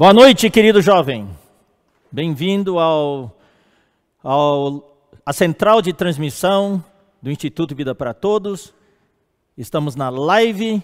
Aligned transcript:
Boa 0.00 0.14
noite, 0.14 0.48
querido 0.48 0.80
jovem. 0.80 1.28
Bem-vindo 2.10 2.78
ao, 2.78 3.36
ao 4.24 4.96
a 5.26 5.30
central 5.30 5.82
de 5.82 5.92
transmissão 5.92 6.82
do 7.20 7.30
Instituto 7.30 7.74
Vida 7.76 7.94
para 7.94 8.14
Todos. 8.14 8.72
Estamos 9.58 9.96
na 9.96 10.08
live 10.08 10.82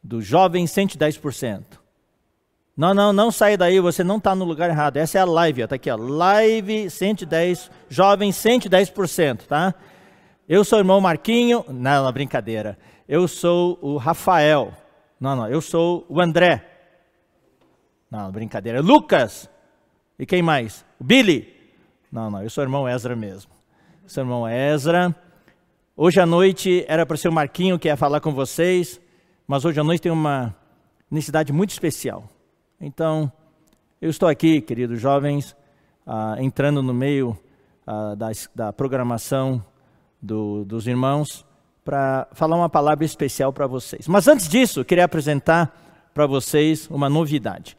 do 0.00 0.22
Jovem 0.22 0.64
110%. 0.64 1.64
Não, 2.76 2.94
não, 2.94 3.12
não 3.12 3.32
sai 3.32 3.56
daí, 3.56 3.80
você 3.80 4.04
não 4.04 4.18
está 4.18 4.32
no 4.32 4.44
lugar 4.44 4.70
errado. 4.70 4.98
Essa 4.98 5.18
é 5.18 5.22
a 5.22 5.24
live, 5.24 5.62
está 5.62 5.74
aqui, 5.74 5.90
ó. 5.90 5.96
Live 5.96 6.88
110, 6.88 7.68
Jovem 7.88 8.30
110%, 8.30 9.38
tá? 9.48 9.74
Eu 10.48 10.62
sou 10.62 10.78
o 10.78 10.82
irmão 10.82 11.00
Marquinho. 11.00 11.64
Não, 11.68 12.04
não, 12.04 12.12
brincadeira. 12.12 12.78
Eu 13.08 13.26
sou 13.26 13.76
o 13.82 13.96
Rafael. 13.96 14.72
Não, 15.18 15.34
não, 15.34 15.48
eu 15.48 15.60
sou 15.60 16.06
o 16.08 16.20
André. 16.20 16.75
Não, 18.16 18.32
brincadeira. 18.32 18.80
Lucas. 18.80 19.46
E 20.18 20.24
quem 20.24 20.40
mais? 20.40 20.86
Billy. 20.98 21.54
Não, 22.10 22.30
não, 22.30 22.42
eu 22.42 22.48
sou 22.48 22.64
o 22.64 22.64
irmão 22.64 22.88
Ezra 22.88 23.14
mesmo. 23.14 23.52
Sou 24.06 24.24
o 24.24 24.26
irmão 24.26 24.48
Ezra. 24.48 25.14
Hoje 25.94 26.18
à 26.18 26.24
noite 26.24 26.82
era 26.88 27.04
para 27.04 27.18
ser 27.18 27.28
o 27.28 27.32
Marquinho 27.32 27.78
que 27.78 27.88
ia 27.88 27.96
falar 27.96 28.20
com 28.20 28.32
vocês, 28.32 28.98
mas 29.46 29.66
hoje 29.66 29.80
à 29.80 29.84
noite 29.84 30.00
tem 30.00 30.10
uma 30.10 30.56
necessidade 31.10 31.52
muito 31.52 31.72
especial. 31.72 32.26
Então, 32.80 33.30
eu 34.00 34.08
estou 34.08 34.30
aqui, 34.30 34.62
queridos 34.62 34.98
jovens, 34.98 35.54
uh, 36.06 36.40
entrando 36.40 36.82
no 36.82 36.94
meio 36.94 37.38
uh, 37.86 38.16
da, 38.16 38.30
da, 38.54 38.72
programação 38.72 39.62
do, 40.22 40.64
dos 40.64 40.86
irmãos 40.86 41.44
para 41.84 42.26
falar 42.32 42.56
uma 42.56 42.70
palavra 42.70 43.04
especial 43.04 43.52
para 43.52 43.66
vocês. 43.66 44.08
Mas 44.08 44.26
antes 44.26 44.48
disso, 44.48 44.80
eu 44.80 44.86
queria 44.86 45.04
apresentar 45.04 46.08
para 46.14 46.26
vocês 46.26 46.88
uma 46.88 47.10
novidade. 47.10 47.76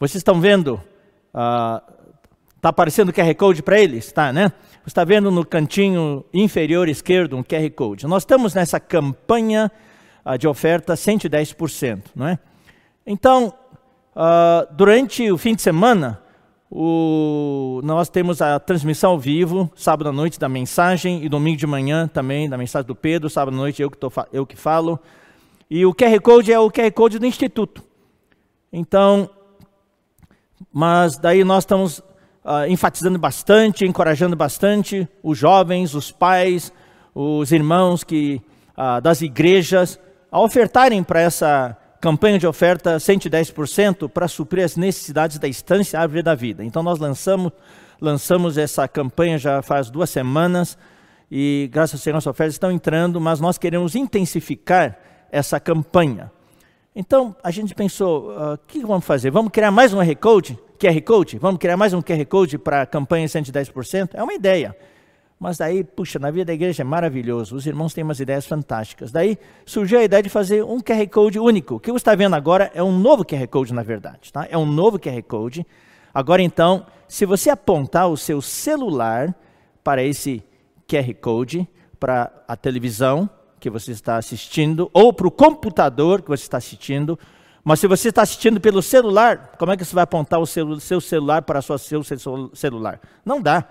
Vocês 0.00 0.16
estão 0.16 0.40
vendo? 0.40 0.80
Está 1.28 1.82
uh, 2.64 2.68
aparecendo 2.68 3.10
o 3.10 3.12
QR 3.12 3.34
Code 3.34 3.62
para 3.62 3.78
eles? 3.78 4.06
Está, 4.06 4.32
né? 4.32 4.50
Você 4.82 4.88
está 4.88 5.04
vendo 5.04 5.30
no 5.30 5.44
cantinho 5.44 6.24
inferior 6.32 6.88
esquerdo 6.88 7.36
um 7.36 7.42
QR 7.42 7.70
Code. 7.76 8.06
Nós 8.06 8.22
estamos 8.22 8.54
nessa 8.54 8.80
campanha 8.80 9.70
uh, 10.24 10.38
de 10.38 10.48
oferta 10.48 10.94
110%, 10.94 12.04
não 12.16 12.28
é? 12.28 12.38
Então, 13.06 13.52
uh, 14.16 14.74
durante 14.74 15.30
o 15.30 15.36
fim 15.36 15.54
de 15.54 15.60
semana, 15.60 16.18
o, 16.70 17.82
nós 17.84 18.08
temos 18.08 18.40
a 18.40 18.58
transmissão 18.58 19.10
ao 19.10 19.18
vivo, 19.18 19.70
sábado 19.76 20.08
à 20.08 20.12
noite 20.12 20.40
da 20.40 20.48
mensagem 20.48 21.22
e 21.22 21.28
domingo 21.28 21.58
de 21.58 21.66
manhã 21.66 22.08
também 22.08 22.48
da 22.48 22.56
mensagem 22.56 22.86
do 22.86 22.94
Pedro, 22.94 23.28
sábado 23.28 23.52
à 23.52 23.56
noite 23.58 23.82
eu 23.82 23.90
que, 23.90 23.98
tô, 23.98 24.10
eu 24.32 24.46
que 24.46 24.56
falo. 24.56 24.98
E 25.68 25.84
o 25.84 25.94
QR 25.94 26.18
Code 26.22 26.50
é 26.50 26.58
o 26.58 26.70
QR 26.70 26.90
Code 26.90 27.18
do 27.18 27.26
Instituto. 27.26 27.84
Então, 28.72 29.28
mas 30.72 31.18
daí 31.18 31.44
nós 31.44 31.64
estamos 31.64 31.98
uh, 32.44 32.66
enfatizando 32.68 33.18
bastante, 33.18 33.84
encorajando 33.84 34.36
bastante 34.36 35.08
os 35.22 35.38
jovens, 35.38 35.94
os 35.94 36.10
pais, 36.10 36.72
os 37.14 37.52
irmãos 37.52 38.04
que, 38.04 38.40
uh, 38.76 39.00
das 39.00 39.22
igrejas 39.22 39.98
a 40.30 40.40
ofertarem 40.40 41.02
para 41.02 41.20
essa 41.20 41.76
campanha 42.00 42.38
de 42.38 42.46
oferta 42.46 42.96
110% 42.96 44.08
para 44.08 44.28
suprir 44.28 44.64
as 44.64 44.76
necessidades 44.76 45.38
da 45.38 45.48
estância 45.48 46.00
Árvore 46.00 46.22
da 46.22 46.34
Vida. 46.34 46.64
Então 46.64 46.82
nós 46.82 46.98
lançamos, 46.98 47.52
lançamos 48.00 48.56
essa 48.56 48.88
campanha 48.88 49.36
já 49.36 49.60
faz 49.60 49.90
duas 49.90 50.08
semanas 50.08 50.78
e 51.30 51.68
graças 51.72 52.00
a 52.00 52.04
Deus 52.04 52.14
nossas 52.14 52.30
ofertas 52.30 52.54
estão 52.54 52.72
entrando, 52.72 53.20
mas 53.20 53.40
nós 53.40 53.58
queremos 53.58 53.94
intensificar 53.94 54.98
essa 55.30 55.60
campanha. 55.60 56.30
Então 57.00 57.34
a 57.42 57.50
gente 57.50 57.74
pensou, 57.74 58.30
ah, 58.32 58.50
o 58.50 58.54
uh, 58.56 58.58
que 58.66 58.80
vamos 58.80 59.06
fazer? 59.06 59.30
Vamos 59.30 59.50
criar 59.50 59.70
mais 59.70 59.94
um 59.94 60.00
QR 60.00 60.16
Code? 60.16 60.58
QR 60.78 61.00
Code? 61.00 61.38
Vamos 61.38 61.58
criar 61.58 61.74
mais 61.74 61.94
um 61.94 62.02
QR 62.02 62.26
Code 62.26 62.58
para 62.58 62.82
a 62.82 62.86
campanha 62.86 63.26
110%? 63.26 64.10
É 64.12 64.22
uma 64.22 64.34
ideia. 64.34 64.76
Mas 65.38 65.56
daí, 65.56 65.82
puxa, 65.82 66.18
na 66.18 66.30
vida 66.30 66.44
da 66.44 66.52
igreja 66.52 66.82
é 66.82 66.84
maravilhoso. 66.84 67.56
Os 67.56 67.64
irmãos 67.66 67.94
têm 67.94 68.04
umas 68.04 68.20
ideias 68.20 68.44
fantásticas. 68.44 69.10
Daí 69.10 69.38
surgiu 69.64 69.98
a 69.98 70.04
ideia 70.04 70.22
de 70.22 70.28
fazer 70.28 70.62
um 70.62 70.78
QR 70.78 71.08
Code 71.08 71.38
único. 71.38 71.76
O 71.76 71.80
que 71.80 71.90
você 71.90 71.96
está 71.96 72.14
vendo 72.14 72.36
agora 72.36 72.70
é 72.74 72.82
um 72.82 72.92
novo 72.92 73.24
QR 73.24 73.48
Code, 73.48 73.72
na 73.72 73.82
verdade. 73.82 74.30
Tá? 74.30 74.46
É 74.50 74.58
um 74.58 74.66
novo 74.66 74.98
QR 74.98 75.22
Code. 75.22 75.66
Agora 76.12 76.42
então, 76.42 76.84
se 77.08 77.24
você 77.24 77.48
apontar 77.48 78.10
o 78.10 78.16
seu 78.18 78.42
celular 78.42 79.34
para 79.82 80.02
esse 80.02 80.44
QR 80.86 81.14
Code, 81.14 81.66
para 81.98 82.30
a 82.46 82.54
televisão, 82.56 83.26
que 83.60 83.70
você 83.70 83.92
está 83.92 84.16
assistindo, 84.16 84.90
ou 84.92 85.12
para 85.12 85.28
o 85.28 85.30
computador 85.30 86.22
que 86.22 86.28
você 86.28 86.42
está 86.44 86.56
assistindo. 86.56 87.18
Mas 87.62 87.78
se 87.78 87.86
você 87.86 88.08
está 88.08 88.22
assistindo 88.22 88.58
pelo 88.58 88.80
celular, 88.80 89.52
como 89.58 89.70
é 89.70 89.76
que 89.76 89.84
você 89.84 89.94
vai 89.94 90.04
apontar 90.04 90.40
o 90.40 90.46
seu, 90.46 90.80
seu 90.80 91.00
celular 91.00 91.42
para 91.42 91.58
o 91.58 91.78
seu 91.78 92.02
celular? 92.54 93.00
Não 93.24 93.40
dá. 93.40 93.64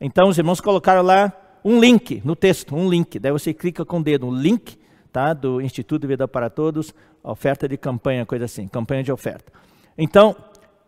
Então 0.00 0.28
os 0.28 0.36
irmãos 0.36 0.60
colocaram 0.60 1.02
lá 1.02 1.32
um 1.64 1.78
link 1.78 2.20
no 2.24 2.34
texto, 2.34 2.74
um 2.74 2.90
link. 2.90 3.18
Daí 3.18 3.30
você 3.30 3.54
clica 3.54 3.84
com 3.84 4.00
o 4.00 4.02
dedo, 4.02 4.26
um 4.26 4.34
link 4.34 4.76
tá, 5.12 5.32
do 5.32 5.60
Instituto 5.60 6.08
Vida 6.08 6.26
para 6.26 6.50
Todos, 6.50 6.92
oferta 7.22 7.68
de 7.68 7.76
campanha, 7.76 8.26
coisa 8.26 8.46
assim, 8.46 8.66
campanha 8.66 9.02
de 9.02 9.12
oferta. 9.12 9.52
Então, 9.96 10.34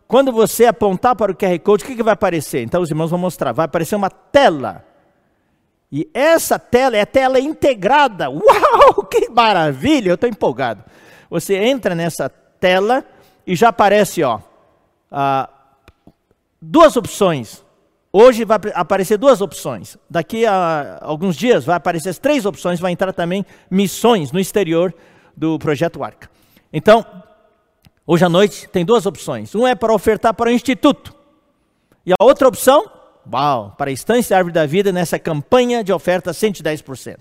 quando 0.07 0.31
você 0.31 0.65
apontar 0.65 1.15
para 1.15 1.31
o 1.31 1.35
QR 1.35 1.57
Code, 1.59 1.83
o 1.83 1.87
que, 1.87 1.95
que 1.95 2.03
vai 2.03 2.13
aparecer? 2.13 2.61
Então 2.61 2.81
os 2.81 2.89
irmãos 2.89 3.09
vão 3.09 3.19
mostrar, 3.19 3.53
vai 3.53 3.65
aparecer 3.65 3.95
uma 3.95 4.09
tela 4.09 4.83
e 5.95 6.09
essa 6.11 6.57
tela 6.57 6.97
é 6.97 7.05
tela 7.05 7.39
integrada. 7.39 8.25
Uau, 8.33 9.05
que 9.05 9.29
maravilha! 9.29 10.09
Eu 10.09 10.15
estou 10.15 10.27
empolgado. 10.27 10.83
Você 11.29 11.55
entra 11.55 11.93
nessa 11.93 12.27
tela 12.59 13.05
e 13.45 13.55
já 13.55 13.69
aparece, 13.69 14.23
ó, 14.23 14.39
duas 16.59 16.97
opções. 16.97 17.63
Hoje 18.11 18.43
vai 18.43 18.57
aparecer 18.73 19.19
duas 19.19 19.39
opções. 19.39 19.95
Daqui 20.09 20.47
a 20.47 20.97
alguns 20.99 21.35
dias 21.35 21.63
vai 21.63 21.75
aparecer 21.75 22.09
as 22.09 22.17
três 22.17 22.43
opções. 22.43 22.79
Vai 22.79 22.91
entrar 22.91 23.13
também 23.13 23.45
missões 23.69 24.31
no 24.31 24.39
exterior 24.39 24.91
do 25.37 25.59
projeto 25.59 26.03
Arca. 26.03 26.27
Então, 26.71 27.05
hoje 28.07 28.25
à 28.25 28.29
noite 28.29 28.67
tem 28.67 28.83
duas 28.83 29.05
opções. 29.05 29.53
Um 29.53 29.67
é 29.67 29.75
para 29.75 29.93
ofertar 29.93 30.33
para 30.33 30.49
o 30.49 30.53
instituto. 30.53 31.13
E 32.03 32.11
a 32.13 32.15
outra 32.19 32.47
opção 32.47 33.02
Uau, 33.31 33.73
para 33.77 33.89
a 33.89 33.93
Estância 33.93 34.35
Árvore 34.35 34.53
da 34.53 34.65
Vida 34.65 34.91
nessa 34.91 35.17
campanha 35.17 35.83
de 35.83 35.93
oferta 35.93 36.31
110%. 36.31 37.17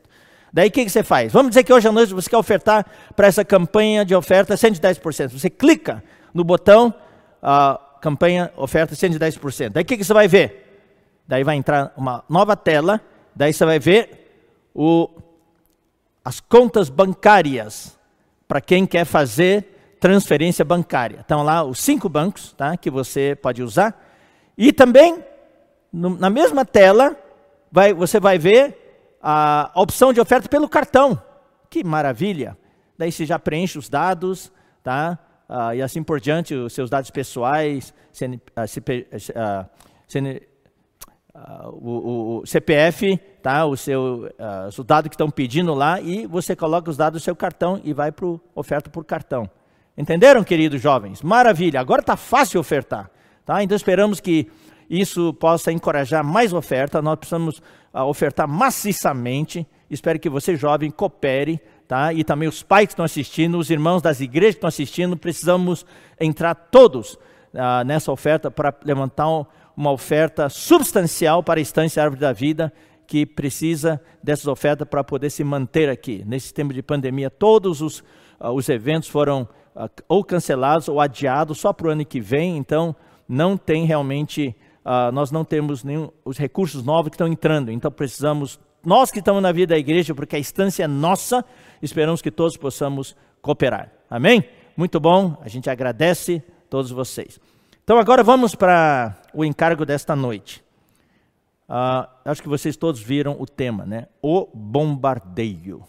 Daí 0.52 0.68
o 0.68 0.70
que, 0.70 0.84
que, 0.84 0.90
você 0.90 1.02
faz? 1.02 1.32
Vamos 1.32 1.50
dizer 1.50 1.64
que 1.64 1.72
hoje 1.72 1.88
à 1.88 1.92
noite 1.92 2.12
você 2.12 2.28
quer 2.28 2.36
ofertar 2.36 2.84
para 3.16 3.26
essa 3.26 3.44
campanha 3.44 4.04
de 4.04 4.14
oferta 4.14 4.54
110%. 4.54 5.30
Você 5.30 5.48
clica 5.48 6.02
no 6.34 6.44
botão 6.44 6.92
campanha 8.00 8.52
oferta 8.56 8.94
110%. 8.94 9.70
Daí 9.70 9.82
o 9.82 9.86
que, 9.86 9.96
que, 9.96 10.04
você 10.04 10.12
vai 10.12 10.28
ver? 10.28 10.82
Daí 11.26 11.44
vai 11.44 11.56
entrar 11.56 11.92
uma 11.96 12.24
nova 12.28 12.56
tela, 12.56 13.00
daí 13.34 13.52
você 13.52 13.64
vai 13.64 13.78
ver 13.78 14.68
o, 14.74 15.08
as 16.24 16.40
contas 16.40 16.90
bancárias 16.90 17.98
para 18.46 18.60
quem 18.60 18.84
quer 18.84 19.04
fazer 19.04 19.96
transferência 20.00 20.64
bancária. 20.64 21.20
Estão 21.20 21.42
lá 21.42 21.62
os 21.62 21.78
cinco 21.78 22.08
bancos 22.08 22.52
tá, 22.52 22.76
que 22.76 22.90
você 22.90 23.38
pode 23.40 23.62
usar. 23.62 23.98
E 24.58 24.72
também 24.72 25.24
no, 25.92 26.16
na 26.16 26.30
mesma 26.30 26.64
tela, 26.64 27.16
vai, 27.70 27.92
você 27.92 28.18
vai 28.18 28.38
ver 28.38 29.18
a, 29.22 29.70
opção 29.74 30.12
de 30.12 30.20
oferta 30.20 30.48
pelo 30.48 30.68
cartão. 30.68 31.20
Que 31.68 31.84
maravilha! 31.84 32.56
Daí 32.96 33.12
você 33.12 33.26
já 33.26 33.38
preenche 33.38 33.78
os 33.78 33.88
dados, 33.88 34.52
tá? 34.82 35.18
Ah, 35.48 35.74
e 35.74 35.82
assim 35.82 36.02
por 36.02 36.20
diante, 36.20 36.54
os 36.54 36.72
seus 36.72 36.88
dados 36.88 37.10
pessoais, 37.10 37.92
CN, 38.12 38.40
CP, 38.66 39.06
CN, 40.08 40.40
o, 41.64 42.40
o, 42.40 42.46
CPF, 42.46 43.18
tá? 43.42 43.64
o 43.64 43.76
seu 43.76 44.30
ah, 44.38 44.68
o 44.68 45.02
que 45.04 45.14
estão 45.14 45.30
pedindo 45.30 45.74
lá, 45.74 46.00
e 46.00 46.26
você 46.26 46.54
coloca 46.54 46.90
os 46.90 46.96
dados 46.96 47.20
do 47.20 47.24
seu 47.24 47.34
cartão 47.34 47.80
e 47.84 47.92
vai 47.92 48.12
para 48.12 48.26
oferta 48.54 48.88
por 48.88 49.04
cartão. 49.04 49.48
Entenderam, 49.96 50.42
queridos 50.44 50.80
jovens? 50.80 51.20
Maravilha! 51.22 51.80
Agora 51.80 52.00
está 52.00 52.16
fácil 52.16 52.60
ofertar. 52.60 53.10
Tá? 53.44 53.62
Então 53.62 53.76
esperamos 53.76 54.20
que 54.20 54.50
isso 54.92 55.32
possa 55.32 55.72
encorajar 55.72 56.22
mais 56.22 56.52
oferta. 56.52 57.00
Nós 57.00 57.16
precisamos 57.16 57.62
uh, 57.94 58.02
ofertar 58.02 58.46
maciçamente. 58.46 59.66
Espero 59.88 60.20
que 60.20 60.28
você, 60.28 60.54
jovem, 60.54 60.90
coopere, 60.90 61.58
tá? 61.88 62.12
E 62.12 62.22
também 62.22 62.46
os 62.46 62.62
pais 62.62 62.88
que 62.88 62.92
estão 62.92 63.04
assistindo, 63.04 63.56
os 63.56 63.70
irmãos 63.70 64.02
das 64.02 64.20
igrejas 64.20 64.54
que 64.54 64.58
estão 64.58 64.68
assistindo, 64.68 65.16
precisamos 65.16 65.86
entrar 66.20 66.54
todos 66.54 67.14
uh, 67.14 67.82
nessa 67.86 68.12
oferta 68.12 68.50
para 68.50 68.74
levantar 68.84 69.30
um, 69.30 69.46
uma 69.74 69.90
oferta 69.90 70.50
substancial 70.50 71.42
para 71.42 71.58
a 71.58 71.62
Estância 71.62 72.02
Árvore 72.02 72.20
da 72.20 72.32
Vida, 72.34 72.70
que 73.06 73.24
precisa 73.24 73.98
dessas 74.22 74.46
ofertas 74.46 74.86
para 74.86 75.02
poder 75.02 75.30
se 75.30 75.42
manter 75.42 75.88
aqui. 75.88 76.22
Nesse 76.26 76.52
tempo 76.52 76.74
de 76.74 76.82
pandemia, 76.82 77.30
todos 77.30 77.80
os, 77.80 78.00
uh, 78.38 78.50
os 78.52 78.68
eventos 78.68 79.08
foram 79.08 79.48
ou 80.06 80.22
cancelados 80.22 80.86
ou 80.86 81.00
adiados 81.00 81.58
só 81.58 81.72
para 81.72 81.86
o 81.86 81.90
ano 81.90 82.04
que 82.04 82.20
vem, 82.20 82.58
então 82.58 82.94
não 83.26 83.56
tem 83.56 83.86
realmente 83.86 84.54
uh, 84.84 85.12
nós 85.12 85.30
não 85.30 85.44
temos 85.44 85.84
nenhum, 85.84 86.10
os 86.24 86.38
recursos 86.38 86.82
novos 86.84 87.10
que 87.10 87.14
estão 87.14 87.28
entrando, 87.28 87.70
então 87.70 87.90
precisamos, 87.90 88.58
nós 88.84 89.10
que 89.10 89.18
estamos 89.18 89.42
na 89.42 89.52
vida 89.52 89.74
da 89.74 89.78
igreja, 89.78 90.14
porque 90.14 90.36
a 90.36 90.38
instância 90.38 90.84
é 90.84 90.86
nossa, 90.86 91.44
esperamos 91.80 92.22
que 92.22 92.30
todos 92.30 92.56
possamos 92.56 93.16
cooperar. 93.40 93.92
Amém? 94.08 94.44
Muito 94.76 94.98
bom, 95.00 95.36
a 95.42 95.48
gente 95.48 95.68
agradece 95.68 96.42
todos 96.70 96.90
vocês. 96.90 97.40
Então 97.84 97.98
agora 97.98 98.22
vamos 98.22 98.54
para 98.54 99.16
o 99.34 99.44
encargo 99.44 99.84
desta 99.84 100.14
noite. 100.14 100.62
Uh, 101.68 102.06
acho 102.24 102.42
que 102.42 102.48
vocês 102.48 102.76
todos 102.76 103.00
viram 103.00 103.36
o 103.38 103.46
tema, 103.46 103.84
né? 103.86 104.06
O 104.20 104.46
bombardeio. 104.54 105.82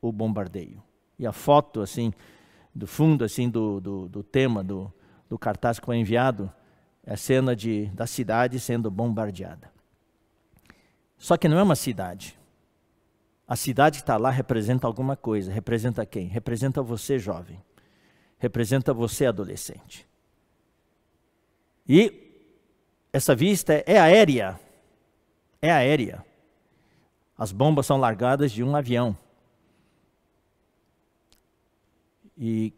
O 0.00 0.12
bombardeio. 0.12 0.82
E 1.18 1.26
a 1.26 1.32
foto, 1.32 1.80
assim, 1.80 2.12
do 2.74 2.86
fundo, 2.86 3.24
assim, 3.24 3.48
do, 3.48 3.80
do, 3.80 4.08
do 4.08 4.22
tema 4.22 4.62
do, 4.62 4.92
do 5.28 5.38
cartaz 5.38 5.80
que 5.80 5.86
foi 5.86 5.96
enviado, 5.96 6.52
a 7.06 7.16
cena 7.16 7.54
de, 7.54 7.86
da 7.94 8.06
cidade 8.06 8.58
sendo 8.58 8.90
bombardeada. 8.90 9.70
Só 11.16 11.36
que 11.36 11.48
não 11.48 11.58
é 11.58 11.62
uma 11.62 11.76
cidade. 11.76 12.38
A 13.46 13.54
cidade 13.54 13.98
que 13.98 14.02
está 14.02 14.16
lá 14.16 14.30
representa 14.30 14.86
alguma 14.86 15.16
coisa. 15.16 15.52
Representa 15.52 16.04
quem? 16.04 16.26
Representa 16.26 16.82
você, 16.82 17.18
jovem. 17.18 17.62
Representa 18.38 18.92
você, 18.92 19.26
adolescente. 19.26 20.06
E 21.88 22.26
essa 23.12 23.34
vista 23.34 23.84
é 23.86 23.98
aérea. 23.98 24.58
É 25.62 25.70
aérea. 25.70 26.24
As 27.38 27.52
bombas 27.52 27.86
são 27.86 27.98
largadas 27.98 28.50
de 28.50 28.64
um 28.64 28.74
avião. 28.74 29.16
E 32.36 32.72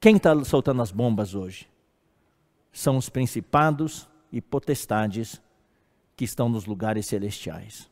quem 0.00 0.16
está 0.16 0.44
soltando 0.44 0.80
as 0.80 0.92
bombas 0.92 1.34
hoje? 1.34 1.68
São 2.74 2.96
os 2.96 3.08
principados 3.08 4.08
e 4.32 4.40
potestades 4.40 5.40
que 6.16 6.24
estão 6.24 6.48
nos 6.48 6.66
lugares 6.66 7.06
celestiais. 7.06 7.88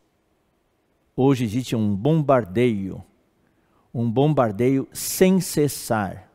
Hoje 1.15 1.45
existe 1.45 1.77
um 1.77 1.95
bombardeio, 1.95 3.01
um 3.95 4.11
bombardeio 4.11 4.89
sem 4.93 5.41
cessar, 5.41 6.29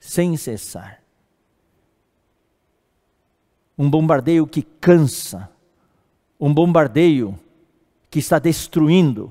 sem 0.00 0.38
cessar. 0.38 1.02
Um 3.76 3.90
bombardeio 3.90 4.46
que 4.46 4.62
cansa, 4.62 5.50
um 6.40 6.52
bombardeio 6.54 7.38
que 8.10 8.18
está 8.20 8.38
destruindo. 8.38 9.30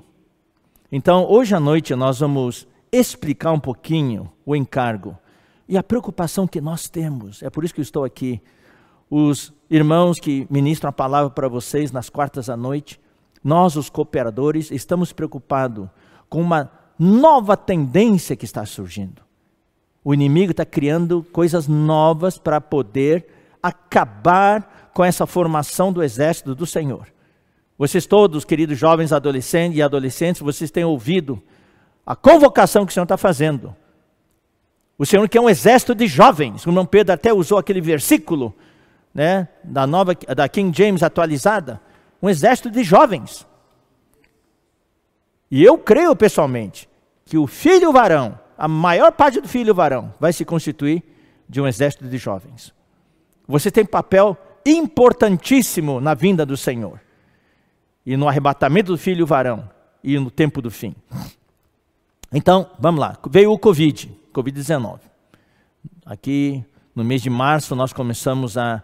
Então, 0.92 1.26
hoje 1.28 1.56
à 1.56 1.60
noite 1.60 1.96
nós 1.96 2.20
vamos 2.20 2.68
explicar 2.92 3.54
um 3.54 3.60
pouquinho 3.60 4.32
o 4.46 4.56
encargo 4.56 5.18
e 5.68 5.78
a 5.78 5.84
preocupação 5.84 6.48
que 6.48 6.62
nós 6.62 6.88
temos. 6.88 7.42
É 7.42 7.50
por 7.50 7.64
isso 7.64 7.74
que 7.74 7.82
eu 7.82 7.84
estou 7.84 8.04
aqui. 8.04 8.42
Os 9.10 9.54
irmãos 9.70 10.20
que 10.20 10.48
ministram 10.50 10.90
a 10.90 10.94
palavra 10.94 11.30
para 11.30 11.48
vocês 11.48 11.92
nas 11.92 12.10
quartas 12.10 12.50
à 12.50 12.58
noite, 12.58 13.00
nós, 13.44 13.76
os 13.76 13.90
cooperadores, 13.90 14.72
estamos 14.72 15.14
preocupados 15.14 15.88
com 16.30 16.42
uma 16.42 16.72
nova 16.98 17.56
tendência 17.56 18.36
que 18.36 18.46
está 18.46 18.66
surgindo. 18.66 19.22
O 20.04 20.14
inimigo 20.14 20.52
está 20.52 20.66
criando 20.66 21.26
coisas 21.32 21.68
novas 21.68 22.38
para 22.38 22.62
poder 22.62 23.28
acabar 23.62 24.92
com 24.94 25.04
essa 25.04 25.26
formação 25.26 25.92
do 25.92 26.04
exército 26.04 26.54
do 26.54 26.66
Senhor. 26.66 27.08
Vocês 27.78 28.06
todos, 28.06 28.46
queridos 28.46 28.78
jovens 28.78 29.12
adolescentes 29.12 29.78
e 29.78 29.82
adolescentes, 29.82 30.42
vocês 30.42 30.72
têm 30.72 30.86
ouvido 30.86 31.42
a 32.06 32.16
convocação 32.16 32.86
que 32.86 32.92
o 32.92 32.94
Senhor 32.94 33.04
está 33.04 33.18
fazendo. 33.18 33.76
O 34.98 35.06
Senhor 35.06 35.28
quer 35.28 35.42
um 35.42 35.50
exército 35.50 35.94
de 35.94 36.08
jovens. 36.08 36.66
O 36.66 36.70
irmão 36.70 36.86
Pedro 36.86 37.14
até 37.14 37.34
usou 37.34 37.58
aquele 37.58 37.82
versículo 37.82 38.56
né, 39.14 39.48
da 39.64 39.86
nova 39.86 40.14
da 40.36 40.48
King 40.50 40.78
James 40.78 41.04
atualizada, 41.04 41.82
um 42.22 42.30
exército 42.30 42.70
de 42.70 42.84
jovens. 42.84 43.46
E 45.50 45.64
eu 45.64 45.78
creio 45.78 46.16
pessoalmente 46.16 46.90
que 47.26 47.38
o 47.38 47.48
filho 47.48 47.92
varão, 47.92 48.40
a 48.58 48.68
maior 48.68 49.12
parte 49.12 49.40
do 49.40 49.48
filho 49.48 49.74
varão, 49.74 50.14
vai 50.20 50.34
se 50.34 50.44
constituir 50.44 51.04
de 51.48 51.62
um 51.62 51.68
exército 51.68 52.08
de 52.08 52.18
jovens. 52.18 52.74
Você 53.48 53.70
tem 53.70 53.86
papel 53.86 54.38
importantíssimo 54.66 56.02
na 56.02 56.14
vinda 56.14 56.46
do 56.46 56.58
Senhor 56.58 57.00
e 58.06 58.18
no 58.18 58.28
arrebatamento 58.28 58.92
do 58.92 58.98
filho 58.98 59.26
varão 59.26 59.70
e 60.04 60.18
no 60.20 60.32
tempo 60.32 60.62
do 60.62 60.72
fim. 60.72 60.96
Então, 62.32 62.70
vamos 62.80 63.00
lá. 63.00 63.18
Veio 63.30 63.52
o 63.52 63.60
Covid, 63.60 64.12
Covid-19. 64.36 65.00
Aqui 66.06 66.64
no 66.94 67.04
mês 67.04 67.22
de 67.22 67.30
março 67.30 67.76
nós 67.76 67.94
começamos 67.94 68.58
a 68.58 68.84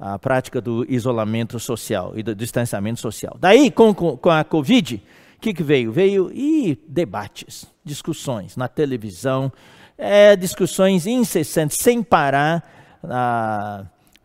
a 0.00 0.18
prática 0.18 0.62
do 0.62 0.86
isolamento 0.88 1.60
social 1.60 2.14
e 2.16 2.22
do 2.22 2.34
distanciamento 2.34 2.98
social. 2.98 3.36
Daí, 3.38 3.70
com, 3.70 3.92
com, 3.92 4.30
a 4.30 4.42
Covid, 4.42 4.96
o 5.36 5.40
que, 5.40 5.52
que 5.52 5.62
veio? 5.62 5.92
Veio 5.92 6.32
e 6.32 6.82
debates, 6.88 7.66
discussões 7.84 8.56
na 8.56 8.66
televisão, 8.66 9.52
é, 9.98 10.34
discussões 10.34 11.06
incessantes, 11.06 11.76
sem 11.78 12.02
parar, 12.02 12.64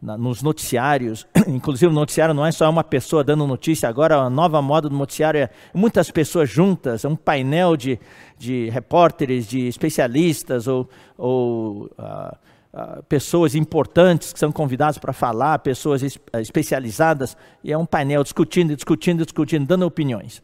na, 0.06 0.18
nos 0.18 0.42
noticiários. 0.42 1.26
Inclusive, 1.48 1.92
o 1.92 1.96
noticiário 1.96 2.34
não 2.34 2.46
é 2.46 2.52
só 2.52 2.70
uma 2.70 2.84
pessoa 2.84 3.24
dando 3.24 3.48
notícia, 3.48 3.90
agora 3.90 4.16
a 4.18 4.30
nova 4.30 4.62
moda 4.62 4.88
do 4.88 4.96
noticiário 4.96 5.40
é 5.40 5.50
muitas 5.74 6.12
pessoas 6.12 6.50
juntas, 6.50 7.04
é 7.04 7.08
um 7.08 7.16
painel 7.16 7.76
de, 7.76 8.00
de 8.38 8.70
repórteres, 8.70 9.48
de 9.48 9.68
especialistas 9.68 10.68
ou. 10.68 10.90
ou 11.18 11.86
uh, 11.98 12.46
ah, 12.78 13.02
pessoas 13.08 13.56
importantes 13.56 14.34
que 14.34 14.40
são 14.40 14.52
convidadas 14.52 14.98
para 14.98 15.14
falar, 15.14 15.60
pessoas 15.60 16.04
es 16.04 16.20
ah, 16.34 16.42
especializadas, 16.42 17.38
e 17.64 17.72
é 17.72 17.78
um 17.78 17.86
painel 17.86 18.22
discutindo, 18.22 18.76
discutindo, 18.76 19.24
discutindo, 19.24 19.66
dando 19.66 19.86
opiniões. 19.86 20.44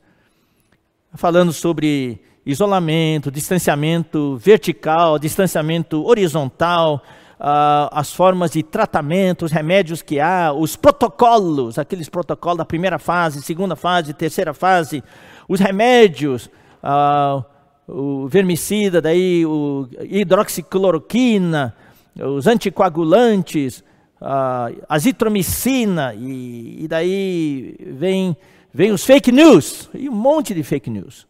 Falando 1.14 1.52
sobre 1.52 2.22
isolamento, 2.46 3.30
distanciamento 3.30 4.38
vertical, 4.38 5.20
distanciamento 5.20 6.06
horizontal, 6.06 7.04
uh, 7.42 7.90
as 7.92 8.14
formas 8.14 8.52
de 8.52 8.62
tratamento, 8.62 9.46
os 9.46 9.52
remédios 9.52 10.02
que 10.04 10.20
há, 10.20 10.54
os 10.54 10.76
protocolos, 10.76 11.80
aqueles 11.80 12.08
protocolos 12.08 12.60
da 12.60 12.66
primeira 12.66 13.00
fase, 13.00 13.42
segunda 13.42 13.76
fase, 13.76 14.14
terceira 14.14 14.54
fase, 14.54 15.04
os 15.50 15.60
remédios, 15.60 16.50
uh, 16.84 17.44
o 17.88 18.28
vermicida, 18.28 19.02
daí 19.02 19.44
o 19.46 19.88
hidroxicloroquina, 20.04 21.76
os 22.16 22.46
anticoagulantes, 22.46 23.84
a 24.22 24.70
azitromicina, 24.88 26.14
e, 26.14 26.84
e 26.84 26.88
daí 26.88 27.76
vem, 27.80 28.38
vem 28.72 28.92
os 28.92 29.04
fake 29.04 29.32
news, 29.32 29.90
e 29.96 30.08
um 30.08 30.16
monte 30.16 30.54
de 30.54 30.62
fake 30.62 30.92
news, 30.92 31.28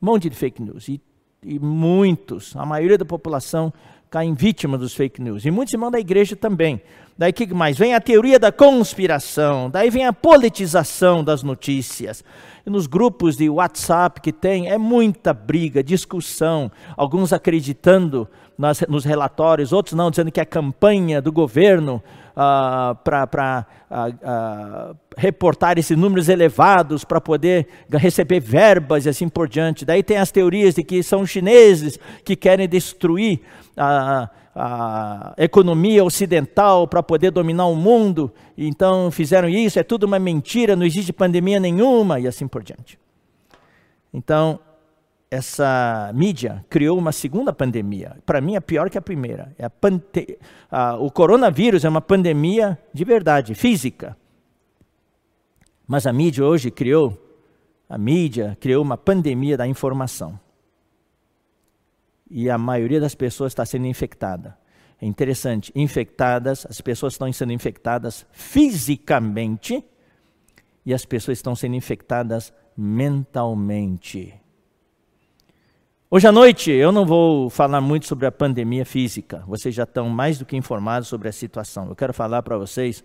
um 0.00 0.06
monte 0.06 0.28
de 0.28 0.36
fake 0.36 0.62
news, 0.62 0.88
e, 0.88 1.00
e 1.42 1.58
muitos, 1.58 2.54
a 2.54 2.66
maioria 2.66 2.98
da 2.98 3.04
população 3.04 3.72
caem 4.14 4.32
vítima 4.32 4.78
dos 4.78 4.94
fake 4.94 5.20
news, 5.20 5.44
e 5.44 5.50
muitos 5.50 5.74
irmãos 5.74 5.90
da 5.90 5.98
igreja 5.98 6.36
também. 6.36 6.80
Daí 7.18 7.32
que 7.32 7.52
mais? 7.52 7.76
Vem 7.76 7.94
a 7.94 8.00
teoria 8.00 8.38
da 8.38 8.52
conspiração, 8.52 9.68
daí 9.68 9.90
vem 9.90 10.06
a 10.06 10.12
politização 10.12 11.24
das 11.24 11.42
notícias. 11.42 12.22
E 12.64 12.70
nos 12.70 12.86
grupos 12.86 13.36
de 13.36 13.50
WhatsApp 13.50 14.20
que 14.20 14.32
tem, 14.32 14.68
é 14.68 14.78
muita 14.78 15.34
briga, 15.34 15.82
discussão, 15.82 16.70
alguns 16.96 17.32
acreditando 17.32 18.28
nas, 18.56 18.82
nos 18.88 19.04
relatórios, 19.04 19.72
outros 19.72 19.94
não, 19.94 20.12
dizendo 20.12 20.30
que 20.30 20.40
é 20.40 20.44
campanha 20.44 21.20
do 21.20 21.32
governo 21.32 22.00
ah, 22.36 22.96
para 23.04 23.66
ah, 23.90 24.08
ah, 24.22 24.94
reportar 25.16 25.78
esses 25.78 25.96
números 25.96 26.28
elevados 26.28 27.04
para 27.04 27.20
poder 27.20 27.68
receber 27.90 28.40
verbas 28.40 29.06
e 29.06 29.08
assim 29.08 29.28
por 29.28 29.48
diante. 29.48 29.84
Daí 29.84 30.02
tem 30.02 30.16
as 30.16 30.30
teorias 30.30 30.74
de 30.74 30.82
que 30.82 31.02
são 31.02 31.26
chineses 31.26 31.98
que 32.24 32.34
querem 32.34 32.68
destruir 32.68 33.40
a, 33.76 34.28
a 34.54 35.34
economia 35.36 36.04
ocidental 36.04 36.86
para 36.86 37.02
poder 37.02 37.30
dominar 37.30 37.66
o 37.66 37.74
mundo, 37.74 38.32
então 38.56 39.10
fizeram 39.10 39.48
isso, 39.48 39.78
é 39.78 39.82
tudo 39.82 40.04
uma 40.04 40.18
mentira, 40.18 40.76
não 40.76 40.86
existe 40.86 41.12
pandemia 41.12 41.58
nenhuma 41.58 42.20
e 42.20 42.28
assim 42.28 42.46
por 42.46 42.62
diante. 42.62 42.98
Então, 44.12 44.60
essa 45.34 46.12
mídia 46.14 46.64
criou 46.70 46.96
uma 46.96 47.10
segunda 47.10 47.52
pandemia. 47.52 48.16
Para 48.24 48.40
mim 48.40 48.54
é 48.54 48.60
pior 48.60 48.88
que 48.88 48.96
a 48.96 49.02
primeira. 49.02 49.52
É 49.58 49.64
a 49.64 49.70
pante... 49.70 50.38
o 51.00 51.10
coronavírus 51.10 51.84
é 51.84 51.88
uma 51.88 52.00
pandemia 52.00 52.78
de 52.92 53.04
verdade, 53.04 53.52
física. 53.52 54.16
Mas 55.88 56.06
a 56.06 56.12
mídia 56.12 56.44
hoje 56.44 56.70
criou, 56.70 57.20
a 57.88 57.98
mídia 57.98 58.56
criou 58.60 58.80
uma 58.80 58.96
pandemia 58.96 59.56
da 59.56 59.66
informação. 59.66 60.38
E 62.30 62.48
a 62.48 62.56
maioria 62.56 63.00
das 63.00 63.16
pessoas 63.16 63.50
está 63.50 63.66
sendo 63.66 63.86
infectada. 63.86 64.56
É 65.02 65.06
interessante, 65.06 65.72
infectadas, 65.74 66.64
as 66.66 66.80
pessoas 66.80 67.14
estão 67.14 67.30
sendo 67.32 67.52
infectadas 67.52 68.24
fisicamente 68.30 69.84
e 70.86 70.94
as 70.94 71.04
pessoas 71.04 71.38
estão 71.38 71.56
sendo 71.56 71.74
infectadas 71.74 72.52
mentalmente. 72.76 74.43
Hoje 76.14 76.28
à 76.28 76.30
noite 76.30 76.70
eu 76.70 76.92
não 76.92 77.04
vou 77.04 77.50
falar 77.50 77.80
muito 77.80 78.06
sobre 78.06 78.24
a 78.24 78.30
pandemia 78.30 78.86
física, 78.86 79.42
vocês 79.48 79.74
já 79.74 79.82
estão 79.82 80.08
mais 80.08 80.38
do 80.38 80.46
que 80.46 80.56
informados 80.56 81.08
sobre 81.08 81.28
a 81.28 81.32
situação. 81.32 81.88
Eu 81.88 81.96
quero 81.96 82.14
falar 82.14 82.40
para 82.44 82.56
vocês 82.56 83.02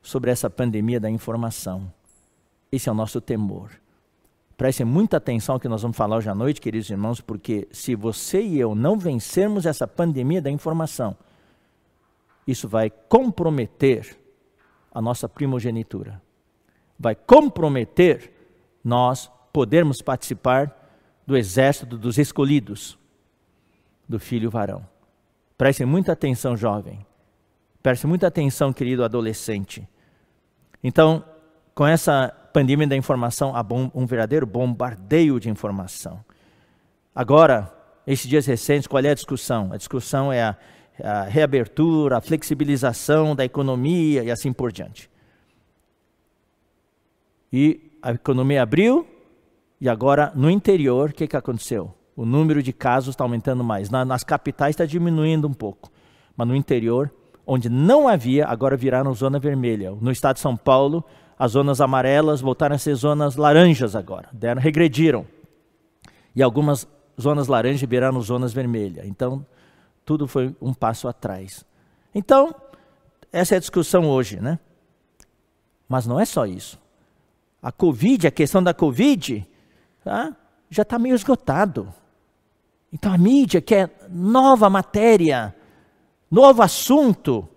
sobre 0.00 0.30
essa 0.30 0.48
pandemia 0.48 0.98
da 0.98 1.10
informação. 1.10 1.92
Esse 2.72 2.88
é 2.88 2.92
o 2.92 2.94
nosso 2.94 3.20
temor. 3.20 3.72
Prestem 4.56 4.86
muita 4.86 5.18
atenção 5.18 5.56
ao 5.56 5.60
que 5.60 5.68
nós 5.68 5.82
vamos 5.82 5.98
falar 5.98 6.16
hoje 6.16 6.30
à 6.30 6.34
noite, 6.34 6.62
queridos 6.62 6.88
irmãos, 6.88 7.20
porque 7.20 7.68
se 7.70 7.94
você 7.94 8.40
e 8.40 8.58
eu 8.58 8.74
não 8.74 8.96
vencermos 8.96 9.66
essa 9.66 9.86
pandemia 9.86 10.40
da 10.40 10.50
informação, 10.50 11.14
isso 12.46 12.66
vai 12.66 12.88
comprometer 12.88 14.16
a 14.94 15.02
nossa 15.02 15.28
primogenitura. 15.28 16.22
Vai 16.98 17.14
comprometer 17.14 18.32
nós 18.82 19.30
podermos 19.52 20.00
participar 20.00 20.79
do 21.30 21.36
exército 21.36 21.96
dos 21.96 22.18
escolhidos 22.18 22.98
do 24.08 24.18
filho 24.18 24.50
varão. 24.50 24.84
Preste 25.56 25.84
muita 25.84 26.10
atenção, 26.10 26.56
jovem. 26.56 27.06
Preste 27.80 28.04
muita 28.04 28.26
atenção, 28.26 28.72
querido 28.72 29.04
adolescente. 29.04 29.88
Então, 30.82 31.24
com 31.72 31.86
essa 31.86 32.34
pandemia 32.52 32.88
da 32.88 32.96
informação, 32.96 33.54
há 33.54 33.64
um 33.94 34.06
verdadeiro 34.06 34.44
bombardeio 34.44 35.38
de 35.38 35.48
informação. 35.48 36.24
Agora, 37.14 37.72
esses 38.04 38.28
dias 38.28 38.44
recentes, 38.44 38.88
qual 38.88 39.04
é 39.04 39.10
a 39.10 39.14
discussão? 39.14 39.72
A 39.72 39.76
discussão 39.76 40.32
é 40.32 40.42
a, 40.42 40.56
a 41.00 41.22
reabertura, 41.22 42.16
a 42.18 42.20
flexibilização 42.20 43.36
da 43.36 43.44
economia 43.44 44.24
e 44.24 44.32
assim 44.32 44.52
por 44.52 44.72
diante. 44.72 45.08
E 47.52 47.92
a 48.02 48.10
economia 48.10 48.64
abriu, 48.64 49.06
e 49.80 49.88
agora 49.88 50.30
no 50.34 50.50
interior, 50.50 51.10
o 51.10 51.12
que, 51.12 51.26
que 51.26 51.36
aconteceu? 51.36 51.94
O 52.14 52.26
número 52.26 52.62
de 52.62 52.72
casos 52.72 53.14
está 53.14 53.24
aumentando 53.24 53.64
mais. 53.64 53.88
Na, 53.88 54.04
nas 54.04 54.22
capitais 54.22 54.74
está 54.74 54.84
diminuindo 54.84 55.48
um 55.48 55.54
pouco, 55.54 55.90
mas 56.36 56.46
no 56.46 56.54
interior, 56.54 57.10
onde 57.46 57.68
não 57.70 58.06
havia, 58.06 58.46
agora 58.46 58.76
viraram 58.76 59.14
zona 59.14 59.38
vermelha. 59.38 59.92
No 60.00 60.10
estado 60.10 60.34
de 60.34 60.40
São 60.40 60.56
Paulo, 60.56 61.02
as 61.38 61.52
zonas 61.52 61.80
amarelas 61.80 62.42
voltaram 62.42 62.76
a 62.76 62.78
ser 62.78 62.94
zonas 62.94 63.36
laranjas 63.36 63.96
agora, 63.96 64.28
deram, 64.32 64.60
regrediram. 64.60 65.24
E 66.36 66.42
algumas 66.42 66.86
zonas 67.18 67.48
laranjas 67.48 67.88
viraram 67.88 68.20
zonas 68.20 68.52
vermelhas. 68.52 69.06
Então, 69.06 69.44
tudo 70.04 70.28
foi 70.28 70.54
um 70.60 70.74
passo 70.74 71.08
atrás. 71.08 71.64
Então, 72.14 72.54
essa 73.32 73.54
é 73.54 73.56
a 73.56 73.60
discussão 73.60 74.08
hoje, 74.08 74.38
né? 74.40 74.58
Mas 75.88 76.06
não 76.06 76.20
é 76.20 76.24
só 76.24 76.46
isso. 76.46 76.78
A 77.62 77.72
Covid, 77.72 78.26
a 78.26 78.30
questão 78.30 78.62
da 78.62 78.74
Covid, 78.74 79.46
tá? 80.04 80.34
já 80.70 80.82
está 80.82 80.98
meio 80.98 81.14
esgotado. 81.14 81.92
Então 82.92 83.12
a 83.12 83.18
mídia 83.18 83.60
quer 83.60 83.90
nova 84.08 84.70
matéria, 84.70 85.54
novo 86.30 86.62
assunto, 86.62 87.48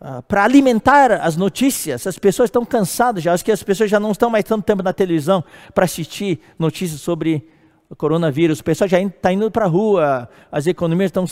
uh, 0.00 0.22
para 0.22 0.44
alimentar 0.44 1.12
as 1.12 1.36
notícias. 1.36 2.06
As 2.06 2.18
pessoas 2.18 2.48
estão 2.48 2.64
cansadas 2.64 3.22
já, 3.22 3.32
acho 3.32 3.44
que 3.44 3.52
as 3.52 3.62
pessoas 3.62 3.90
já 3.90 3.98
não 3.98 4.12
estão 4.12 4.30
mais 4.30 4.44
tanto 4.44 4.64
tempo 4.64 4.82
na 4.82 4.92
televisão 4.92 5.42
para 5.74 5.84
assistir 5.84 6.40
notícias 6.58 7.00
sobre 7.00 7.46
o 7.88 7.96
coronavírus. 7.96 8.60
O 8.60 8.64
pessoal 8.64 8.88
já 8.88 9.00
está 9.00 9.32
indo 9.32 9.50
para 9.50 9.66
a 9.66 9.68
rua, 9.68 10.28
as 10.50 10.66
economias 10.66 11.08
estão, 11.08 11.26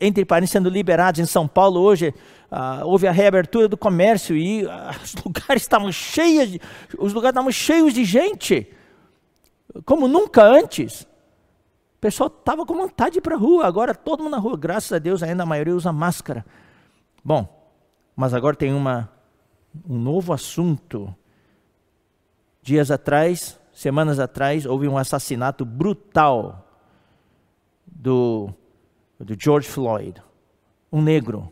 entre 0.00 0.24
parênteses, 0.24 0.52
sendo 0.52 0.68
liberadas. 0.68 1.20
Em 1.20 1.26
São 1.26 1.46
Paulo, 1.46 1.80
hoje, 1.80 2.14
uh, 2.50 2.86
houve 2.86 3.06
a 3.06 3.12
reabertura 3.12 3.68
do 3.68 3.76
comércio 3.76 4.36
e 4.36 4.64
uh, 4.64 4.70
os 5.02 5.14
lugares 5.22 5.62
estavam 5.62 5.92
cheios, 5.92 6.58
os 6.98 7.12
lugares 7.12 7.34
estavam 7.34 7.52
cheios 7.52 7.92
de 7.92 8.04
gente, 8.04 8.66
como 9.84 10.06
nunca 10.06 10.42
antes. 10.42 11.02
O 11.02 12.00
pessoal 12.00 12.28
estava 12.28 12.66
com 12.66 12.74
vontade 12.74 13.20
para 13.20 13.34
a 13.34 13.38
rua, 13.38 13.66
agora 13.66 13.94
todo 13.94 14.22
mundo 14.22 14.32
na 14.32 14.38
rua, 14.38 14.56
graças 14.56 14.92
a 14.92 14.98
Deus, 14.98 15.22
ainda 15.22 15.42
a 15.42 15.46
maioria 15.46 15.74
usa 15.74 15.92
máscara. 15.92 16.44
Bom, 17.24 17.72
mas 18.14 18.34
agora 18.34 18.54
tem 18.54 18.72
uma, 18.72 19.10
um 19.88 19.98
novo 19.98 20.32
assunto. 20.32 21.14
Dias 22.62 22.90
atrás, 22.90 23.58
semanas 23.72 24.18
atrás, 24.18 24.66
houve 24.66 24.86
um 24.86 24.98
assassinato 24.98 25.64
brutal 25.64 26.66
do, 27.86 28.50
do 29.18 29.34
George 29.38 29.68
Floyd, 29.68 30.22
um 30.92 31.02
negro 31.02 31.50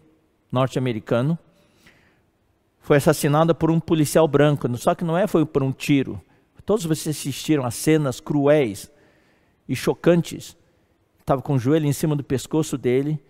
norte-americano. 0.50 1.38
Foi 2.81 2.97
assassinado 2.97 3.55
por 3.55 3.71
um 3.71 3.81
policial 3.81 4.26
branco, 4.29 4.69
só 4.76 4.95
que 4.95 5.05
não 5.05 5.17
é 5.17 5.26
foi 5.26 5.47
por 5.47 5.62
um 5.62 5.73
tiro. 5.73 6.21
Todos 6.64 6.85
vocês 6.85 7.16
assistiram 7.16 7.64
a 7.64 7.71
cenas 7.71 8.21
cruéis 8.21 8.90
e 9.69 9.75
chocantes. 9.75 10.57
Estava 11.19 11.42
com 11.42 11.54
o 11.54 11.59
joelho 11.59 11.87
em 11.87 11.92
cima 11.92 12.14
do 12.14 12.25
pescoço 12.25 12.78
dele, 12.78 13.23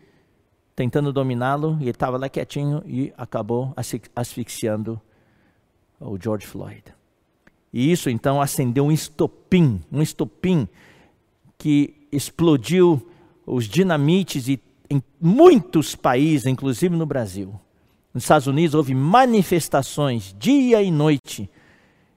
tentando 0.75 1.13
dominá-lo, 1.13 1.77
e 1.81 1.85
ele 1.85 1.91
estava 1.91 2.17
lá 2.17 2.29
quietinho 2.29 2.83
e 2.87 3.13
acabou 3.17 3.75
asfixiando 4.15 5.01
o 6.01 6.19
George 6.21 6.47
Floyd. 6.47 6.83
E 7.73 7.91
isso 7.91 8.11
então 8.11 8.41
acendeu 8.41 8.85
um 8.85 8.93
estopim, 8.93 9.81
um 9.91 10.03
estopim 10.03 10.69
que 11.57 12.07
explodiu 12.11 13.09
os 13.47 13.67
dinamites 13.67 14.49
em 14.49 15.03
muitos 15.21 15.95
países, 15.95 16.47
inclusive 16.47 16.95
no 16.97 17.07
Brasil. 17.07 17.59
Nos 18.13 18.25
Estados 18.25 18.47
Unidos 18.47 18.75
houve 18.75 18.95
manifestações 18.95 20.35
dia 20.39 20.83
e 20.83 20.91
noite 20.91 21.49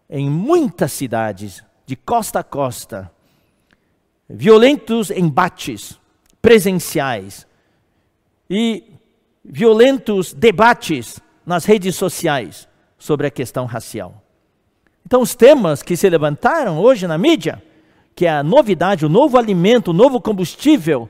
em 0.10 0.30
muitas 0.30 0.92
cidades, 0.92 1.64
de 1.86 1.96
costa 1.96 2.40
a 2.40 2.44
costa, 2.44 3.12
violentos 4.30 5.12
embates 5.12 6.00
presenciais 6.42 7.46
e 8.50 8.84
violentos 9.44 10.34
debates 10.34 11.20
nas 11.46 11.66
redes 11.66 11.96
sociais 11.96 12.68
sobre 12.98 13.28
a 13.28 13.32
questão 13.32 13.66
racial. 13.66 14.22
Então, 15.06 15.22
os 15.22 15.36
temas 15.36 15.84
que 15.84 15.96
se 15.96 16.10
levantaram 16.10 16.80
hoje 16.80 17.06
na 17.06 17.18
mídia, 17.18 17.62
que 18.16 18.26
é 18.26 18.32
a 18.32 18.44
novidade, 18.44 19.06
o 19.06 19.10
novo 19.10 19.38
alimento, 19.38 19.92
o 19.92 19.94
novo 19.94 20.20
combustível 20.20 21.08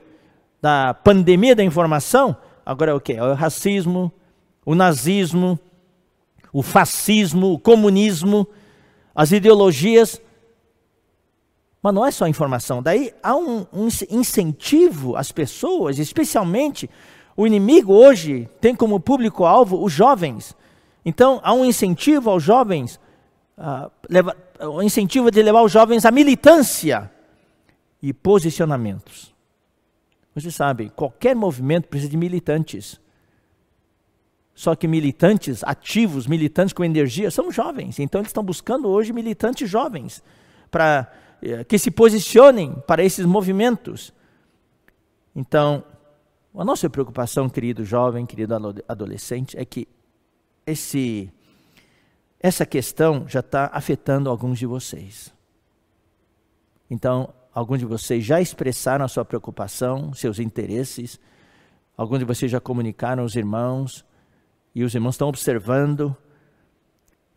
da 0.60 0.92
pandemia 0.92 1.56
da 1.56 1.64
informação, 1.64 2.36
agora 2.64 2.90
é 2.90 2.94
o 2.94 3.00
que? 3.00 3.14
É 3.14 3.22
o 3.22 3.32
racismo, 3.32 4.12
o 4.66 4.74
nazismo, 4.74 5.58
o 6.52 6.62
fascismo, 6.62 7.52
o 7.52 7.58
comunismo, 7.58 8.46
as 9.16 9.32
ideologias. 9.32 10.20
Mas 11.82 11.94
não 11.94 12.04
é 12.04 12.10
só 12.10 12.26
informação, 12.28 12.82
daí 12.82 13.14
há 13.22 13.34
um, 13.34 13.66
um 13.72 13.88
incentivo 14.10 15.16
às 15.16 15.32
pessoas, 15.32 15.98
especialmente 15.98 16.90
o 17.36 17.46
inimigo 17.46 17.92
hoje 17.92 18.48
tem 18.60 18.74
como 18.74 18.98
público-alvo 18.98 19.82
os 19.82 19.92
jovens. 19.92 20.56
Então, 21.04 21.40
há 21.44 21.52
um 21.52 21.64
incentivo 21.64 22.30
aos 22.30 22.42
jovens 22.42 22.98
uh, 23.56 23.90
leva, 24.08 24.36
o 24.60 24.82
incentivo 24.82 25.30
de 25.30 25.42
levar 25.42 25.62
os 25.62 25.70
jovens 25.70 26.04
à 26.04 26.10
militância 26.10 27.10
e 28.02 28.12
posicionamentos. 28.12 29.34
Você 30.34 30.50
sabe, 30.50 30.90
qualquer 30.90 31.36
movimento 31.36 31.88
precisa 31.88 32.10
de 32.10 32.16
militantes. 32.16 33.00
Só 34.56 34.74
que 34.74 34.88
militantes 34.88 35.62
ativos, 35.62 36.26
militantes 36.26 36.72
com 36.72 36.82
energia, 36.82 37.30
são 37.30 37.52
jovens. 37.52 37.98
Então 37.98 38.22
eles 38.22 38.30
estão 38.30 38.42
buscando 38.42 38.88
hoje 38.88 39.12
militantes 39.12 39.68
jovens 39.68 40.24
para 40.70 41.12
eh, 41.42 41.62
que 41.62 41.78
se 41.78 41.90
posicionem 41.90 42.74
para 42.86 43.04
esses 43.04 43.26
movimentos. 43.26 44.14
Então, 45.34 45.84
a 46.56 46.64
nossa 46.64 46.88
preocupação, 46.88 47.50
querido 47.50 47.84
jovem, 47.84 48.24
querido 48.24 48.54
adolescente, 48.88 49.58
é 49.58 49.64
que 49.66 49.86
esse 50.66 51.30
essa 52.40 52.64
questão 52.64 53.28
já 53.28 53.40
está 53.40 53.68
afetando 53.70 54.30
alguns 54.30 54.58
de 54.58 54.64
vocês. 54.64 55.34
Então, 56.88 57.28
alguns 57.52 57.80
de 57.80 57.84
vocês 57.84 58.24
já 58.24 58.40
expressaram 58.40 59.04
a 59.04 59.08
sua 59.08 59.24
preocupação, 59.24 60.14
seus 60.14 60.38
interesses, 60.38 61.20
alguns 61.94 62.20
de 62.20 62.24
vocês 62.24 62.50
já 62.50 62.60
comunicaram 62.60 63.22
aos 63.22 63.36
irmãos, 63.36 64.05
e 64.76 64.84
os 64.84 64.94
irmãos 64.94 65.14
estão 65.14 65.28
observando, 65.28 66.14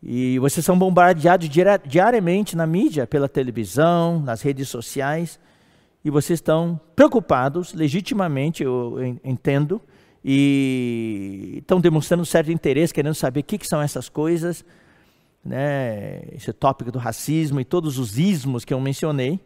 e 0.02 0.38
vocês 0.38 0.62
são 0.62 0.78
bombardeados 0.78 1.48
diariamente 1.86 2.54
na 2.54 2.66
mídia, 2.66 3.06
pela 3.06 3.30
televisão, 3.30 4.20
nas 4.20 4.42
redes 4.42 4.68
sociais, 4.68 5.40
e 6.04 6.10
vocês 6.10 6.36
estão 6.36 6.78
preocupados, 6.94 7.72
legitimamente, 7.72 8.62
eu 8.62 9.18
entendo, 9.24 9.80
e 10.22 11.54
estão 11.60 11.80
demonstrando 11.80 12.26
certo 12.26 12.52
interesse, 12.52 12.92
querendo 12.92 13.14
saber 13.14 13.40
o 13.40 13.44
que, 13.44 13.56
que 13.56 13.66
são 13.66 13.80
essas 13.80 14.10
coisas, 14.10 14.62
né, 15.42 16.20
esse 16.32 16.52
tópico 16.52 16.92
do 16.92 16.98
racismo 16.98 17.58
e 17.58 17.64
todos 17.64 17.98
os 17.98 18.18
ismos 18.18 18.66
que 18.66 18.74
eu 18.74 18.80
mencionei. 18.82 19.40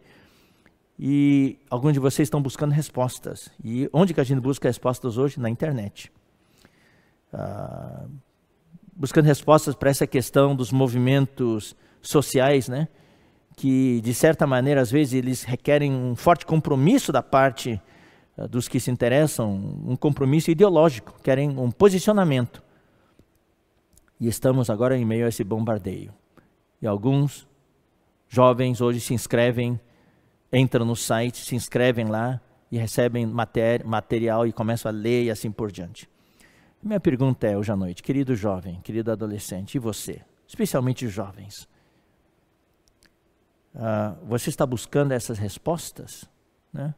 E 0.99 1.57
alguns 1.69 1.93
de 1.93 1.99
vocês 1.99 2.25
estão 2.25 2.41
buscando 2.41 2.73
respostas. 2.73 3.49
E 3.63 3.89
onde 3.93 4.13
que 4.13 4.19
a 4.19 4.23
gente 4.25 4.41
busca 4.41 4.67
respostas 4.67 5.17
hoje? 5.17 5.39
Na 5.39 5.49
internet. 5.49 6.11
Ah, 7.37 8.05
buscando 8.95 9.25
respostas 9.25 9.75
para 9.75 9.89
essa 9.89 10.07
questão 10.07 10.55
dos 10.55 10.71
movimentos 10.71 11.75
sociais, 12.01 12.69
né? 12.69 12.87
que 13.57 13.99
de 14.01 14.13
certa 14.13 14.47
maneira 14.47 14.81
às 14.81 14.89
vezes 14.89 15.13
eles 15.13 15.43
requerem 15.43 15.93
um 15.93 16.15
forte 16.15 16.45
compromisso 16.45 17.11
da 17.11 17.21
parte 17.21 17.81
uh, 18.37 18.47
dos 18.47 18.67
que 18.67 18.79
se 18.79 18.89
interessam, 18.89 19.53
um 19.85 19.95
compromisso 19.95 20.49
ideológico, 20.49 21.15
querem 21.21 21.57
um 21.57 21.71
posicionamento. 21.71 22.63
E 24.19 24.27
estamos 24.27 24.69
agora 24.69 24.97
em 24.97 25.05
meio 25.05 25.25
a 25.25 25.29
esse 25.29 25.43
bombardeio. 25.43 26.13
E 26.81 26.87
alguns 26.87 27.45
jovens 28.29 28.79
hoje 28.79 29.01
se 29.01 29.13
inscrevem, 29.13 29.79
entram 30.51 30.85
no 30.85 30.95
site, 30.95 31.37
se 31.37 31.55
inscrevem 31.55 32.05
lá 32.05 32.39
e 32.71 32.77
recebem 32.77 33.25
mater 33.25 33.85
material 33.85 34.47
e 34.47 34.53
começam 34.53 34.89
a 34.89 34.93
ler 34.93 35.25
e 35.25 35.31
assim 35.31 35.51
por 35.51 35.69
diante. 35.69 36.09
Minha 36.85 36.99
pergunta 36.99 37.47
é 37.47 37.57
hoje 37.57 37.71
à 37.71 37.75
noite, 37.75 38.03
querido 38.03 38.35
jovem, 38.35 38.79
querido 38.81 39.11
adolescente, 39.11 39.73
e 39.73 39.79
você? 39.79 40.21
Especialmente 40.47 41.07
jovens. 41.07 41.67
Uh, 43.73 44.23
você 44.27 44.51
está 44.51 44.67
buscando 44.67 45.11
essas 45.11 45.39
respostas? 45.39 46.25
Né? 46.71 46.93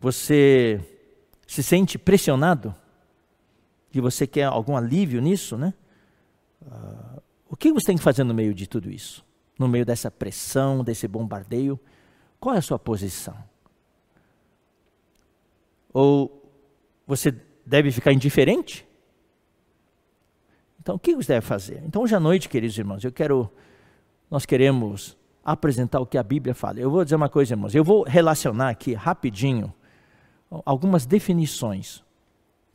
Você 0.00 0.80
se 1.46 1.62
sente 1.62 1.96
pressionado? 1.96 2.74
E 3.94 4.00
você 4.00 4.26
quer 4.26 4.46
algum 4.46 4.76
alívio 4.76 5.20
nisso, 5.20 5.56
né? 5.56 5.72
Uh, 6.60 7.22
o 7.48 7.56
que 7.56 7.72
você 7.72 7.86
tem 7.86 7.96
que 7.96 8.02
fazer 8.02 8.24
no 8.24 8.34
meio 8.34 8.52
de 8.52 8.66
tudo 8.66 8.90
isso? 8.90 9.24
No 9.56 9.68
meio 9.68 9.86
dessa 9.86 10.10
pressão, 10.10 10.82
desse 10.82 11.06
bombardeio? 11.06 11.78
Qual 12.40 12.56
é 12.56 12.58
a 12.58 12.62
sua 12.62 12.78
posição? 12.78 13.36
Ou 15.92 16.39
você 17.10 17.34
deve 17.66 17.90
ficar 17.90 18.12
indiferente? 18.12 18.86
Então, 20.80 20.94
o 20.94 20.98
que 20.98 21.14
você 21.14 21.34
deve 21.34 21.44
fazer? 21.44 21.82
Então, 21.84 22.02
hoje 22.02 22.14
à 22.14 22.20
noite, 22.20 22.48
queridos 22.48 22.78
irmãos, 22.78 23.04
eu 23.04 23.12
quero, 23.12 23.50
nós 24.30 24.46
queremos 24.46 25.18
apresentar 25.44 26.00
o 26.00 26.06
que 26.06 26.16
a 26.16 26.22
Bíblia 26.22 26.54
fala. 26.54 26.78
Eu 26.78 26.90
vou 26.90 27.02
dizer 27.04 27.16
uma 27.16 27.28
coisa, 27.28 27.52
irmãos, 27.52 27.74
eu 27.74 27.84
vou 27.84 28.04
relacionar 28.04 28.70
aqui 28.70 28.94
rapidinho 28.94 29.72
algumas 30.64 31.04
definições 31.04 32.02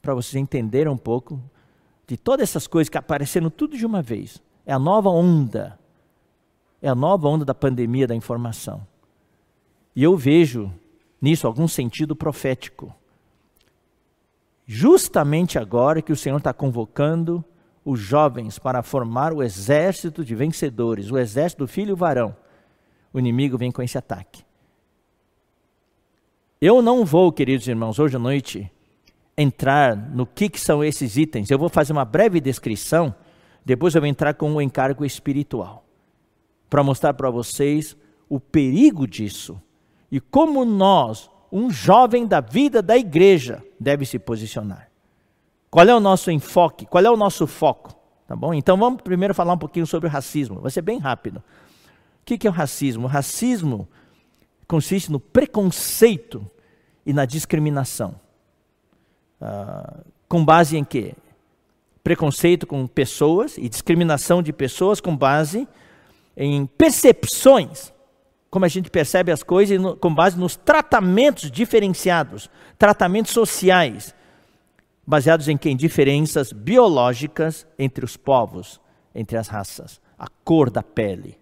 para 0.01 0.13
vocês 0.13 0.35
entenderem 0.35 0.91
um 0.91 0.97
pouco 0.97 1.41
de 2.05 2.17
todas 2.17 2.49
essas 2.49 2.67
coisas 2.67 2.89
que 2.89 2.97
apareceram 2.97 3.49
tudo 3.49 3.77
de 3.77 3.85
uma 3.85 4.01
vez. 4.01 4.41
É 4.65 4.73
a 4.73 4.79
nova 4.79 5.09
onda. 5.09 5.79
É 6.81 6.89
a 6.89 6.95
nova 6.95 7.27
onda 7.27 7.43
da 7.43 7.55
pandemia 7.55 8.05
da 8.05 8.15
informação. 8.15 8.85
E 9.95 10.03
eu 10.03 10.15
vejo 10.15 10.71
nisso 11.21 11.47
algum 11.47 11.67
sentido 11.67 12.15
profético. 12.15 12.93
Justamente 14.65 15.59
agora 15.59 16.01
que 16.01 16.11
o 16.11 16.15
Senhor 16.15 16.37
está 16.37 16.53
convocando 16.53 17.43
os 17.83 17.99
jovens 17.99 18.57
para 18.57 18.81
formar 18.81 19.31
o 19.31 19.43
exército 19.43 20.25
de 20.25 20.33
vencedores, 20.33 21.11
o 21.11 21.17
exército 21.17 21.63
do 21.63 21.67
filho 21.67 21.95
varão, 21.95 22.35
o 23.13 23.19
inimigo 23.19 23.57
vem 23.57 23.71
com 23.71 23.81
esse 23.81 23.97
ataque. 23.97 24.43
Eu 26.59 26.81
não 26.81 27.05
vou, 27.05 27.31
queridos 27.31 27.67
irmãos, 27.67 27.99
hoje 27.99 28.15
à 28.15 28.19
noite 28.19 28.71
entrar 29.37 29.95
no 29.95 30.25
que, 30.25 30.49
que 30.49 30.59
são 30.59 30.83
esses 30.83 31.15
itens. 31.15 31.51
Eu 31.51 31.59
vou 31.59 31.69
fazer 31.69 31.93
uma 31.93 32.05
breve 32.05 32.39
descrição, 32.39 33.13
depois 33.63 33.93
eu 33.93 34.01
vou 34.01 34.07
entrar 34.07 34.33
com 34.33 34.49
um 34.51 34.61
encargo 34.61 35.05
espiritual, 35.05 35.85
para 36.69 36.83
mostrar 36.83 37.13
para 37.13 37.29
vocês 37.29 37.95
o 38.27 38.39
perigo 38.39 39.05
disso 39.05 39.61
e 40.11 40.19
como 40.19 40.63
nós, 40.63 41.29
um 41.51 41.69
jovem 41.69 42.25
da 42.25 42.41
vida 42.41 42.81
da 42.81 42.97
igreja, 42.97 43.63
deve 43.79 44.05
se 44.05 44.19
posicionar. 44.19 44.89
Qual 45.69 45.87
é 45.87 45.95
o 45.95 45.99
nosso 45.99 46.31
enfoque? 46.31 46.85
Qual 46.85 47.03
é 47.03 47.09
o 47.09 47.17
nosso 47.17 47.45
foco? 47.45 47.95
Tá 48.27 48.35
bom? 48.35 48.53
Então 48.53 48.77
vamos 48.77 49.01
primeiro 49.01 49.33
falar 49.33 49.53
um 49.53 49.57
pouquinho 49.57 49.85
sobre 49.85 50.07
o 50.07 50.11
racismo. 50.11 50.61
Vai 50.61 50.71
ser 50.71 50.81
bem 50.81 50.99
rápido. 50.99 51.43
O 52.21 52.25
que 52.25 52.47
é 52.47 52.49
o 52.49 52.53
racismo? 52.53 53.05
O 53.05 53.09
racismo 53.09 53.87
consiste 54.67 55.11
no 55.11 55.19
preconceito 55.19 56.49
e 57.05 57.13
na 57.13 57.25
discriminação. 57.25 58.15
Ah, 59.39 59.99
com 60.27 60.43
base 60.43 60.75
em 60.77 60.83
quê? 60.83 61.13
Preconceito 62.03 62.65
com 62.65 62.87
pessoas 62.87 63.57
e 63.57 63.69
discriminação 63.69 64.41
de 64.41 64.51
pessoas 64.51 64.99
com 64.99 65.15
base 65.15 65.67
em 66.35 66.65
percepções, 66.65 67.93
como 68.55 68.63
a 68.63 68.69
gente 68.69 68.89
percebe 68.89 69.33
as 69.33 69.43
coisas, 69.43 69.77
com 69.99 70.15
base 70.15 70.39
nos 70.39 70.55
tratamentos 70.55 71.51
diferenciados, 71.51 72.49
tratamentos 72.79 73.33
sociais, 73.33 74.15
baseados 75.05 75.49
em 75.49 75.57
quem? 75.57 75.75
Diferenças 75.75 76.53
biológicas 76.53 77.67
entre 77.77 78.05
os 78.05 78.15
povos, 78.15 78.79
entre 79.13 79.37
as 79.37 79.49
raças. 79.49 79.99
A 80.17 80.29
cor 80.45 80.69
da 80.69 80.81
pele, 80.81 81.37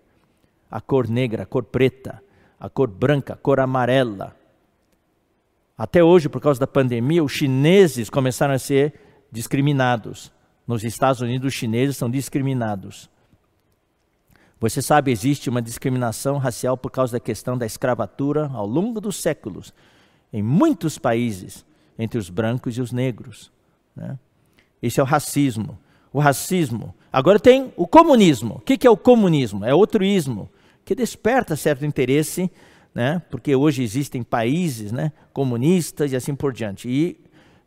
a 0.72 0.82
cor 0.82 1.08
negra, 1.08 1.44
a 1.44 1.46
cor 1.46 1.66
preta, 1.66 2.20
a 2.60 2.68
cor 2.68 2.88
branca, 2.88 3.34
a 3.36 3.38
cor 3.38 3.60
amarela, 3.60 4.36
até 5.78 6.04
hoje, 6.04 6.28
por 6.28 6.42
causa 6.42 6.60
da 6.60 6.66
pandemia, 6.66 7.24
os 7.24 7.32
chineses 7.32 8.10
começaram 8.10 8.56
a 8.56 8.60
ser 8.60 8.92
discriminados. 9.32 10.34
Nos 10.66 10.84
Estados 10.84 11.22
Unidos, 11.22 11.50
os 11.50 11.54
chineses 11.54 11.96
são 11.96 12.10
discriminados. 12.10 13.08
Você 14.64 14.82
sabe, 14.82 15.12
existe 15.12 15.50
uma 15.50 15.62
discriminação 15.62 16.38
racial 16.38 16.78
por 16.78 16.90
causa 16.90 17.12
da 17.12 17.20
questão 17.20 17.58
da 17.58 17.66
escravatura 17.66 18.50
ao 18.54 18.66
longo 18.66 19.02
dos 19.02 19.18
séculos, 19.18 19.74
em 20.32 20.42
muitos 20.42 20.98
países, 20.98 21.66
entre 22.00 22.18
os 22.18 22.30
brancos 22.30 22.78
e 22.78 22.82
os 22.82 22.94
negros. 22.94 23.52
Né? 23.94 24.18
Esse 24.82 25.02
é 25.02 25.04
o 25.04 25.06
racismo. 25.06 25.78
O 26.14 26.20
racismo. 26.22 26.96
Agora 27.12 27.42
tem 27.42 27.74
o 27.76 27.86
comunismo. 27.86 28.56
O 28.56 28.60
que 28.62 28.88
é 28.88 28.90
o 28.90 28.96
comunismo? 28.96 29.66
É 29.66 29.76
outro 29.76 30.02
ismo, 30.02 30.50
que 30.86 30.96
desperta 30.96 31.58
certo 31.58 31.86
interesse 31.86 32.50
né? 32.96 33.22
porque 33.30 33.54
hoje 33.58 33.84
existem 33.84 34.24
países 34.24 34.94
né, 34.94 35.12
comunistas 35.34 36.14
e 36.14 36.16
assim 36.16 36.34
por 36.34 36.54
diante. 36.54 36.88
E 36.88 37.20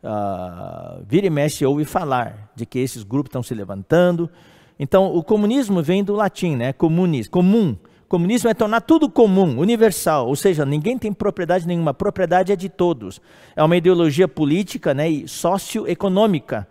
uh, 0.03 1.05
vira 1.07 1.27
e 1.27 1.31
mexe 1.31 1.67
ouve 1.67 1.85
falar 1.85 2.51
de 2.57 2.65
que 2.65 2.79
esses 2.79 3.03
grupos 3.03 3.29
estão 3.29 3.43
se 3.43 3.53
levantando. 3.53 4.31
Então, 4.79 5.15
o 5.15 5.23
comunismo 5.23 5.83
vem 5.83 6.05
do 6.05 6.15
latim, 6.15 6.57
né? 6.57 6.73
Comunis, 6.73 7.29
comum. 7.29 7.77
Comunismo 8.09 8.49
é 8.49 8.55
tornar 8.55 8.83
tudo 8.83 9.11
comum, 9.11 9.59
universal, 9.59 10.29
ou 10.29 10.37
seja, 10.37 10.65
ninguém 10.65 10.97
tem 10.97 11.13
propriedade 11.13 11.67
nenhuma, 11.67 11.93
propriedade 11.93 12.53
é 12.53 12.57
de 12.57 12.69
todos. 12.69 13.21
É 13.57 13.65
uma 13.65 13.77
ideologia 13.77 14.29
política 14.29 14.95
né, 14.95 15.11
e 15.11 15.27
socioeconômica 15.27 16.69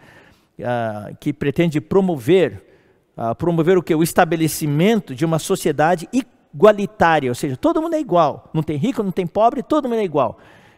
uh, 0.58 1.14
que 1.20 1.34
pretende 1.34 1.82
promover, 1.82 2.64
uh, 3.18 3.36
promover 3.36 3.78
o 3.78 3.84
que? 3.84 3.94
O 3.94 4.02
estabelecimento 4.02 5.14
de 5.14 5.26
uma 5.26 5.38
sociedade 5.38 6.08
igualitária, 6.14 7.30
ou 7.30 7.36
seja, 7.36 7.58
todo 7.58 7.82
mundo 7.82 7.96
é 7.96 8.00
igual. 8.00 8.50
Não 8.54 8.64
tem 8.64 8.78
rico, 8.78 9.04
não 9.04 9.12
tem 9.12 9.28
pobre, 9.28 9.62
todo 9.62 9.90
mundo 9.90 10.00
é 10.00 10.06
igual. 10.06 10.38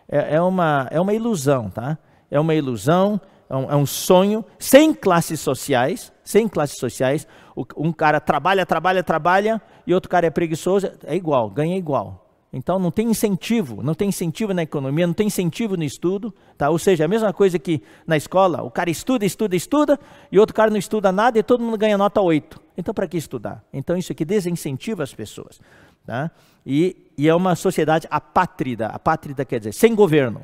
É, 0.09 0.37
é 0.37 0.41
uma, 0.41 0.87
é 0.89 0.99
uma 0.99 1.13
ilusão, 1.13 1.69
tá? 1.69 1.99
É 2.31 2.39
uma 2.39 2.55
ilusão, 2.55 3.21
é 3.49 3.55
um, 3.55 3.71
é 3.71 3.75
um 3.75 3.85
sonho, 3.85 4.43
sem 4.59 4.93
classes 4.93 5.39
sociais, 5.39 6.11
sem 6.23 6.47
classes 6.47 6.77
sociais. 6.77 7.27
Um 7.75 7.91
cara 7.91 8.19
trabalha, 8.19 8.65
trabalha, 8.65 9.03
trabalha, 9.03 9.61
e 9.85 9.93
outro 9.93 10.09
cara 10.09 10.27
é 10.27 10.29
preguiçoso, 10.29 10.91
é 11.03 11.15
igual, 11.15 11.49
ganha 11.49 11.77
igual. 11.77 12.27
Então 12.51 12.79
não 12.79 12.91
tem 12.91 13.09
incentivo, 13.09 13.83
não 13.83 13.93
tem 13.93 14.09
incentivo 14.09 14.53
na 14.53 14.63
economia, 14.63 15.05
não 15.05 15.13
tem 15.13 15.27
incentivo 15.27 15.75
no 15.75 15.83
estudo, 15.83 16.33
tá? 16.57 16.69
Ou 16.69 16.79
seja, 16.79 17.05
a 17.05 17.07
mesma 17.07 17.33
coisa 17.33 17.59
que 17.59 17.81
na 18.05 18.15
escola, 18.15 18.63
o 18.63 18.71
cara 18.71 18.89
estuda, 18.89 19.25
estuda, 19.25 19.55
estuda, 19.55 19.99
e 20.31 20.39
outro 20.39 20.55
cara 20.55 20.71
não 20.71 20.77
estuda 20.77 21.11
nada 21.11 21.37
e 21.37 21.43
todo 21.43 21.63
mundo 21.63 21.77
ganha 21.77 21.97
nota 21.97 22.21
8. 22.21 22.59
Então 22.77 22.93
para 22.93 23.07
que 23.07 23.17
estudar? 23.17 23.63
Então 23.73 23.97
isso 23.97 24.11
aqui 24.11 24.23
desincentiva 24.23 25.03
as 25.03 25.13
pessoas, 25.13 25.59
tá? 26.05 26.31
E, 26.65 26.95
e 27.17 27.27
é 27.27 27.35
uma 27.35 27.55
sociedade 27.55 28.07
apátrida, 28.09 28.87
apátrida 28.87 29.43
quer 29.43 29.59
dizer 29.59 29.73
sem 29.73 29.93
governo. 29.93 30.41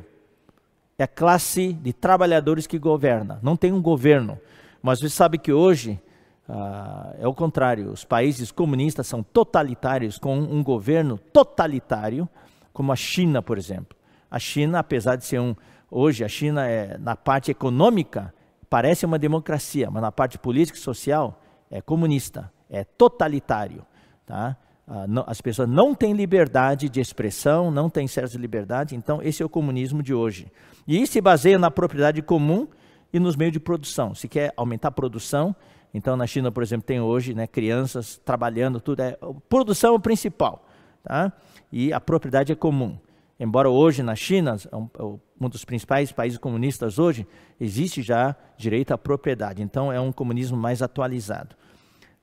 É 0.97 1.03
a 1.03 1.07
classe 1.07 1.73
de 1.73 1.91
trabalhadores 1.91 2.67
que 2.67 2.77
governa, 2.77 3.39
não 3.41 3.55
tem 3.55 3.71
um 3.71 3.81
governo. 3.81 4.39
Mas 4.81 4.99
você 4.99 5.09
sabe 5.09 5.37
que 5.37 5.51
hoje 5.51 5.99
ah, 6.47 7.13
é 7.17 7.27
o 7.27 7.33
contrário. 7.33 7.89
Os 7.89 8.03
países 8.03 8.51
comunistas 8.51 9.07
são 9.07 9.23
totalitários, 9.23 10.17
com 10.17 10.37
um 10.37 10.63
governo 10.63 11.17
totalitário, 11.17 12.27
como 12.71 12.91
a 12.91 12.95
China, 12.95 13.41
por 13.41 13.57
exemplo. 13.57 13.97
A 14.29 14.39
China, 14.39 14.79
apesar 14.79 15.15
de 15.15 15.25
ser 15.25 15.39
um. 15.39 15.55
Hoje, 15.89 16.23
a 16.23 16.27
China, 16.27 16.67
é, 16.67 16.97
na 16.97 17.15
parte 17.15 17.51
econômica, 17.51 18.33
parece 18.69 19.05
uma 19.05 19.19
democracia, 19.19 19.89
mas 19.91 20.01
na 20.01 20.11
parte 20.11 20.37
política 20.37 20.77
e 20.77 20.81
social, 20.81 21.39
é 21.69 21.81
comunista, 21.81 22.51
é 22.69 22.83
totalitário. 22.83 23.85
Tá? 24.25 24.57
Ah, 24.87 25.05
as 25.27 25.39
pessoas 25.41 25.69
não 25.69 25.95
têm 25.95 26.13
liberdade 26.13 26.89
de 26.89 26.99
expressão, 26.99 27.71
não 27.71 27.89
têm 27.89 28.07
certa 28.07 28.37
liberdade, 28.37 28.95
então 28.95 29.21
esse 29.21 29.41
é 29.41 29.45
o 29.45 29.49
comunismo 29.49 30.03
de 30.03 30.13
hoje. 30.13 30.51
E 30.87 31.01
isso 31.01 31.13
se 31.13 31.21
baseia 31.21 31.57
na 31.57 31.71
propriedade 31.71 32.21
comum 32.21 32.67
e 33.11 33.19
nos 33.19 33.35
meios 33.35 33.53
de 33.53 33.59
produção. 33.59 34.13
Se 34.13 34.27
quer 34.27 34.53
aumentar 34.57 34.89
a 34.89 34.91
produção, 34.91 35.55
então, 35.93 36.17
na 36.17 36.25
China, 36.25 36.51
por 36.51 36.63
exemplo, 36.63 36.85
tem 36.85 36.99
hoje 36.99 37.33
né, 37.33 37.45
crianças 37.45 38.19
trabalhando, 38.25 38.79
tudo 38.79 39.01
é 39.01 39.17
produção 39.47 39.93
é 39.93 39.95
o 39.95 39.99
principal, 39.99 40.65
tá? 41.03 41.31
E 41.71 41.93
a 41.93 42.01
propriedade 42.01 42.51
é 42.51 42.55
comum. 42.55 42.97
Embora 43.39 43.69
hoje 43.69 44.01
na 44.01 44.15
China, 44.15 44.55
é 44.55 44.75
é 44.75 45.45
um 45.45 45.49
dos 45.49 45.65
principais 45.65 46.11
países 46.11 46.39
comunistas 46.39 46.97
hoje, 46.97 47.27
existe 47.59 48.01
já 48.01 48.35
direito 48.57 48.91
à 48.93 48.97
propriedade. 48.97 49.61
Então, 49.61 49.91
é 49.91 49.99
um 49.99 50.11
comunismo 50.11 50.57
mais 50.57 50.81
atualizado. 50.81 51.55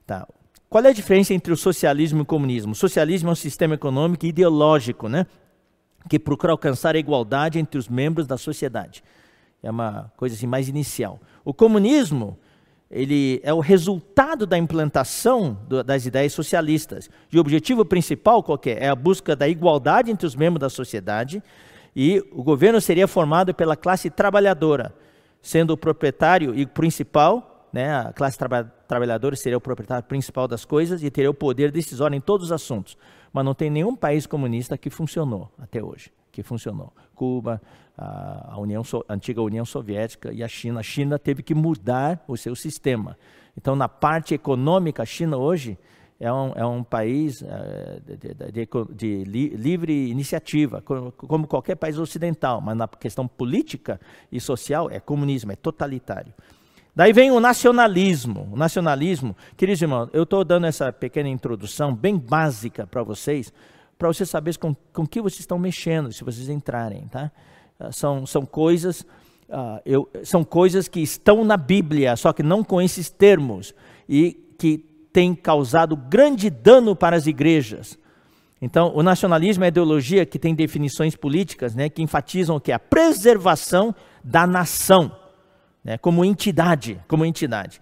Tá? 0.07 0.27
Qual 0.71 0.85
é 0.85 0.91
a 0.91 0.93
diferença 0.93 1.35
entre 1.35 1.53
o 1.53 1.57
socialismo 1.57 2.21
e 2.21 2.23
o 2.23 2.25
comunismo? 2.25 2.71
O 2.71 2.77
socialismo 2.77 3.29
é 3.29 3.33
um 3.33 3.35
sistema 3.35 3.75
econômico 3.75 4.25
e 4.25 4.29
ideológico, 4.29 5.09
né? 5.09 5.27
Que 6.09 6.17
procura 6.17 6.53
alcançar 6.53 6.95
a 6.95 6.99
igualdade 6.99 7.59
entre 7.59 7.77
os 7.77 7.89
membros 7.89 8.25
da 8.25 8.39
sociedade. 8.39 9.03
É 9.65 9.69
uma 9.69 10.13
coisa 10.17 10.37
assim 10.37 10.47
mais 10.47 10.69
inicial. 10.69 11.19
O 11.45 11.53
comunismo 11.53 12.39
ele 12.89 13.41
é 13.43 13.53
o 13.53 13.59
resultado 13.59 14.47
da 14.47 14.57
implantação 14.57 15.59
do, 15.69 15.83
das 15.83 16.07
ideias 16.07 16.33
socialistas. 16.33 17.11
E 17.33 17.37
o 17.37 17.41
objetivo 17.41 17.85
principal 17.85 18.41
qual 18.41 18.61
é? 18.67 18.85
É 18.85 18.89
a 18.89 18.95
busca 18.95 19.35
da 19.35 19.49
igualdade 19.49 20.13
entre 20.13 20.25
os 20.25 20.37
membros 20.37 20.61
da 20.61 20.71
sociedade 20.71 21.43
e 21.97 22.23
o 22.31 22.45
governo 22.45 22.81
seria 22.81 23.09
formado 23.09 23.53
pela 23.53 23.75
classe 23.75 24.09
trabalhadora, 24.09 24.95
sendo 25.43 25.73
o 25.73 25.77
proprietário 25.77 26.55
e 26.55 26.65
principal, 26.65 27.69
né, 27.73 27.93
a 27.93 28.13
classe 28.13 28.39
traba 28.39 28.73
trabalhadora 28.91 29.37
seria 29.37 29.57
o 29.57 29.61
proprietário 29.61 30.03
principal 30.03 30.49
das 30.49 30.65
coisas 30.65 31.01
e 31.05 31.11
teria 31.13 31.31
o 31.31 31.35
poder 31.35 31.71
decisório 31.71 32.17
em 32.17 32.21
todos 32.21 32.47
os 32.47 32.53
assuntos. 32.53 32.99
Mas 33.33 33.45
não 33.45 33.55
tem 33.55 33.71
nenhum 33.71 33.95
país 33.95 34.27
comunista 34.27 34.77
que 34.77 34.91
funcionou 34.91 35.49
até 35.57 35.81
hoje, 35.81 36.11
que 36.33 36.43
funcionou. 36.43 36.93
Cuba, 37.15 37.63
a, 37.97 38.59
União, 38.59 38.83
a 39.09 39.15
antiga 39.15 39.41
União 39.43 39.65
Soviética 39.65 40.33
e 40.33 40.43
a 40.43 40.49
China. 40.49 40.81
A 40.81 40.83
China 40.83 41.21
teve 41.21 41.41
que 41.41 41.55
mudar 41.55 42.25
o 42.27 42.37
seu 42.37 42.57
sistema. 42.57 43.17
Então, 43.57 43.77
na 43.77 43.89
parte 43.89 44.35
econômica, 44.35 45.05
a 45.05 45.07
China 45.07 45.37
hoje 45.37 45.79
é 46.19 46.33
um, 46.33 46.53
é 46.57 46.67
um 46.67 46.83
país 46.83 47.45
de, 48.05 48.17
de, 48.17 48.35
de, 48.53 49.25
de, 49.25 49.25
livre 49.55 50.11
iniciativa, 50.11 50.83
como 50.83 51.47
qualquer 51.47 51.77
país 51.77 51.97
ocidental, 51.97 52.61
mas 52.61 52.77
na 52.77 52.89
questão 52.89 53.29
política 53.29 54.01
e 54.33 54.41
social 54.41 54.91
é 54.91 54.99
comunismo, 54.99 55.53
é 55.53 55.57
totalitário. 55.57 56.35
Daí 57.01 57.15
vem 57.15 57.31
o 57.31 57.41
nacionalismo. 57.41 58.51
O 58.53 58.57
nacionalismo, 58.59 59.35
queridos 59.57 59.81
irmãos, 59.81 60.11
eu 60.13 60.25
estou 60.25 60.45
dando 60.45 60.67
essa 60.67 60.93
pequena 60.93 61.31
introdução 61.31 61.95
bem 61.95 62.19
básica 62.19 62.87
para 62.87 63.03
vocês, 63.03 63.51
para 63.99 64.07
vocês 64.09 64.29
saberem 64.29 64.61
com, 64.61 64.77
com 64.93 65.07
que 65.07 65.19
vocês 65.19 65.41
estão 65.41 65.59
mexendo, 65.59 66.13
se 66.13 66.23
vocês 66.23 66.51
entrarem, 66.51 67.09
tá? 67.09 67.33
Ah, 67.79 67.91
são, 67.91 68.27
são 68.27 68.45
coisas 68.45 69.01
uh, 69.49 69.81
eu, 69.87 70.11
são 70.25 70.45
coisas 70.45 70.89
que 70.89 71.01
estão 71.01 71.43
na 71.43 71.57
Bíblia, 71.57 72.15
só 72.17 72.35
que 72.35 72.43
não 72.43 72.63
com 72.63 72.83
esses 72.83 73.09
termos, 73.09 73.75
e 74.07 74.35
que 74.59 74.85
têm 75.11 75.35
causado 75.35 75.97
grande 75.97 76.51
dano 76.51 76.95
para 76.95 77.17
as 77.17 77.27
igrejas. 77.27 77.99
Então, 78.61 78.93
o 78.95 79.03
nacionalismo 79.03 79.65
é 79.65 79.69
ideologia 79.69 80.27
que 80.27 80.39
tem 80.39 80.55
definições 80.55 81.17
políticas 81.17 81.75
né, 81.75 81.89
que 81.89 82.03
enfatizam 82.03 82.57
o 82.57 82.61
que? 82.61 82.73
A 82.73 82.79
preservação 82.79 83.95
da 84.23 84.47
nação, 84.47 85.11
né, 85.85 85.99
como 85.99 86.25
entidade, 86.25 87.01
como 87.09 87.25
entidade. 87.25 87.81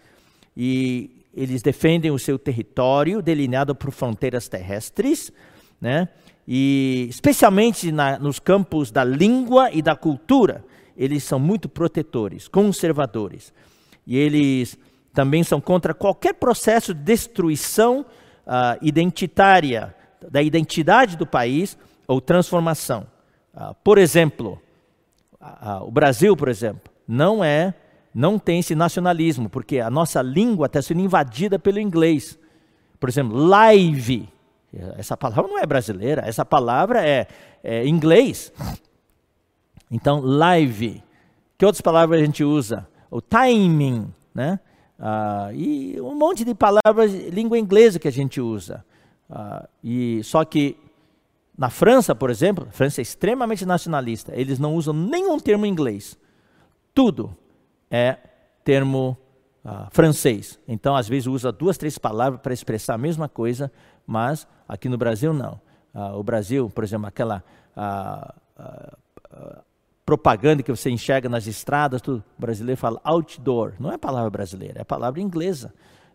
E 0.57 1.25
eles 1.35 1.63
defendem 1.63 2.11
o 2.11 2.19
seu 2.19 2.39
território 2.39 3.23
delineado 3.23 3.75
por 3.75 3.91
fronteiras 3.91 4.49
terrestres, 4.49 5.33
né, 5.81 6.09
e 6.47 7.07
especialmente 7.11 7.93
na, 7.93 8.19
nos 8.19 8.39
campos 8.39 8.91
da 8.91 9.05
língua 9.05 9.71
e 9.71 9.83
da 9.83 9.95
cultura, 9.95 10.65
eles 10.97 11.23
são 11.23 11.39
muito 11.39 11.69
protetores, 11.69 12.49
conservadores. 12.49 13.53
E 14.07 14.17
eles 14.17 14.79
também 15.13 15.45
são 15.45 15.61
contra 15.61 15.93
qualquer 15.93 16.35
processo 16.35 16.95
de 16.95 17.03
destruição 17.03 18.01
uh, 18.47 18.79
identitária 18.81 19.95
da 20.31 20.43
identidade 20.43 21.17
do 21.17 21.27
país 21.27 21.77
ou 22.07 22.21
transformação. 22.21 23.07
Uh, 23.55 23.75
por 23.85 23.99
exemplo, 23.99 24.61
uh, 25.41 25.85
o 25.85 25.91
Brasil, 25.91 26.37
por 26.37 26.49
exemplo, 26.49 26.91
não 27.07 27.45
é, 27.45 27.75
não 28.19 28.39
tem 28.39 28.59
esse 28.59 28.75
nacionalismo, 28.75 29.49
porque 29.49 29.79
a 29.79 29.89
nossa 29.89 30.21
língua 30.21 30.67
está 30.67 30.83
sendo 30.83 31.01
invadida 31.01 31.59
pelo 31.59 31.79
inglês. 31.79 32.39
Por 32.99 33.09
exemplo, 33.09 33.37
live 33.37 34.29
essa 34.97 35.17
palavra 35.17 35.49
não 35.49 35.59
é 35.59 35.67
brasileira, 35.67 36.23
essa 36.27 36.45
palavra 36.45 37.07
é, 37.07 37.27
é 37.63 37.87
inglês. 37.87 38.53
Então, 39.91 40.21
live. 40.21 41.03
Que 41.57 41.65
outras 41.65 41.81
palavras 41.81 42.21
a 42.21 42.25
gente 42.25 42.45
usa? 42.45 42.87
O 43.11 43.21
timing, 43.21 44.13
né? 44.35 44.61
Ah, 44.99 45.51
e 45.55 45.99
um 46.01 46.15
monte 46.15 46.45
de 46.45 46.55
palavras, 46.55 47.13
língua 47.31 47.59
inglesa 47.59 47.99
que 47.99 48.09
a 48.09 48.13
gente 48.13 48.41
usa. 48.41 48.85
Ah, 49.31 49.67
e 49.83 50.23
Só 50.23 50.45
que 50.45 50.77
na 51.57 51.71
França, 51.71 52.15
por 52.15 52.31
exemplo, 52.31 52.67
a 52.69 52.73
França 52.73 53.01
é 53.01 53.03
extremamente 53.03 53.65
nacionalista, 53.65 54.33
eles 54.37 54.59
não 54.59 54.75
usam 54.75 54.93
nenhum 54.93 55.41
termo 55.41 55.65
inglês. 55.65 56.17
Tudo 56.95 57.35
é 57.91 58.17
termo 58.65 59.17
ah, 59.65 59.89
francês. 59.91 60.59
Então, 60.67 60.97
às 60.97 61.09
vezes, 61.09 61.27
usa 61.27 61.53
duas, 61.53 61.77
três 61.77 61.99
palavras 61.99 62.41
para 62.41 62.53
expressar 62.53 62.95
a 62.95 62.99
mesma 62.99 63.29
coisa, 63.29 63.71
mas 64.07 64.47
aqui 64.69 64.89
no 64.89 64.97
Brasil 64.97 65.33
não. 65.33 65.61
Ah, 65.93 66.17
o 66.17 66.23
Brasil, 66.23 66.71
por 66.71 66.85
exemplo, 66.85 67.07
aquela 67.07 67.43
ah, 67.77 68.35
propaganda 70.07 70.63
que 70.63 70.71
você 70.71 70.91
enxerga 70.91 71.29
nas 71.29 71.47
estradas, 71.47 72.01
tudo, 72.01 72.25
o 72.39 72.41
brasileiro 72.41 72.81
fala 72.81 73.01
outdoor. 73.05 73.75
Não 73.79 73.93
é 73.93 73.99
palavra 73.99 74.31
brasileira, 74.31 74.81
é 74.81 74.85
palavra 74.85 75.21
inglesa. 75.21 75.73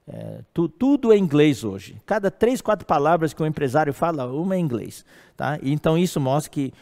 É, 0.08 0.42
tu, 0.54 0.68
tudo 0.68 1.14
é 1.14 1.18
inglês 1.18 1.64
hoje. 1.64 2.02
Cada 2.06 2.32
três, 2.32 2.60
quatro 2.60 2.86
palavras 2.88 3.34
que 3.34 3.44
um 3.44 3.46
empresário 3.46 3.94
fala, 3.94 4.26
uma 4.26 4.56
é 4.56 4.60
inglês. 4.60 5.06
Tá? 5.38 5.60
então 5.62 5.98
isso 5.98 6.20
mostra 6.20 6.52
que 6.52 6.74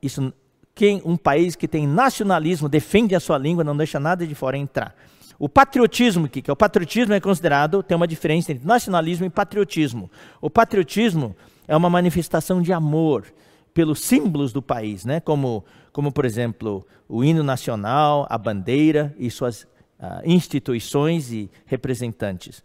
isso, 0.00 0.32
quem, 0.74 1.02
um 1.04 1.16
país 1.16 1.54
que 1.54 1.68
tem 1.68 1.86
nacionalismo 1.86 2.68
defende 2.68 3.14
a 3.14 3.20
sua 3.20 3.38
língua, 3.38 3.62
não 3.62 3.76
deixa 3.76 4.00
nada 4.00 4.26
de 4.26 4.34
fora 4.34 4.56
entrar. 4.56 4.94
O 5.38 5.48
patriotismo, 5.48 6.28
que 6.28 6.48
é 6.48 6.52
o 6.52 6.56
patriotismo 6.56 7.14
é 7.14 7.20
considerado, 7.20 7.82
tem 7.82 7.96
uma 7.96 8.06
diferença 8.06 8.52
entre 8.52 8.66
nacionalismo 8.66 9.26
e 9.26 9.30
patriotismo. 9.30 10.10
O 10.40 10.48
patriotismo 10.48 11.34
é 11.66 11.76
uma 11.76 11.90
manifestação 11.90 12.62
de 12.62 12.72
amor 12.72 13.26
pelos 13.74 14.00
símbolos 14.00 14.52
do 14.52 14.62
país, 14.62 15.04
né? 15.04 15.20
como, 15.20 15.64
como 15.92 16.12
por 16.12 16.24
exemplo, 16.24 16.86
o 17.08 17.24
hino 17.24 17.42
nacional, 17.42 18.26
a 18.30 18.38
bandeira 18.38 19.14
e 19.18 19.30
suas 19.30 19.62
uh, 19.62 20.22
instituições 20.24 21.32
e 21.32 21.50
representantes. 21.66 22.62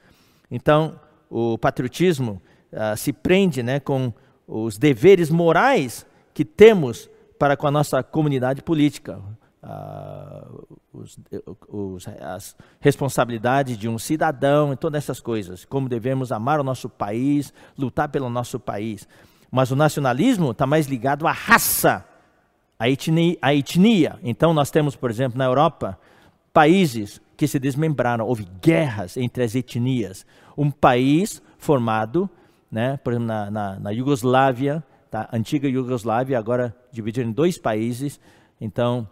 Então, 0.49 0.99
o 1.29 1.57
patriotismo 1.57 2.41
uh, 2.71 2.95
se 2.95 3.11
prende 3.11 3.63
né, 3.63 3.79
com 3.79 4.13
os 4.47 4.77
deveres 4.77 5.29
morais 5.29 6.05
que 6.33 6.45
temos 6.45 7.09
para 7.37 7.57
com 7.57 7.67
a 7.67 7.71
nossa 7.71 8.01
comunidade 8.03 8.61
política 8.61 9.19
uh, 9.63 10.77
os, 10.93 11.19
os, 11.67 12.07
as 12.07 12.55
responsabilidades 12.79 13.77
de 13.77 13.87
um 13.87 13.97
cidadão 13.97 14.73
e 14.73 14.75
todas 14.75 15.03
essas 15.03 15.19
coisas, 15.19 15.65
como 15.65 15.89
devemos 15.89 16.31
amar 16.31 16.59
o 16.59 16.63
nosso 16.63 16.89
país, 16.89 17.53
lutar 17.77 18.09
pelo 18.09 18.29
nosso 18.29 18.59
país. 18.59 19.07
Mas 19.51 19.71
o 19.71 19.75
nacionalismo 19.75 20.51
está 20.51 20.65
mais 20.65 20.87
ligado 20.87 21.27
à 21.27 21.31
raça, 21.31 22.05
à 22.79 22.89
etnia, 22.89 23.37
à 23.41 23.53
etnia. 23.53 24.19
Então, 24.23 24.53
nós 24.53 24.69
temos, 24.69 24.95
por 24.95 25.09
exemplo, 25.09 25.37
na 25.37 25.45
Europa, 25.45 25.97
países 26.51 27.21
que 27.35 27.47
se 27.47 27.59
desmembraram, 27.59 28.25
houve 28.25 28.47
guerras 28.61 29.15
entre 29.15 29.43
as 29.43 29.55
etnias. 29.55 30.25
Um 30.57 30.71
país 30.71 31.41
formado, 31.57 32.29
né, 32.69 32.97
por 32.97 33.13
exemplo, 33.13 33.27
na, 33.27 33.51
na, 33.51 33.79
na 33.79 33.89
Iugoslávia, 33.91 34.83
tá? 35.09 35.29
antiga 35.31 35.67
Iugoslávia, 35.67 36.37
agora 36.37 36.75
dividida 36.91 37.27
em 37.27 37.31
dois 37.31 37.57
países. 37.57 38.19
Então, 38.59 39.07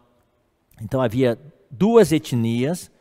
então 0.81 1.01
havia 1.01 1.39
duas 1.69 2.12
etnias 2.12 2.91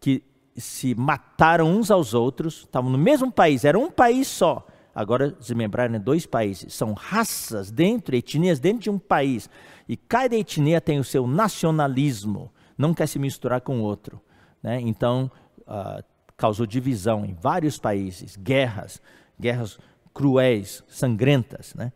que 0.00 0.22
se 0.56 0.94
mataram 0.94 1.70
uns 1.70 1.90
aos 1.90 2.14
outros, 2.14 2.60
estavam 2.60 2.90
no 2.90 2.98
mesmo 2.98 3.30
país, 3.30 3.64
era 3.64 3.78
um 3.78 3.90
país 3.90 4.26
só. 4.28 4.66
Agora 4.94 5.30
desmembraram 5.30 5.94
em 5.94 6.00
dois 6.00 6.26
países. 6.26 6.74
São 6.74 6.92
raças 6.92 7.70
dentro, 7.70 8.16
etnias 8.16 8.58
dentro 8.58 8.82
de 8.82 8.90
um 8.90 8.98
país. 8.98 9.48
E 9.88 9.96
cada 9.96 10.34
etnia 10.34 10.80
tem 10.80 10.98
o 10.98 11.04
seu 11.04 11.24
nacionalismo, 11.26 12.52
não 12.76 12.92
quer 12.92 13.06
se 13.06 13.18
misturar 13.18 13.60
com 13.60 13.78
o 13.78 13.82
outro. 13.82 14.20
Né? 14.60 14.80
Então, 14.80 15.30
uh, 15.60 16.02
causou 16.36 16.66
divisão 16.66 17.24
em 17.24 17.32
vários 17.32 17.78
países, 17.78 18.36
guerras, 18.36 19.00
guerras 19.40 19.78
cruéis, 20.12 20.82
sangrentas. 20.88 21.74
Né? 21.74 21.92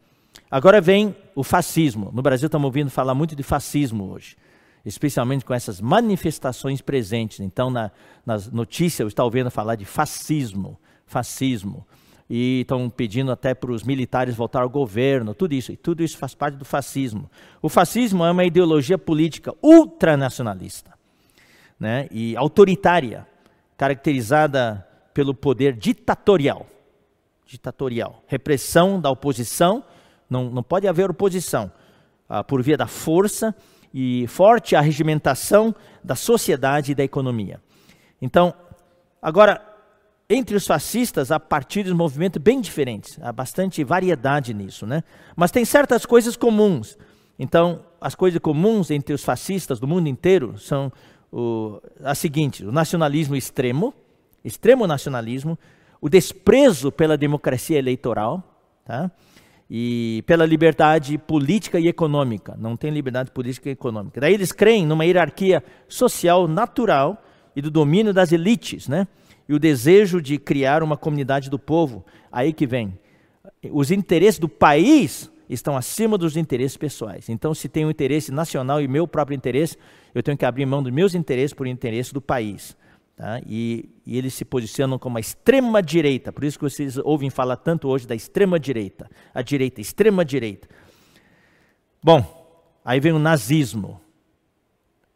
Agora 0.52 0.80
vem 0.80 1.16
o 1.34 1.42
fascismo. 1.42 2.12
No 2.14 2.22
Brasil 2.22 2.46
estamos 2.46 2.66
ouvindo 2.66 2.90
falar 2.90 3.14
muito 3.14 3.34
de 3.34 3.42
fascismo 3.42 4.12
hoje 4.12 4.36
especialmente 4.84 5.44
com 5.44 5.54
essas 5.54 5.80
manifestações 5.80 6.80
presentes. 6.80 7.40
Então, 7.40 7.70
na, 7.70 7.90
nas 8.26 8.50
notícias, 8.50 9.12
eu 9.16 9.24
ouvindo 9.24 9.50
falar 9.50 9.76
de 9.76 9.84
fascismo, 9.84 10.78
fascismo. 11.06 11.86
E 12.28 12.60
estão 12.62 12.88
pedindo 12.88 13.30
até 13.30 13.54
para 13.54 13.70
os 13.70 13.82
militares 13.82 14.34
voltar 14.34 14.62
ao 14.62 14.70
governo, 14.70 15.34
tudo 15.34 15.54
isso. 15.54 15.70
E 15.72 15.76
tudo 15.76 16.02
isso 16.02 16.16
faz 16.16 16.34
parte 16.34 16.56
do 16.56 16.64
fascismo. 16.64 17.30
O 17.60 17.68
fascismo 17.68 18.24
é 18.24 18.30
uma 18.30 18.44
ideologia 18.44 18.96
política 18.96 19.54
ultranacionalista 19.62 20.92
né, 21.78 22.08
e 22.10 22.36
autoritária, 22.36 23.26
caracterizada 23.76 24.86
pelo 25.12 25.34
poder 25.34 25.74
ditatorial. 25.74 26.66
Ditatorial. 27.44 28.22
Repressão 28.26 28.98
da 28.98 29.10
oposição, 29.10 29.84
não, 30.32 30.50
não 30.50 30.62
pode 30.62 30.88
haver 30.88 31.10
oposição. 31.10 31.70
Ah, 32.28 32.42
por 32.42 32.62
via 32.62 32.78
da 32.78 32.86
força 32.86 33.54
e 33.92 34.26
forte 34.26 34.74
arregimentação 34.74 35.74
da 36.02 36.14
sociedade 36.14 36.92
e 36.92 36.94
da 36.94 37.04
economia. 37.04 37.60
Então, 38.22 38.54
agora, 39.20 39.60
entre 40.30 40.56
os 40.56 40.66
fascistas 40.66 41.30
há 41.30 41.38
partidos 41.38 41.92
e 41.92 41.94
movimentos 41.94 42.40
bem 42.40 42.58
diferentes, 42.58 43.18
há 43.20 43.30
bastante 43.30 43.84
variedade 43.84 44.54
nisso, 44.54 44.86
né? 44.86 45.04
Mas 45.36 45.50
tem 45.50 45.62
certas 45.66 46.06
coisas 46.06 46.34
comuns. 46.34 46.96
Então, 47.38 47.84
as 48.00 48.14
coisas 48.14 48.40
comuns 48.40 48.90
entre 48.90 49.14
os 49.14 49.22
fascistas 49.22 49.78
do 49.78 49.86
mundo 49.86 50.08
inteiro 50.08 50.58
são 50.58 50.90
o, 51.30 51.82
as 52.02 52.16
seguintes: 52.16 52.66
o 52.66 52.72
nacionalismo 52.72 53.36
extremo, 53.36 53.92
extremo 54.42 54.86
nacionalismo, 54.86 55.58
o 56.00 56.08
desprezo 56.08 56.90
pela 56.90 57.18
democracia 57.18 57.78
eleitoral, 57.78 58.42
tá? 58.86 59.10
E 59.74 60.22
pela 60.26 60.44
liberdade 60.44 61.16
política 61.16 61.80
e 61.80 61.88
econômica. 61.88 62.54
Não 62.60 62.76
tem 62.76 62.90
liberdade 62.90 63.30
política 63.30 63.70
e 63.70 63.72
econômica. 63.72 64.20
Daí 64.20 64.34
eles 64.34 64.52
creem 64.52 64.84
numa 64.84 65.06
hierarquia 65.06 65.64
social 65.88 66.46
natural 66.46 67.24
e 67.56 67.62
do 67.62 67.70
domínio 67.70 68.12
das 68.12 68.32
elites, 68.32 68.86
né? 68.86 69.08
E 69.48 69.54
o 69.54 69.58
desejo 69.58 70.20
de 70.20 70.36
criar 70.36 70.82
uma 70.82 70.94
comunidade 70.94 71.48
do 71.48 71.58
povo. 71.58 72.04
Aí 72.30 72.52
que 72.52 72.66
vem. 72.66 72.98
Os 73.70 73.90
interesses 73.90 74.38
do 74.38 74.46
país 74.46 75.32
estão 75.48 75.74
acima 75.74 76.18
dos 76.18 76.36
interesses 76.36 76.76
pessoais. 76.76 77.30
Então, 77.30 77.54
se 77.54 77.66
tem 77.66 77.86
um 77.86 77.90
interesse 77.90 78.30
nacional 78.30 78.78
e 78.78 78.86
meu 78.86 79.08
próprio 79.08 79.34
interesse, 79.34 79.78
eu 80.14 80.22
tenho 80.22 80.36
que 80.36 80.44
abrir 80.44 80.66
mão 80.66 80.82
dos 80.82 80.92
meus 80.92 81.14
interesses 81.14 81.54
por 81.54 81.66
interesse 81.66 82.12
do 82.12 82.20
país. 82.20 82.76
Tá? 83.16 83.40
E, 83.46 83.88
e, 84.06 84.16
eles 84.16 84.34
se 84.34 84.44
posicionam 84.44 84.98
como 84.98 85.18
a 85.18 85.20
extrema 85.20 85.82
direita, 85.82 86.32
por 86.32 86.44
isso 86.44 86.58
que 86.58 86.64
vocês 86.64 86.96
ouvem 86.98 87.30
falar 87.30 87.56
tanto 87.56 87.88
hoje 87.88 88.06
da 88.06 88.14
extrema 88.14 88.58
direita, 88.58 89.10
a 89.34 89.42
direita, 89.42 89.80
extrema 89.80 90.24
direita. 90.24 90.68
Bom, 92.02 92.80
aí 92.84 92.98
vem 92.98 93.12
o 93.12 93.18
nazismo. 93.18 94.00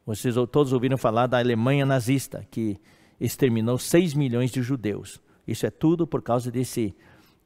Vocês 0.05 0.35
todos 0.53 0.73
ouviram 0.73 0.97
falar 0.97 1.27
da 1.27 1.39
Alemanha 1.39 1.85
nazista, 1.85 2.47
que 2.51 2.79
exterminou 3.19 3.77
6 3.79 4.15
milhões 4.15 4.53
de 4.53 4.63
judeus. 4.63 5.21
Isso 5.47 5.67
é 5.67 5.71
tudo 5.71 6.07
por 6.07 6.23
causa 6.23 6.51
desse, 6.51 6.95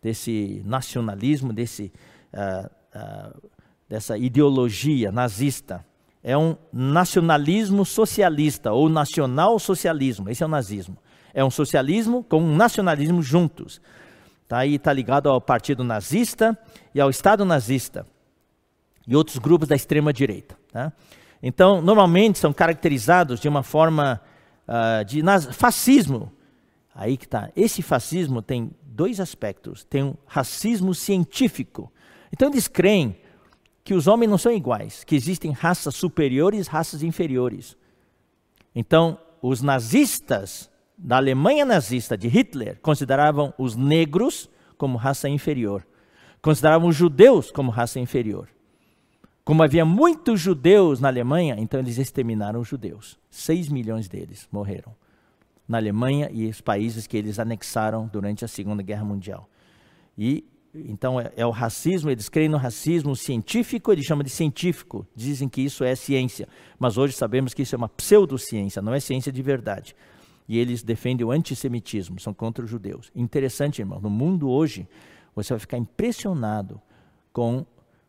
desse 0.02 0.62
nacionalismo, 0.66 1.52
desse, 1.54 1.92
uh, 2.34 2.66
uh, 2.66 3.50
dessa 3.88 4.18
ideologia 4.18 5.10
nazista 5.10 5.86
é 6.22 6.36
um 6.36 6.56
nacionalismo 6.72 7.84
socialista 7.84 8.72
ou 8.72 8.88
nacional 8.88 9.58
socialismo. 9.58 10.28
Esse 10.28 10.42
é 10.42 10.46
o 10.46 10.48
nazismo. 10.48 10.96
É 11.32 11.44
um 11.44 11.50
socialismo 11.50 12.22
com 12.24 12.42
um 12.42 12.56
nacionalismo 12.56 13.22
juntos. 13.22 13.80
Tá 14.46 14.58
aí 14.58 14.74
está 14.74 14.92
ligado 14.92 15.28
ao 15.28 15.40
partido 15.40 15.84
nazista 15.84 16.58
e 16.94 17.00
ao 17.00 17.08
Estado 17.08 17.44
nazista 17.44 18.04
e 19.06 19.16
outros 19.16 19.38
grupos 19.38 19.68
da 19.68 19.76
extrema 19.76 20.12
direita. 20.12 20.56
Tá? 20.72 20.92
Então, 21.42 21.80
normalmente 21.80 22.38
são 22.38 22.52
caracterizados 22.52 23.40
de 23.40 23.48
uma 23.48 23.62
forma 23.62 24.20
uh, 24.68 25.04
de 25.04 25.22
fascismo. 25.52 26.32
Aí 26.94 27.16
que 27.16 27.24
está. 27.24 27.50
Esse 27.56 27.80
fascismo 27.80 28.42
tem 28.42 28.72
dois 28.82 29.20
aspectos. 29.20 29.84
Tem 29.84 30.02
um 30.02 30.14
racismo 30.26 30.94
científico. 30.94 31.90
Então 32.32 32.48
eles 32.48 32.68
creem 32.68 33.16
que 33.90 33.94
os 33.94 34.06
homens 34.06 34.30
não 34.30 34.38
são 34.38 34.52
iguais, 34.52 35.02
que 35.02 35.16
existem 35.16 35.50
raças 35.50 35.96
superiores, 35.96 36.68
raças 36.68 37.02
inferiores. 37.02 37.76
Então, 38.72 39.18
os 39.42 39.62
nazistas 39.62 40.70
da 40.96 41.16
Alemanha 41.16 41.64
nazista 41.64 42.16
de 42.16 42.28
Hitler 42.28 42.78
consideravam 42.82 43.52
os 43.58 43.74
negros 43.74 44.48
como 44.78 44.96
raça 44.96 45.28
inferior, 45.28 45.84
consideravam 46.40 46.88
os 46.88 46.94
judeus 46.94 47.50
como 47.50 47.72
raça 47.72 47.98
inferior. 47.98 48.48
Como 49.44 49.60
havia 49.60 49.84
muitos 49.84 50.38
judeus 50.38 51.00
na 51.00 51.08
Alemanha, 51.08 51.56
então 51.58 51.80
eles 51.80 51.98
exterminaram 51.98 52.60
os 52.60 52.68
judeus. 52.68 53.18
Seis 53.28 53.68
milhões 53.68 54.06
deles 54.06 54.48
morreram 54.52 54.94
na 55.66 55.78
Alemanha 55.78 56.30
e 56.32 56.46
os 56.46 56.60
países 56.60 57.08
que 57.08 57.16
eles 57.16 57.40
anexaram 57.40 58.06
durante 58.06 58.44
a 58.44 58.48
Segunda 58.48 58.84
Guerra 58.84 59.04
Mundial. 59.04 59.50
E 60.16 60.44
então 60.74 61.20
é, 61.20 61.32
é, 61.36 61.46
o 61.46 61.50
racismo, 61.50 62.10
eles 62.10 62.28
creem 62.28 62.48
no 62.48 62.56
racismo 62.56 63.16
científico, 63.16 63.92
eles 63.92 64.04
chamam 64.04 64.22
de 64.22 64.30
científico, 64.30 65.06
dizem 65.14 65.48
que 65.48 65.60
isso 65.60 65.82
é 65.82 65.94
ciência, 65.94 66.48
mas 66.78 66.96
hoje 66.96 67.14
sabemos 67.14 67.52
que 67.52 67.62
isso 67.62 67.74
é 67.74 67.78
uma 67.78 67.88
pseudociência, 67.88 68.80
não 68.80 68.94
é 68.94 69.00
ciência 69.00 69.32
de 69.32 69.42
verdade. 69.42 69.96
E 70.48 70.58
eles 70.58 70.82
defendem 70.82 71.24
o 71.24 71.30
antissemitismo, 71.30 72.18
são 72.20 72.34
contra 72.34 72.64
os 72.64 72.70
judeus. 72.70 73.10
Interessante, 73.14 73.80
irmão, 73.80 74.00
no 74.00 74.10
mundo 74.10 74.48
hoje, 74.48 74.88
você 75.34 75.52
vai 75.52 75.60
ficar 75.60 75.78
impressionado 75.78 76.80
com 77.32 77.64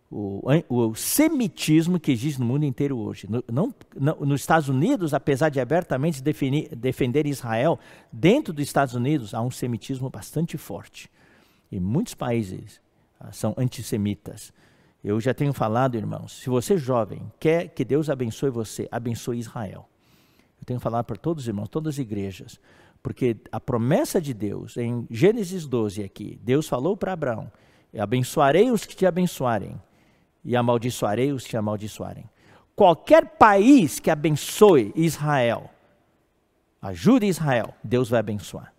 o, 0.09 0.41
o 0.67 0.95
semitismo 0.95 1.99
que 1.99 2.11
existe 2.11 2.39
no 2.39 2.45
mundo 2.45 2.65
inteiro 2.65 2.97
hoje. 2.97 3.27
No, 3.29 3.43
não, 3.49 3.73
nos 4.19 4.41
Estados 4.41 4.67
Unidos, 4.67 5.13
apesar 5.13 5.49
de 5.49 5.59
abertamente 5.59 6.21
defender 6.21 7.25
Israel, 7.25 7.79
dentro 8.11 8.51
dos 8.51 8.65
Estados 8.65 8.93
Unidos 8.93 9.33
há 9.33 9.41
um 9.41 9.51
semitismo 9.51 10.09
bastante 10.09 10.57
forte. 10.57 11.09
E 11.71 11.79
muitos 11.79 12.13
países 12.13 12.81
ah, 13.19 13.31
são 13.31 13.55
antissemitas. 13.57 14.51
Eu 15.03 15.19
já 15.19 15.33
tenho 15.33 15.53
falado, 15.53 15.95
irmãos, 15.95 16.33
se 16.41 16.49
você 16.49 16.77
jovem 16.77 17.31
quer 17.39 17.69
que 17.69 17.85
Deus 17.85 18.09
abençoe 18.09 18.49
você, 18.49 18.87
abençoe 18.91 19.39
Israel. 19.39 19.87
Eu 20.59 20.65
tenho 20.65 20.79
falado 20.79 21.05
para 21.05 21.15
todos 21.15 21.43
os 21.43 21.47
irmãos, 21.47 21.69
todas 21.69 21.95
as 21.95 21.99
igrejas, 21.99 22.59
porque 23.01 23.35
a 23.51 23.59
promessa 23.59 24.21
de 24.21 24.33
Deus, 24.33 24.77
em 24.77 25.07
Gênesis 25.09 25.65
12 25.65 26.03
aqui, 26.03 26.39
Deus 26.43 26.67
falou 26.67 26.95
para 26.95 27.13
Abraão: 27.13 27.51
abençoarei 27.97 28.69
os 28.69 28.85
que 28.85 28.95
te 28.95 29.07
abençoarem, 29.07 29.81
e 30.45 30.55
amaldiçoarei 30.55 31.31
os 31.31 31.43
que 31.43 31.49
te 31.49 31.57
amaldiçoarem. 31.57 32.29
Qualquer 32.75 33.37
país 33.37 33.99
que 33.99 34.11
abençoe 34.11 34.93
Israel, 34.95 35.69
ajude 36.79 37.25
Israel, 37.25 37.73
Deus 37.83 38.09
vai 38.09 38.19
abençoar. 38.19 38.73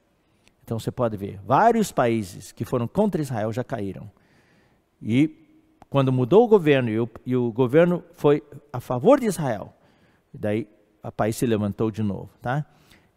Então 0.65 0.79
você 0.79 0.91
pode 0.91 1.17
ver, 1.17 1.41
vários 1.45 1.91
países 1.91 2.53
que 2.53 2.65
foram 2.65 2.87
contra 2.87 3.21
Israel 3.21 3.53
já 3.53 3.65
caíram. 3.65 4.11
E 5.01 5.43
quando 5.91 6.13
mudou 6.13 6.45
o 6.45 6.49
governo 6.49 6.89
e 6.89 6.99
o, 6.99 7.09
e 7.27 7.37
o 7.37 7.53
governo 7.53 8.03
foi 8.15 8.43
a 8.73 8.81
favor 8.81 9.19
de 9.19 9.27
Israel, 9.27 9.75
daí 10.33 10.69
o 11.03 11.11
país 11.11 11.37
se 11.37 11.45
levantou 11.45 11.91
de 11.91 12.03
novo, 12.03 12.31
tá? 12.41 12.65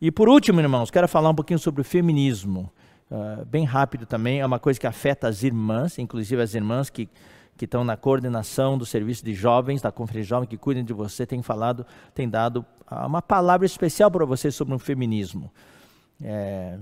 E 0.01 0.11
por 0.11 0.27
último, 0.27 0.59
irmãos, 0.59 0.91
quero 0.91 1.07
falar 1.07 1.29
um 1.29 1.35
pouquinho 1.35 1.59
sobre 1.59 1.81
o 1.81 1.83
feminismo. 1.83 2.71
Uh, 3.09 3.45
bem 3.45 3.63
rápido 3.63 4.05
também, 4.05 4.41
é 4.41 4.45
uma 4.45 4.59
coisa 4.59 4.79
que 4.79 4.87
afeta 4.87 5.27
as 5.27 5.43
irmãs, 5.43 5.99
inclusive 5.99 6.41
as 6.41 6.55
irmãs 6.55 6.89
que, 6.89 7.07
que 7.55 7.65
estão 7.65 7.83
na 7.83 7.95
coordenação 7.95 8.77
do 8.77 8.85
serviço 8.85 9.23
de 9.23 9.33
jovens, 9.33 9.81
da 9.81 9.91
conferência 9.91 10.29
jovem, 10.29 10.49
que 10.49 10.57
cuidam 10.57 10.83
de 10.83 10.91
você, 10.91 11.25
têm 11.25 11.41
falado, 11.41 11.85
têm 12.13 12.27
dado 12.27 12.65
uma 12.89 13.21
palavra 13.21 13.65
especial 13.65 14.09
para 14.09 14.25
você 14.25 14.51
sobre 14.51 14.73
o 14.73 14.79
feminismo. 14.79 15.51
É, 16.21 16.77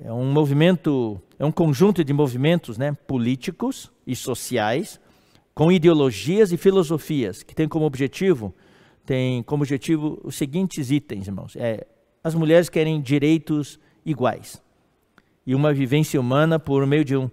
é 0.00 0.12
um 0.12 0.32
movimento, 0.32 1.20
é 1.38 1.44
um 1.44 1.52
conjunto 1.52 2.02
de 2.02 2.12
movimentos 2.12 2.76
né, 2.76 2.96
políticos 3.06 3.90
e 4.06 4.16
sociais 4.16 5.00
com 5.54 5.70
ideologias 5.70 6.52
e 6.52 6.56
filosofias 6.56 7.42
que 7.42 7.54
tem 7.54 7.68
como 7.68 7.84
objetivo 7.84 8.54
tem 9.06 9.42
como 9.42 9.62
objetivo 9.62 10.18
os 10.24 10.34
seguintes 10.34 10.90
itens, 10.90 11.26
irmãos. 11.26 11.54
É, 11.56 11.86
as 12.22 12.34
mulheres 12.34 12.68
querem 12.68 13.00
direitos 13.00 13.78
iguais 14.04 14.62
e 15.46 15.54
uma 15.54 15.72
vivência 15.74 16.18
humana 16.18 16.58
por 16.58 16.86
meio 16.86 17.04
de 17.04 17.16
um 17.16 17.30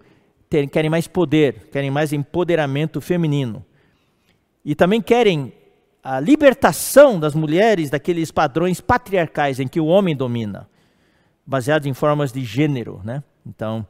ter, 0.50 0.68
querem 0.70 0.90
mais 0.90 1.08
poder, 1.08 1.70
querem 1.72 1.90
mais 1.90 2.12
empoderamento 2.12 3.00
feminino 3.00 3.66
e 4.66 4.76
também 4.76 5.02
querem 5.02 5.54
a 6.04 6.20
libertação 6.20 7.20
das 7.20 7.34
mulheres 7.34 7.90
daqueles 7.90 8.32
padrões 8.32 8.82
patriarcais 8.82 9.60
em 9.60 9.68
que 9.68 9.80
o 9.80 9.86
homem 9.86 10.16
domina 10.16 10.70
baseados 11.46 11.88
em 11.88 11.94
formas 11.94 12.32
de 12.32 12.44
gênero, 12.44 13.02
né? 13.04 13.24
Então, 13.46 13.86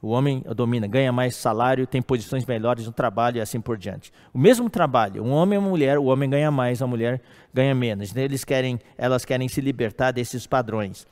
o 0.00 0.10
homem 0.10 0.44
domina, 0.54 0.86
ganha 0.86 1.10
mais 1.10 1.34
salário, 1.34 1.86
tem 1.86 2.00
posições 2.00 2.46
melhores 2.46 2.86
no 2.86 2.92
trabalho 2.92 3.38
e 3.38 3.40
assim 3.40 3.60
por 3.60 3.76
diante. 3.76 4.12
O 4.32 4.38
mesmo 4.38 4.70
trabalho, 4.70 5.24
um 5.24 5.32
homem 5.32 5.56
e 5.56 5.58
uma 5.58 5.68
mulher, 5.68 5.98
o 5.98 6.04
homem 6.04 6.30
ganha 6.30 6.50
mais, 6.50 6.80
a 6.80 6.86
mulher 6.86 7.20
ganha 7.52 7.74
menos. 7.74 8.10
Então, 8.10 8.22
eles 8.22 8.44
querem, 8.44 8.78
elas 8.96 9.24
querem 9.24 9.48
se 9.48 9.60
libertar 9.60 10.12
desses 10.12 10.46
padrões. 10.46 11.04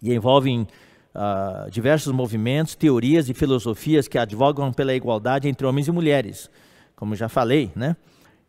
E 0.00 0.14
envolvem 0.14 0.62
uh, 0.62 1.68
diversos 1.72 2.12
movimentos, 2.12 2.76
teorias 2.76 3.28
e 3.28 3.34
filosofias 3.34 4.06
que 4.06 4.16
advogam 4.16 4.72
pela 4.72 4.94
igualdade 4.94 5.48
entre 5.48 5.66
homens 5.66 5.88
e 5.88 5.92
mulheres, 5.92 6.48
como 6.94 7.16
já 7.16 7.28
falei, 7.28 7.72
né? 7.74 7.96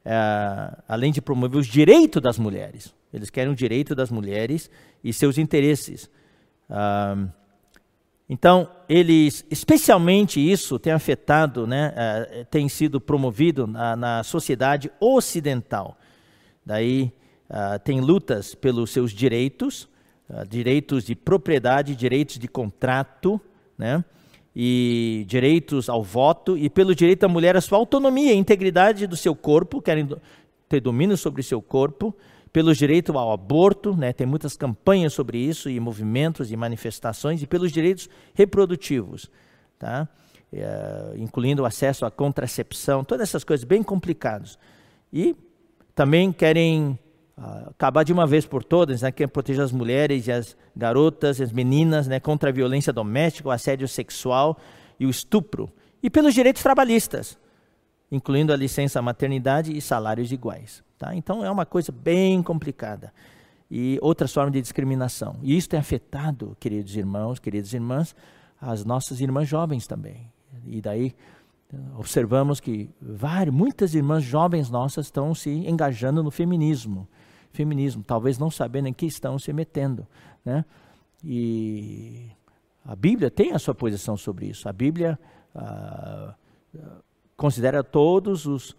Uh, 0.06 0.82
além 0.88 1.12
de 1.12 1.21
promover 1.21 1.60
os 1.60 1.67
direitos 1.67 2.21
das 2.21 2.38
mulheres. 2.38 2.93
Eles 3.12 3.32
querem 3.32 3.52
o 3.52 3.56
direito 3.56 3.95
das 3.95 4.12
mulheres 4.12 4.69
e 5.04 5.12
seus 5.12 5.39
interesses 5.39 6.10
então, 8.29 8.69
eles, 8.88 9.43
especialmente 9.49 10.39
isso 10.39 10.77
tem 10.77 10.93
afetado, 10.93 11.65
né, 11.65 11.91
uh, 11.91 12.45
tem 12.45 12.69
sido 12.69 13.01
promovido 13.01 13.65
na, 13.65 13.95
na 13.95 14.23
sociedade 14.23 14.91
ocidental. 14.99 15.97
Daí 16.63 17.12
uh, 17.49 17.79
tem 17.84 17.99
lutas 17.99 18.53
pelos 18.53 18.91
seus 18.91 19.12
direitos, 19.12 19.89
uh, 20.29 20.47
direitos 20.47 21.03
de 21.03 21.15
propriedade, 21.15 21.95
direitos 21.95 22.38
de 22.38 22.47
contrato, 22.47 23.41
né, 23.75 24.05
e 24.55 25.25
direitos 25.27 25.89
ao 25.89 26.03
voto, 26.03 26.55
e 26.55 26.69
pelo 26.69 26.93
direito 26.93 27.21
da 27.21 27.27
mulher 27.27 27.58
à 27.58 27.62
sua 27.62 27.79
autonomia 27.79 28.34
integridade 28.36 29.08
do 29.08 29.17
seu 29.17 29.36
corpo, 29.36 29.82
querem 29.82 30.08
ter 30.67 30.82
domínio 30.82 31.17
sobre 31.17 31.41
o 31.41 31.43
seu 31.43 31.63
corpo, 31.63 32.15
pelos 32.51 32.77
direitos 32.77 33.15
ao 33.15 33.31
aborto, 33.31 33.95
né, 33.95 34.12
tem 34.12 34.25
muitas 34.25 34.57
campanhas 34.57 35.13
sobre 35.13 35.38
isso, 35.38 35.69
e 35.69 35.79
movimentos 35.79 36.51
e 36.51 36.57
manifestações, 36.57 37.41
e 37.41 37.47
pelos 37.47 37.71
direitos 37.71 38.09
reprodutivos, 38.33 39.29
tá? 39.77 40.07
É, 40.51 41.13
incluindo 41.17 41.62
o 41.62 41.65
acesso 41.65 42.07
à 42.07 42.12
contracepção, 42.12 43.03
todas 43.03 43.29
essas 43.29 43.43
coisas 43.43 43.63
bem 43.63 43.83
complicadas. 43.83 44.57
E 45.13 45.35
também 45.93 46.31
querem 46.31 46.97
uh, 47.38 47.69
acabar 47.69 48.03
de 48.03 48.12
uma 48.12 48.25
vez 48.25 48.47
por 48.47 48.63
todas, 48.63 49.03
né, 49.03 49.12
querem 49.12 49.31
proteger 49.31 49.63
as 49.63 49.71
mulheres 49.71 50.25
e 50.25 50.31
as 50.31 50.57
garotas, 50.75 51.39
as 51.39 51.51
meninas 51.51 52.07
né, 52.07 52.19
contra 52.19 52.49
a 52.49 52.53
violência 52.53 52.91
doméstica, 52.91 53.47
o 53.47 53.51
assédio 53.51 53.88
sexual 53.88 54.57
e 54.99 55.05
o 55.05 55.09
estupro. 55.09 55.71
e 56.01 56.09
pelos 56.09 56.33
direitos 56.33 56.63
trabalhistas, 56.63 57.38
incluindo 58.11 58.51
a 58.51 58.55
licença 58.55 59.01
maternidade 59.01 59.75
e 59.75 59.81
salários 59.81 60.31
iguais. 60.31 60.83
Tá? 60.97 61.15
Então 61.15 61.43
é 61.43 61.49
uma 61.49 61.65
coisa 61.65 61.91
bem 61.91 62.41
complicada. 62.41 63.13
E 63.71 63.99
outras 64.01 64.33
formas 64.33 64.53
de 64.53 64.61
discriminação. 64.61 65.37
E 65.43 65.55
isso 65.55 65.69
tem 65.69 65.79
afetado, 65.79 66.57
queridos 66.59 66.95
irmãos, 66.95 67.37
queridas 67.37 67.71
irmãs, 67.73 68.15
as 68.59 68.83
nossas 68.83 69.21
irmãs 69.21 69.47
jovens 69.47 69.85
também. 69.85 70.27
E 70.65 70.81
daí 70.81 71.15
observamos 71.97 72.59
que 72.59 72.89
várias, 72.99 73.53
muitas 73.53 73.93
irmãs 73.93 74.23
jovens 74.23 74.71
nossas 74.71 75.05
estão 75.05 75.35
se 75.35 75.49
engajando 75.49 76.23
no 76.23 76.31
feminismo. 76.31 77.07
Feminismo, 77.51 78.03
talvez 78.03 78.39
não 78.39 78.49
sabendo 78.49 78.87
em 78.87 78.93
que 78.93 79.05
estão 79.05 79.37
se 79.37 79.53
metendo. 79.53 80.07
Né? 80.43 80.65
E 81.23 82.27
a 82.83 82.95
Bíblia 82.95 83.29
tem 83.29 83.51
a 83.51 83.59
sua 83.59 83.75
posição 83.75 84.17
sobre 84.17 84.47
isso. 84.47 84.67
A 84.67 84.73
Bíblia 84.73 85.19
ah, 85.53 86.33
considera 87.39 87.82
todos 87.82 88.45
os 88.45 88.75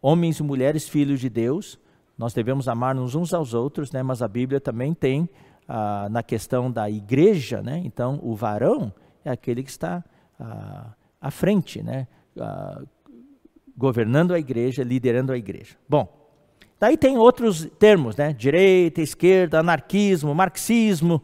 homens 0.00 0.38
e 0.38 0.42
mulheres 0.42 0.88
filhos 0.88 1.20
de 1.20 1.28
Deus. 1.28 1.78
Nós 2.16 2.32
devemos 2.32 2.66
amar-nos 2.66 3.14
uns 3.14 3.34
aos 3.34 3.52
outros, 3.52 3.92
né? 3.92 4.02
mas 4.02 4.22
a 4.22 4.26
Bíblia 4.26 4.58
também 4.58 4.94
tem 4.94 5.28
ah, 5.68 6.08
na 6.10 6.22
questão 6.22 6.70
da 6.70 6.88
igreja, 6.88 7.60
né? 7.60 7.82
então 7.84 8.18
o 8.22 8.34
varão 8.34 8.90
é 9.22 9.30
aquele 9.30 9.62
que 9.62 9.70
está 9.70 10.02
ah, 10.40 10.94
à 11.20 11.30
frente, 11.30 11.82
né? 11.82 12.08
Ah, 12.40 12.82
governando 13.76 14.32
a 14.32 14.38
igreja, 14.38 14.82
liderando 14.82 15.32
a 15.32 15.36
igreja. 15.36 15.76
Bom, 15.86 16.08
daí 16.80 16.96
tem 16.96 17.18
outros 17.18 17.68
termos, 17.78 18.16
né? 18.16 18.32
direita, 18.32 19.02
esquerda, 19.02 19.60
anarquismo, 19.60 20.34
marxismo, 20.34 21.22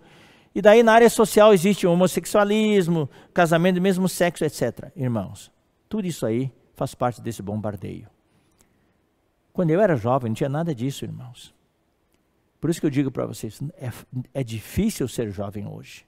e 0.55 0.61
daí 0.61 0.83
na 0.83 0.93
área 0.93 1.09
social 1.09 1.55
existe 1.55 1.87
homossexualismo, 1.87 3.09
casamento 3.33 3.77
do 3.77 3.81
mesmo 3.81 4.09
sexo, 4.09 4.45
etc. 4.45 4.91
Irmãos, 4.97 5.51
tudo 5.91 6.07
isso 6.07 6.25
aí 6.25 6.53
faz 6.75 6.95
parte 6.95 7.21
desse 7.21 7.43
bombardeio. 7.43 8.09
Quando 9.53 9.71
eu 9.71 9.81
era 9.81 9.97
jovem, 9.97 10.31
não 10.31 10.35
tinha 10.35 10.49
nada 10.49 10.73
disso, 10.73 11.05
irmãos. 11.05 11.53
Por 12.61 12.71
isso 12.71 12.79
que 12.79 12.87
eu 12.87 12.91
digo 12.91 13.11
para 13.11 13.27
vocês, 13.27 13.61
é, 13.77 13.91
é 14.33 14.45
difícil 14.45 15.09
ser 15.09 15.31
jovem 15.33 15.67
hoje. 15.67 16.07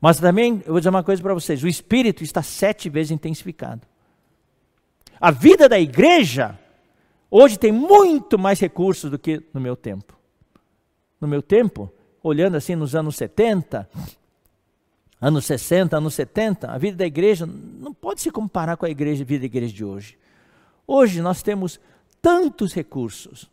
Mas 0.00 0.20
também, 0.20 0.62
eu 0.64 0.72
vou 0.72 0.78
dizer 0.78 0.90
uma 0.90 1.02
coisa 1.02 1.20
para 1.20 1.34
vocês: 1.34 1.64
o 1.64 1.68
espírito 1.68 2.22
está 2.22 2.40
sete 2.40 2.88
vezes 2.88 3.10
intensificado. 3.10 3.82
A 5.20 5.32
vida 5.32 5.68
da 5.68 5.80
igreja, 5.80 6.56
hoje, 7.28 7.58
tem 7.58 7.72
muito 7.72 8.38
mais 8.38 8.60
recursos 8.60 9.10
do 9.10 9.18
que 9.18 9.42
no 9.52 9.60
meu 9.60 9.74
tempo. 9.74 10.16
No 11.20 11.26
meu 11.26 11.42
tempo, 11.42 11.92
olhando 12.22 12.56
assim 12.56 12.76
nos 12.76 12.94
anos 12.94 13.16
70, 13.16 13.90
anos 15.26 15.44
60, 15.46 15.96
anos 15.96 16.14
70, 16.14 16.70
a 16.70 16.78
vida 16.78 16.98
da 16.98 17.06
igreja 17.06 17.44
não 17.44 17.92
pode 17.92 18.20
se 18.20 18.30
comparar 18.30 18.76
com 18.76 18.86
a 18.86 18.90
igreja, 18.90 19.24
vida 19.24 19.40
da 19.40 19.46
igreja 19.46 19.74
de 19.74 19.84
hoje. 19.84 20.16
Hoje 20.86 21.20
nós 21.20 21.42
temos 21.42 21.80
tantos 22.22 22.72
recursos. 22.72 23.50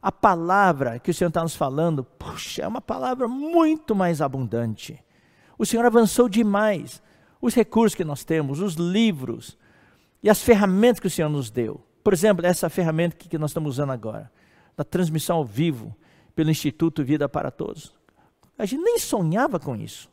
A 0.00 0.12
palavra 0.12 1.00
que 1.00 1.10
o 1.10 1.14
Senhor 1.14 1.26
está 1.26 1.42
nos 1.42 1.56
falando, 1.56 2.04
puxa, 2.04 2.62
é 2.62 2.68
uma 2.68 2.80
palavra 2.80 3.26
muito 3.26 3.92
mais 3.92 4.20
abundante. 4.20 5.02
O 5.58 5.66
Senhor 5.66 5.84
avançou 5.84 6.28
demais. 6.28 7.02
Os 7.42 7.56
recursos 7.56 7.96
que 7.96 8.04
nós 8.04 8.22
temos, 8.22 8.60
os 8.60 8.74
livros 8.74 9.58
e 10.22 10.30
as 10.30 10.40
ferramentas 10.40 11.00
que 11.00 11.08
o 11.08 11.10
Senhor 11.10 11.28
nos 11.28 11.50
deu. 11.50 11.80
Por 12.04 12.12
exemplo, 12.12 12.46
essa 12.46 12.70
ferramenta 12.70 13.16
que 13.16 13.36
nós 13.36 13.50
estamos 13.50 13.70
usando 13.70 13.90
agora, 13.90 14.30
da 14.76 14.84
transmissão 14.84 15.38
ao 15.38 15.44
vivo 15.44 15.92
pelo 16.36 16.50
Instituto 16.50 17.02
Vida 17.02 17.28
para 17.28 17.50
Todos. 17.50 17.92
A 18.56 18.64
gente 18.64 18.84
nem 18.84 19.00
sonhava 19.00 19.58
com 19.58 19.74
isso. 19.74 20.08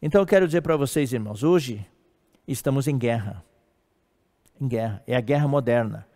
Então 0.00 0.20
eu 0.20 0.26
quero 0.26 0.46
dizer 0.46 0.60
para 0.60 0.76
vocês, 0.76 1.12
irmãos, 1.12 1.42
hoje 1.42 1.86
estamos 2.46 2.86
em 2.86 2.98
guerra. 2.98 3.42
Em 4.60 4.68
guerra. 4.68 5.02
É 5.06 5.16
a 5.16 5.20
guerra 5.20 5.48
moderna. 5.48 6.06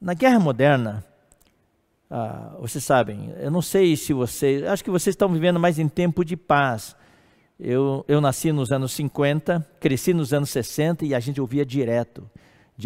Na 0.00 0.14
guerra 0.14 0.38
moderna, 0.38 1.04
ah, 2.08 2.56
vocês 2.60 2.84
sabem, 2.84 3.32
eu 3.38 3.50
não 3.50 3.62
sei 3.62 3.96
se 3.96 4.12
vocês, 4.12 4.64
acho 4.64 4.84
que 4.84 4.90
vocês 4.90 5.14
estão 5.14 5.28
vivendo 5.28 5.58
mais 5.58 5.78
em 5.78 5.88
tempo 5.88 6.24
de 6.24 6.36
paz. 6.36 6.96
Eu, 7.58 8.04
eu 8.06 8.20
nasci 8.20 8.52
nos 8.52 8.70
anos 8.72 8.92
50, 8.92 9.66
cresci 9.80 10.12
nos 10.12 10.32
anos 10.32 10.50
60 10.50 11.04
e 11.04 11.14
a 11.14 11.20
gente 11.20 11.40
ouvia 11.40 11.64
direto. 11.64 12.28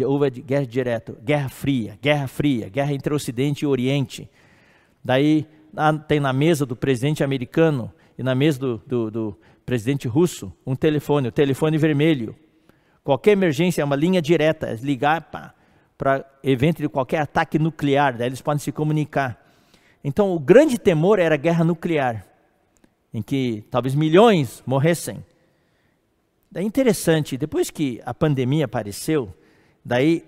Houve 0.05 0.29
guerra 0.29 0.65
direto, 0.65 1.17
guerra 1.23 1.49
fria, 1.49 1.97
guerra 2.01 2.27
fria, 2.27 2.69
guerra 2.69 2.93
entre 2.93 3.13
Ocidente 3.13 3.63
e 3.63 3.67
Oriente. 3.67 4.29
Daí 5.03 5.47
tem 6.07 6.19
na 6.19 6.33
mesa 6.33 6.65
do 6.65 6.75
presidente 6.75 7.23
americano 7.23 7.91
e 8.17 8.23
na 8.23 8.35
mesa 8.35 8.59
do, 8.59 8.81
do, 8.85 9.11
do 9.11 9.39
presidente 9.67 10.07
russo 10.07 10.53
um 10.65 10.77
telefone, 10.77 11.27
o 11.27 11.31
telefone 11.31 11.77
vermelho. 11.77 12.33
Qualquer 13.03 13.31
emergência 13.31 13.81
é 13.81 13.85
uma 13.85 13.97
linha 13.97 14.21
direta, 14.21 14.65
é 14.67 14.75
ligar 14.75 15.29
para 15.97 16.25
evento 16.41 16.81
de 16.81 16.87
qualquer 16.87 17.19
ataque 17.19 17.59
nuclear, 17.59 18.17
daí 18.17 18.29
eles 18.29 18.41
podem 18.41 18.59
se 18.59 18.71
comunicar. 18.71 19.45
Então 20.01 20.33
o 20.33 20.39
grande 20.39 20.77
temor 20.77 21.19
era 21.19 21.35
a 21.35 21.37
guerra 21.37 21.65
nuclear, 21.65 22.25
em 23.13 23.21
que 23.21 23.65
talvez 23.69 23.93
milhões 23.93 24.63
morressem. 24.65 25.23
É 26.55 26.61
interessante, 26.61 27.37
depois 27.37 27.69
que 27.69 28.01
a 28.05 28.13
pandemia 28.13 28.65
apareceu, 28.65 29.33
daí 29.83 30.23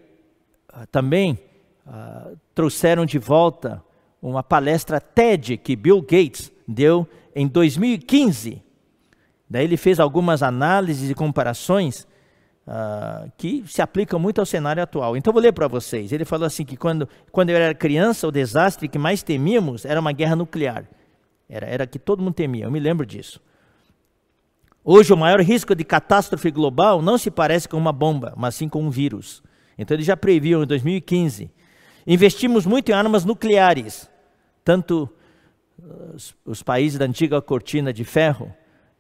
ah, 0.67 0.85
também 0.87 1.39
uh, 1.87 2.37
trouxeram 2.53 3.05
de 3.05 3.17
volta 3.17 3.81
uma 4.21 4.43
palestra 4.43 4.99
TED 4.99 5.55
que 5.55 5.77
Bill 5.77 6.01
Gates 6.01 6.51
deu 6.67 7.07
em 7.33 7.47
2015. 7.47 8.67
Daí 9.49 9.63
ele 9.63 9.77
fez 9.77 9.99
algumas 9.99 10.43
análises 10.43 11.09
e 11.09 11.15
comparações 11.15 12.07
uh, 12.67 13.31
que 13.37 13.63
se 13.67 13.81
aplicam 13.81 14.19
muito 14.19 14.39
ao 14.39 14.45
cenário 14.45 14.83
atual. 14.83 15.17
Então 15.17 15.33
vou 15.33 15.41
ler 15.41 15.53
para 15.53 15.67
vocês. 15.67 16.11
Ele 16.11 16.25
falou 16.25 16.45
assim 16.45 16.63
que 16.63 16.77
quando, 16.77 17.09
quando 17.31 17.49
eu 17.49 17.55
era 17.55 17.73
criança, 17.73 18.27
o 18.27 18.31
desastre 18.31 18.87
que 18.87 18.99
mais 18.99 19.23
temíamos 19.23 19.85
era 19.85 19.99
uma 19.99 20.11
guerra 20.11 20.35
nuclear. 20.35 20.85
Era, 21.49 21.65
era 21.65 21.87
que 21.87 21.97
todo 21.97 22.21
mundo 22.21 22.35
temia, 22.35 22.65
eu 22.65 22.71
me 22.71 22.79
lembro 22.79 23.05
disso. 23.05 23.41
Hoje 24.83 25.11
o 25.11 25.17
maior 25.17 25.41
risco 25.41 25.73
de 25.73 25.83
catástrofe 25.83 26.51
global 26.51 27.01
não 27.01 27.17
se 27.17 27.31
parece 27.31 27.67
com 27.67 27.77
uma 27.77 27.91
bomba, 27.91 28.33
mas 28.37 28.55
sim 28.55 28.69
com 28.69 28.83
um 28.83 28.89
vírus. 28.89 29.41
Então 29.77 29.95
ele 29.95 30.03
já 30.03 30.15
previu 30.15 30.63
em 30.63 30.67
2015 30.67 31.51
Investimos 32.11 32.65
muito 32.65 32.89
em 32.89 32.93
armas 32.93 33.23
nucleares, 33.23 34.09
tanto 34.63 35.07
os, 36.15 36.35
os 36.43 36.63
países 36.63 36.97
da 36.97 37.05
antiga 37.05 37.39
cortina 37.39 37.93
de 37.93 38.03
ferro, 38.03 38.51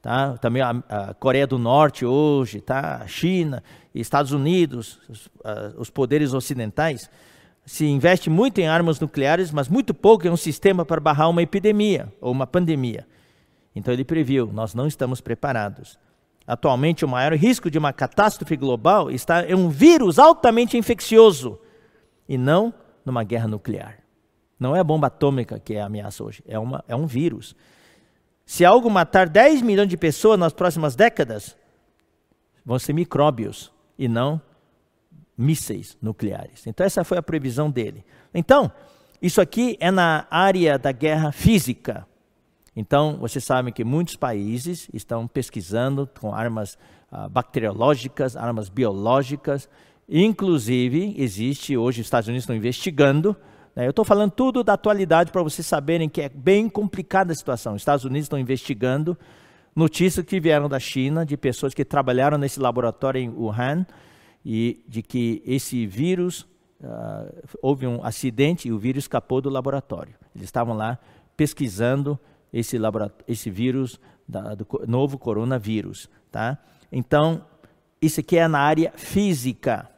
tá? 0.09 0.37
também 0.39 0.63
a, 0.63 0.71
a, 0.89 1.13
Coreia 1.13 1.45
do 1.45 1.59
Norte 1.59 2.03
hoje, 2.03 2.59
tá? 2.59 3.01
a 3.03 3.07
China, 3.07 3.63
Estados 3.93 4.31
Unidos, 4.31 4.99
os, 5.07 5.29
a, 5.43 5.73
os 5.77 5.91
poderes 5.91 6.33
ocidentais, 6.33 7.07
se 7.63 7.85
investe 7.85 8.27
muito 8.27 8.59
em 8.59 8.67
armas 8.67 8.99
nucleares, 8.99 9.51
mas 9.51 9.67
muito 9.67 9.93
pouco 9.93 10.25
em 10.25 10.31
um 10.31 10.37
sistema 10.37 10.83
para 10.83 10.99
barrar 10.99 11.29
uma 11.29 11.43
epidemia 11.43 12.11
ou 12.19 12.31
uma 12.31 12.47
pandemia. 12.47 13.05
Então 13.75 13.93
ele 13.93 14.03
previu, 14.03 14.49
nós 14.51 14.73
não 14.73 14.87
estamos 14.87 15.21
preparados. 15.21 15.99
Atualmente, 16.47 17.05
o 17.05 17.07
maior 17.07 17.33
risco 17.33 17.69
de 17.69 17.77
uma 17.77 17.93
catástrofe 17.93 18.57
global 18.57 19.11
está 19.11 19.47
em 19.47 19.53
um 19.53 19.69
vírus 19.69 20.17
altamente 20.17 20.75
infeccioso 20.75 21.59
e 22.27 22.35
não 22.35 22.73
numa 23.05 23.23
guerra 23.23 23.47
nuclear. 23.47 23.99
Não 24.59 24.75
é 24.75 24.79
a 24.79 24.83
bomba 24.83 25.05
atômica 25.05 25.59
que 25.59 25.75
é 25.75 25.81
a 25.81 25.85
ameaça 25.85 26.23
hoje, 26.23 26.43
é, 26.47 26.57
uma, 26.57 26.83
é 26.87 26.95
um 26.95 27.05
vírus. 27.05 27.55
Se 28.49 28.65
algo 28.65 28.89
matar 28.89 29.29
10 29.29 29.61
milhões 29.61 29.87
de 29.87 29.95
pessoas 29.95 30.39
nas 30.39 30.51
próximas 30.51 30.95
décadas, 30.95 31.55
vão 32.65 32.79
ser 32.79 32.93
micróbios 32.93 33.71
e 33.95 34.07
não 34.07 34.41
mísseis 35.37 35.95
nucleares. 36.01 36.65
Então, 36.65 36.83
essa 36.83 37.03
foi 37.03 37.19
a 37.19 37.21
previsão 37.21 37.69
dele. 37.69 38.03
Então, 38.33 38.71
isso 39.21 39.39
aqui 39.39 39.77
é 39.79 39.91
na 39.91 40.25
área 40.31 40.79
da 40.79 40.91
guerra 40.91 41.31
física. 41.31 42.07
Então, 42.75 43.19
vocês 43.19 43.43
sabem 43.43 43.71
que 43.71 43.83
muitos 43.83 44.15
países 44.15 44.89
estão 44.95 45.27
pesquisando 45.27 46.09
com 46.19 46.33
armas 46.33 46.75
ah, 47.11 47.29
bacteriológicas, 47.29 48.35
armas 48.35 48.67
biológicas, 48.67 49.69
Inclusive, 50.11 51.13
existe 51.19 51.77
hoje, 51.77 52.01
os 52.01 52.07
Estados 52.07 52.27
Unidos 52.27 52.41
estão 52.41 52.55
investigando. 52.55 53.37
Né, 53.75 53.85
eu 53.85 53.91
estou 53.91 54.05
falando 54.05 54.31
tudo 54.31 54.63
da 54.63 54.73
atualidade 54.73 55.31
para 55.31 55.43
vocês 55.43 55.65
saberem 55.65 56.09
que 56.09 56.21
é 56.21 56.29
bem 56.29 56.69
complicada 56.69 57.31
a 57.31 57.35
situação. 57.35 57.73
Os 57.73 57.81
Estados 57.81 58.05
Unidos 58.05 58.25
estão 58.25 58.39
investigando 58.39 59.17
notícias 59.75 60.25
que 60.25 60.39
vieram 60.39 60.67
da 60.67 60.79
China 60.79 61.25
de 61.25 61.37
pessoas 61.37 61.73
que 61.73 61.85
trabalharam 61.85 62.37
nesse 62.37 62.59
laboratório 62.59 63.21
em 63.21 63.29
Wuhan 63.29 63.85
e 64.45 64.83
de 64.87 65.01
que 65.01 65.41
esse 65.45 65.85
vírus 65.85 66.41
uh, 66.81 67.47
houve 67.61 67.85
um 67.87 68.03
acidente 68.03 68.67
e 68.67 68.71
o 68.71 68.79
vírus 68.79 69.03
escapou 69.03 69.41
do 69.41 69.49
laboratório. 69.49 70.15
Eles 70.35 70.47
estavam 70.47 70.75
lá 70.75 70.97
pesquisando 71.37 72.19
esse, 72.51 72.77
esse 73.27 73.49
vírus 73.49 73.99
da, 74.27 74.55
do 74.55 74.67
novo 74.87 75.17
coronavírus, 75.17 76.09
tá? 76.31 76.57
Então 76.91 77.45
isso 78.01 78.19
aqui 78.19 78.37
é 78.37 78.47
na 78.47 78.59
área 78.59 78.91
física. 78.95 79.89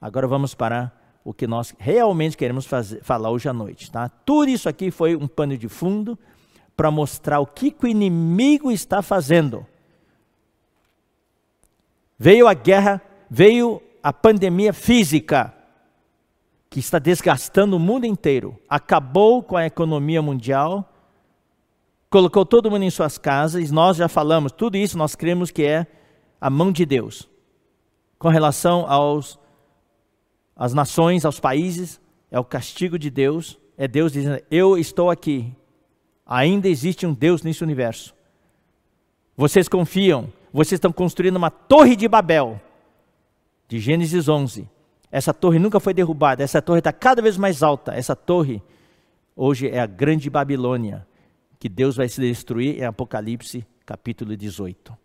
Agora 0.00 0.26
vamos 0.26 0.54
para 0.54 0.92
o 1.24 1.32
que 1.32 1.46
nós 1.46 1.74
realmente 1.78 2.36
queremos 2.36 2.66
fazer, 2.66 3.02
falar 3.02 3.30
hoje 3.30 3.48
à 3.48 3.52
noite. 3.52 3.90
Tá? 3.90 4.08
Tudo 4.08 4.48
isso 4.48 4.68
aqui 4.68 4.90
foi 4.90 5.14
um 5.14 5.28
pano 5.28 5.56
de 5.56 5.68
fundo 5.68 6.18
para 6.76 6.90
mostrar 6.90 7.40
o 7.40 7.46
que, 7.46 7.70
que 7.70 7.84
o 7.84 7.88
inimigo 7.88 8.70
está 8.70 9.02
fazendo. 9.02 9.66
Veio 12.18 12.48
a 12.48 12.54
guerra, 12.54 13.00
veio 13.30 13.82
a 14.02 14.12
pandemia 14.12 14.72
física, 14.72 15.54
que 16.68 16.80
está 16.80 16.98
desgastando 16.98 17.76
o 17.76 17.80
mundo 17.80 18.06
inteiro. 18.06 18.58
Acabou 18.68 19.42
com 19.42 19.56
a 19.56 19.66
economia 19.66 20.22
mundial, 20.22 20.90
colocou 22.08 22.46
todo 22.46 22.70
mundo 22.70 22.84
em 22.84 22.90
suas 22.90 23.18
casas, 23.18 23.70
nós 23.70 23.96
já 23.96 24.08
falamos, 24.08 24.52
tudo 24.52 24.76
isso 24.76 24.96
nós 24.96 25.14
cremos 25.14 25.50
que 25.50 25.64
é 25.64 25.86
a 26.40 26.48
mão 26.48 26.72
de 26.72 26.86
Deus. 26.86 27.28
Com 28.18 28.28
relação 28.28 28.86
aos 28.88 29.38
às 30.56 30.74
nações, 30.74 31.24
aos 31.24 31.40
países, 31.40 32.00
é 32.30 32.38
o 32.38 32.44
castigo 32.44 32.98
de 32.98 33.10
Deus, 33.10 33.58
é 33.76 33.86
Deus 33.88 34.12
dizendo: 34.12 34.42
"Eu 34.50 34.78
estou 34.78 35.10
aqui. 35.10 35.52
Ainda 36.26 36.68
existe 36.68 37.06
um 37.06 37.12
Deus 37.12 37.42
nesse 37.42 37.62
universo. 37.62 38.14
Vocês 39.36 39.68
confiam, 39.68 40.32
vocês 40.52 40.78
estão 40.78 40.92
construindo 40.92 41.36
uma 41.36 41.50
torre 41.50 41.96
de 41.96 42.08
Babel." 42.08 42.60
De 43.68 43.78
Gênesis 43.78 44.28
11. 44.28 44.68
Essa 45.10 45.32
torre 45.32 45.58
nunca 45.58 45.80
foi 45.80 45.94
derrubada, 45.94 46.42
essa 46.42 46.60
torre 46.60 46.78
está 46.78 46.92
cada 46.92 47.22
vez 47.22 47.36
mais 47.36 47.62
alta. 47.62 47.94
Essa 47.94 48.14
torre 48.14 48.62
hoje 49.34 49.68
é 49.68 49.80
a 49.80 49.86
grande 49.86 50.28
Babilônia 50.28 51.06
que 51.58 51.68
Deus 51.68 51.96
vai 51.96 52.08
se 52.08 52.20
destruir 52.20 52.80
em 52.80 52.84
Apocalipse 52.84 53.64
capítulo 53.86 54.36
18. 54.36 54.96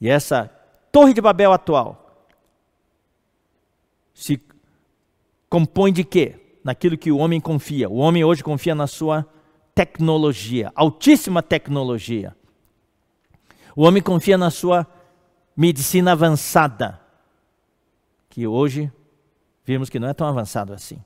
E 0.00 0.08
essa 0.08 0.50
Torre 0.92 1.12
de 1.12 1.20
Babel 1.20 1.52
atual 1.52 2.09
se 4.20 4.38
compõe 5.48 5.90
de 5.90 6.04
quê? 6.04 6.58
Naquilo 6.62 6.98
que 6.98 7.10
o 7.10 7.16
homem 7.16 7.40
confia. 7.40 7.88
O 7.88 7.96
homem 7.96 8.22
hoje 8.22 8.44
confia 8.44 8.74
na 8.74 8.86
sua 8.86 9.26
tecnologia, 9.74 10.70
altíssima 10.74 11.42
tecnologia. 11.42 12.36
O 13.74 13.82
homem 13.84 14.02
confia 14.02 14.36
na 14.36 14.50
sua 14.50 14.86
medicina 15.56 16.12
avançada, 16.12 17.00
que 18.28 18.46
hoje 18.46 18.92
vimos 19.64 19.88
que 19.88 19.98
não 19.98 20.08
é 20.08 20.12
tão 20.12 20.26
avançado 20.26 20.74
assim. 20.74 21.02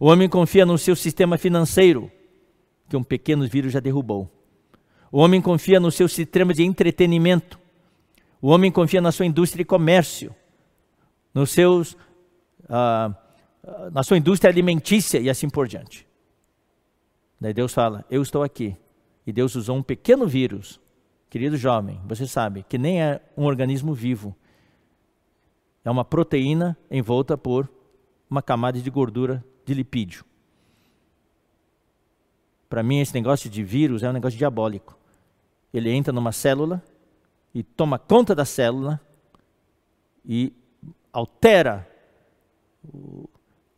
O 0.00 0.06
homem 0.06 0.28
confia 0.28 0.66
no 0.66 0.76
seu 0.76 0.96
sistema 0.96 1.38
financeiro, 1.38 2.10
que 2.88 2.96
um 2.96 3.04
pequeno 3.04 3.46
vírus 3.46 3.72
já 3.72 3.78
derrubou. 3.78 4.28
O 5.12 5.20
homem 5.20 5.40
confia 5.40 5.78
no 5.78 5.92
seu 5.92 6.08
sistema 6.08 6.52
de 6.52 6.64
entretenimento. 6.64 7.60
O 8.42 8.48
homem 8.48 8.72
confia 8.72 9.00
na 9.00 9.12
sua 9.12 9.26
indústria 9.26 9.62
de 9.62 9.68
comércio, 9.68 10.34
nos 11.32 11.50
seus, 11.50 11.96
uh, 12.70 13.90
na 13.92 14.02
sua 14.02 14.16
indústria 14.16 14.50
alimentícia 14.50 15.18
e 15.18 15.28
assim 15.28 15.50
por 15.50 15.66
diante. 15.66 16.06
Daí 17.40 17.52
Deus 17.52 17.74
fala: 17.74 18.04
Eu 18.10 18.22
estou 18.22 18.42
aqui. 18.42 18.76
E 19.26 19.32
Deus 19.32 19.54
usou 19.54 19.76
um 19.76 19.82
pequeno 19.82 20.26
vírus. 20.26 20.80
Querido 21.28 21.56
jovem, 21.56 22.00
você 22.06 22.26
sabe 22.26 22.64
que 22.68 22.78
nem 22.78 23.02
é 23.02 23.20
um 23.36 23.44
organismo 23.44 23.94
vivo. 23.94 24.34
É 25.84 25.90
uma 25.90 26.04
proteína 26.04 26.76
envolta 26.90 27.38
por 27.38 27.70
uma 28.28 28.42
camada 28.42 28.80
de 28.80 28.90
gordura 28.90 29.44
de 29.64 29.74
lipídio. 29.74 30.24
Para 32.68 32.82
mim, 32.82 33.00
esse 33.00 33.14
negócio 33.14 33.48
de 33.50 33.62
vírus 33.62 34.02
é 34.02 34.08
um 34.08 34.12
negócio 34.12 34.38
diabólico. 34.38 34.98
Ele 35.72 35.90
entra 35.90 36.12
numa 36.12 36.32
célula 36.32 36.82
e 37.54 37.62
toma 37.62 37.98
conta 37.98 38.34
da 38.34 38.44
célula 38.44 39.00
e 40.24 40.52
altera 41.12 41.89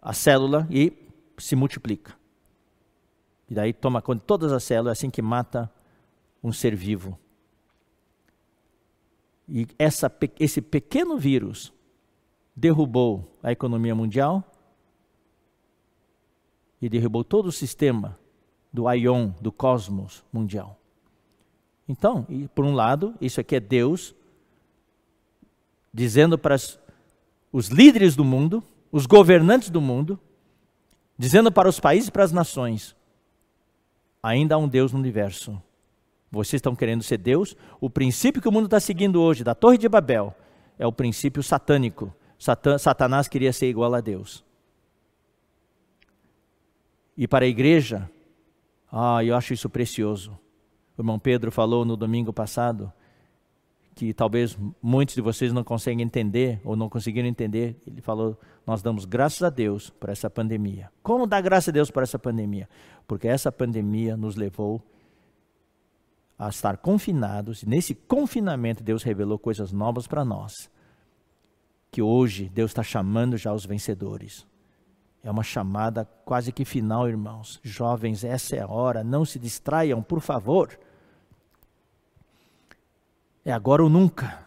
a 0.00 0.12
célula 0.12 0.66
e 0.70 0.92
se 1.38 1.56
multiplica. 1.56 2.14
E 3.48 3.54
daí 3.54 3.72
toma 3.72 4.00
conta 4.00 4.20
de 4.20 4.26
todas 4.26 4.52
as 4.52 4.64
células, 4.64 4.92
é 4.92 4.98
assim 4.98 5.10
que 5.10 5.22
mata 5.22 5.70
um 6.42 6.52
ser 6.52 6.74
vivo. 6.74 7.18
E 9.48 9.66
essa, 9.78 10.10
esse 10.38 10.62
pequeno 10.62 11.18
vírus 11.18 11.72
derrubou 12.54 13.38
a 13.42 13.52
economia 13.52 13.94
mundial 13.94 14.44
e 16.80 16.88
derrubou 16.88 17.22
todo 17.22 17.46
o 17.46 17.52
sistema 17.52 18.18
do 18.72 18.88
Aion, 18.88 19.30
do 19.40 19.52
cosmos 19.52 20.24
mundial. 20.32 20.78
Então, 21.88 22.26
por 22.54 22.64
um 22.64 22.74
lado, 22.74 23.14
isso 23.20 23.40
aqui 23.40 23.56
é 23.56 23.60
Deus 23.60 24.14
dizendo 25.92 26.38
para 26.38 26.56
os 27.52 27.68
líderes 27.68 28.16
do 28.16 28.24
mundo, 28.24 28.64
os 28.92 29.06
governantes 29.06 29.70
do 29.70 29.80
mundo, 29.80 30.20
dizendo 31.16 31.50
para 31.50 31.68
os 31.68 31.80
países 31.80 32.10
e 32.10 32.12
para 32.12 32.22
as 32.22 32.30
nações: 32.30 32.94
ainda 34.22 34.54
há 34.54 34.58
um 34.58 34.68
Deus 34.68 34.92
no 34.92 34.98
universo. 34.98 35.60
Vocês 36.30 36.58
estão 36.58 36.76
querendo 36.76 37.02
ser 37.02 37.18
Deus? 37.18 37.56
O 37.80 37.90
princípio 37.90 38.40
que 38.40 38.48
o 38.48 38.52
mundo 38.52 38.66
está 38.66 38.78
seguindo 38.78 39.20
hoje, 39.20 39.42
da 39.42 39.54
Torre 39.54 39.76
de 39.76 39.88
Babel, 39.88 40.34
é 40.78 40.86
o 40.86 40.92
princípio 40.92 41.42
satânico. 41.42 42.14
Satan, 42.38 42.78
Satanás 42.78 43.28
queria 43.28 43.52
ser 43.52 43.68
igual 43.68 43.94
a 43.94 44.00
Deus. 44.00 44.44
E 47.16 47.28
para 47.28 47.44
a 47.44 47.48
igreja, 47.48 48.10
ah, 48.90 49.22
eu 49.22 49.36
acho 49.36 49.52
isso 49.52 49.68
precioso. 49.68 50.38
O 50.96 51.02
irmão 51.02 51.18
Pedro 51.18 51.52
falou 51.52 51.84
no 51.84 51.96
domingo 51.96 52.32
passado 52.32 52.92
que 53.94 54.12
talvez 54.14 54.56
muitos 54.80 55.14
de 55.14 55.20
vocês 55.20 55.52
não 55.52 55.62
conseguem 55.62 56.04
entender 56.04 56.60
ou 56.64 56.74
não 56.74 56.88
conseguiram 56.88 57.28
entender. 57.28 57.76
Ele 57.86 58.00
falou: 58.00 58.38
Nós 58.66 58.82
damos 58.82 59.04
graças 59.04 59.42
a 59.42 59.50
Deus 59.50 59.90
por 59.90 60.08
essa 60.08 60.30
pandemia. 60.30 60.90
Como 61.02 61.26
dar 61.26 61.40
graças 61.40 61.68
a 61.68 61.72
Deus 61.72 61.90
por 61.90 62.02
essa 62.02 62.18
pandemia? 62.18 62.68
Porque 63.06 63.28
essa 63.28 63.52
pandemia 63.52 64.16
nos 64.16 64.36
levou 64.36 64.82
a 66.38 66.48
estar 66.48 66.78
confinados, 66.78 67.62
e 67.62 67.68
nesse 67.68 67.94
confinamento 67.94 68.82
Deus 68.82 69.02
revelou 69.02 69.38
coisas 69.38 69.72
novas 69.72 70.06
para 70.06 70.24
nós. 70.24 70.70
Que 71.90 72.02
hoje 72.02 72.48
Deus 72.48 72.70
está 72.70 72.82
chamando 72.82 73.36
já 73.36 73.52
os 73.52 73.66
vencedores. 73.66 74.46
É 75.22 75.30
uma 75.30 75.44
chamada 75.44 76.04
quase 76.24 76.50
que 76.50 76.64
final, 76.64 77.08
irmãos. 77.08 77.60
Jovens, 77.62 78.24
essa 78.24 78.56
é 78.56 78.60
a 78.60 78.66
hora, 78.66 79.04
não 79.04 79.24
se 79.24 79.38
distraiam, 79.38 80.02
por 80.02 80.20
favor. 80.20 80.76
É 83.44 83.52
agora 83.52 83.82
ou 83.82 83.88
nunca. 83.88 84.46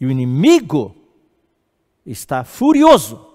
E 0.00 0.06
o 0.06 0.10
inimigo 0.10 0.94
está 2.04 2.42
furioso. 2.44 3.26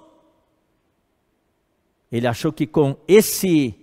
Ele 2.12 2.28
achou 2.28 2.52
que 2.52 2.66
com 2.66 2.98
esse 3.08 3.76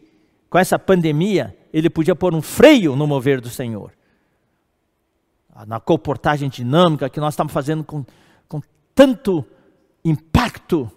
com 0.53 0.59
essa 0.59 0.79
pandemia, 0.79 1.57
ele 1.73 1.89
podia 1.89 2.15
pôr 2.15 2.35
um 2.35 2.43
freio 2.43 2.95
no 2.95 3.07
mover 3.07 3.41
do 3.41 3.49
Senhor. 3.49 3.91
Na 5.67 5.81
comportagem 5.81 6.51
dinâmica 6.51 7.09
que 7.09 7.19
nós 7.19 7.33
estamos 7.33 7.55
fazendo 7.55 7.83
com, 7.83 8.05
com 8.47 8.61
tanto 8.95 9.43
impacto 10.05 10.91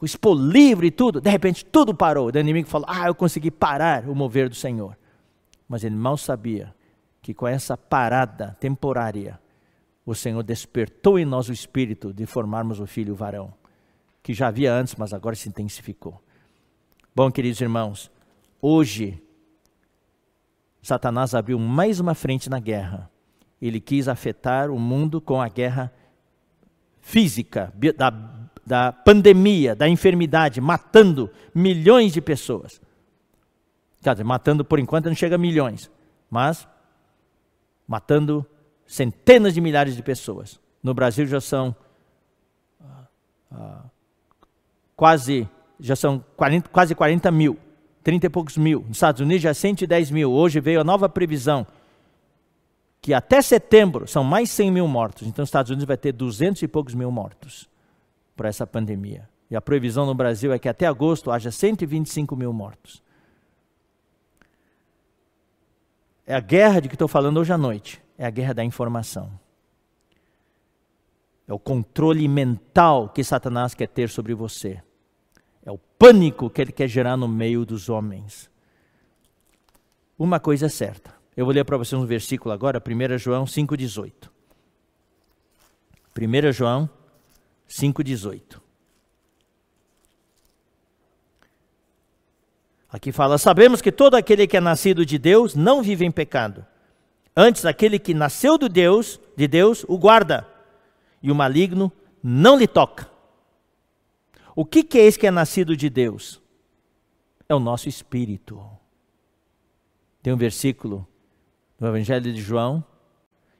o 0.00 0.06
expor 0.06 0.34
livre 0.34 0.86
e 0.86 0.90
tudo, 0.90 1.20
de 1.20 1.28
repente 1.28 1.64
tudo 1.66 1.94
parou. 1.94 2.30
O 2.30 2.38
inimigo 2.38 2.68
falou: 2.68 2.86
Ah, 2.88 3.06
eu 3.06 3.14
consegui 3.14 3.50
parar 3.50 4.08
o 4.08 4.14
mover 4.14 4.48
do 4.48 4.54
Senhor. 4.54 4.96
Mas 5.68 5.84
ele 5.84 5.94
mal 5.94 6.16
sabia 6.16 6.74
que 7.24 7.32
com 7.32 7.48
essa 7.48 7.74
parada 7.74 8.54
temporária, 8.60 9.40
o 10.04 10.14
Senhor 10.14 10.42
despertou 10.42 11.18
em 11.18 11.24
nós 11.24 11.48
o 11.48 11.54
espírito 11.54 12.12
de 12.12 12.26
formarmos 12.26 12.80
o 12.80 12.86
filho 12.86 13.14
varão, 13.14 13.54
que 14.22 14.34
já 14.34 14.48
havia 14.48 14.70
antes, 14.70 14.94
mas 14.96 15.14
agora 15.14 15.34
se 15.34 15.48
intensificou. 15.48 16.22
Bom, 17.16 17.32
queridos 17.32 17.62
irmãos, 17.62 18.10
hoje 18.60 19.22
Satanás 20.82 21.34
abriu 21.34 21.58
mais 21.58 21.98
uma 21.98 22.14
frente 22.14 22.50
na 22.50 22.60
guerra. 22.60 23.10
Ele 23.58 23.80
quis 23.80 24.06
afetar 24.06 24.70
o 24.70 24.78
mundo 24.78 25.18
com 25.18 25.40
a 25.40 25.48
guerra 25.48 25.90
física, 27.00 27.72
da 27.96 28.10
da 28.66 28.92
pandemia, 28.92 29.74
da 29.74 29.86
enfermidade, 29.86 30.58
matando 30.58 31.30
milhões 31.54 32.14
de 32.14 32.20
pessoas. 32.22 32.80
Quer 34.02 34.12
dizer, 34.12 34.24
matando 34.24 34.64
por 34.64 34.78
enquanto 34.78 35.06
não 35.06 35.14
chega 35.14 35.34
a 35.34 35.38
milhões, 35.38 35.90
mas 36.30 36.66
matando 37.86 38.46
centenas 38.86 39.54
de 39.54 39.60
milhares 39.60 39.96
de 39.96 40.02
pessoas. 40.02 40.60
No 40.82 40.94
Brasil 40.94 41.26
já 41.26 41.40
são 41.40 41.74
ah, 42.80 43.06
ah, 43.52 43.84
quase 44.96 45.48
já 45.80 45.96
são 45.96 46.24
40, 46.36 46.68
quase 46.68 46.94
40 46.94 47.30
mil, 47.30 47.58
30 48.02 48.26
e 48.26 48.30
poucos 48.30 48.56
mil. 48.56 48.80
Nos 48.86 48.96
Estados 48.96 49.20
Unidos 49.20 49.42
já 49.42 49.52
110 49.52 50.10
mil. 50.10 50.32
Hoje 50.32 50.60
veio 50.60 50.80
a 50.80 50.84
nova 50.84 51.08
previsão 51.08 51.66
que 53.04 53.12
até 53.12 53.42
setembro 53.42 54.08
são 54.08 54.24
mais 54.24 54.50
100 54.50 54.70
mil 54.70 54.88
mortos. 54.88 55.28
Então, 55.28 55.42
os 55.42 55.48
Estados 55.48 55.70
Unidos 55.70 55.86
vai 55.86 55.98
ter 55.98 56.10
200 56.10 56.62
e 56.62 56.68
poucos 56.68 56.94
mil 56.94 57.10
mortos 57.10 57.68
por 58.34 58.46
essa 58.46 58.66
pandemia. 58.66 59.28
E 59.50 59.56
a 59.56 59.60
previsão 59.60 60.06
no 60.06 60.14
Brasil 60.14 60.54
é 60.54 60.58
que 60.58 60.70
até 60.70 60.86
agosto 60.86 61.30
haja 61.30 61.50
125 61.50 62.34
mil 62.34 62.50
mortos. 62.50 63.02
É 66.26 66.34
a 66.34 66.40
guerra 66.40 66.80
de 66.80 66.88
que 66.88 66.94
estou 66.94 67.08
falando 67.08 67.38
hoje 67.38 67.52
à 67.52 67.58
noite. 67.58 68.02
É 68.16 68.24
a 68.24 68.30
guerra 68.30 68.54
da 68.54 68.64
informação. 68.64 69.30
É 71.46 71.52
o 71.52 71.58
controle 71.58 72.26
mental 72.26 73.08
que 73.08 73.22
Satanás 73.22 73.74
quer 73.74 73.88
ter 73.88 74.08
sobre 74.08 74.34
você. 74.34 74.82
É 75.64 75.70
o 75.70 75.78
pânico 75.78 76.48
que 76.48 76.60
ele 76.60 76.72
quer 76.72 76.88
gerar 76.88 77.16
no 77.16 77.28
meio 77.28 77.66
dos 77.66 77.88
homens. 77.88 78.50
Uma 80.18 80.40
coisa 80.40 80.66
é 80.66 80.68
certa. 80.68 81.14
Eu 81.36 81.44
vou 81.44 81.52
ler 81.52 81.64
para 81.64 81.76
vocês 81.76 82.00
um 82.00 82.06
versículo 82.06 82.54
agora, 82.54 82.80
1 82.80 83.18
João 83.18 83.44
5,18. 83.44 84.30
1 86.16 86.52
João 86.52 86.88
5,18. 87.68 88.63
Aqui 92.94 93.10
fala: 93.10 93.38
Sabemos 93.38 93.82
que 93.82 93.90
todo 93.90 94.14
aquele 94.14 94.46
que 94.46 94.56
é 94.56 94.60
nascido 94.60 95.04
de 95.04 95.18
Deus 95.18 95.56
não 95.56 95.82
vive 95.82 96.04
em 96.04 96.12
pecado. 96.12 96.64
Antes, 97.36 97.64
aquele 97.64 97.98
que 97.98 98.14
nasceu 98.14 98.56
de 98.56 98.68
Deus, 98.68 99.20
de 99.36 99.48
Deus, 99.48 99.84
o 99.88 99.98
guarda, 99.98 100.46
e 101.20 101.28
o 101.28 101.34
maligno 101.34 101.90
não 102.22 102.56
lhe 102.56 102.68
toca. 102.68 103.10
O 104.54 104.64
que, 104.64 104.84
que 104.84 104.96
é 104.96 105.06
esse 105.06 105.18
que 105.18 105.26
é 105.26 105.30
nascido 105.32 105.76
de 105.76 105.90
Deus? 105.90 106.40
É 107.48 107.54
o 107.56 107.58
nosso 107.58 107.88
espírito. 107.88 108.64
Tem 110.22 110.32
um 110.32 110.36
versículo 110.36 111.04
no 111.80 111.88
Evangelho 111.88 112.32
de 112.32 112.40
João 112.40 112.84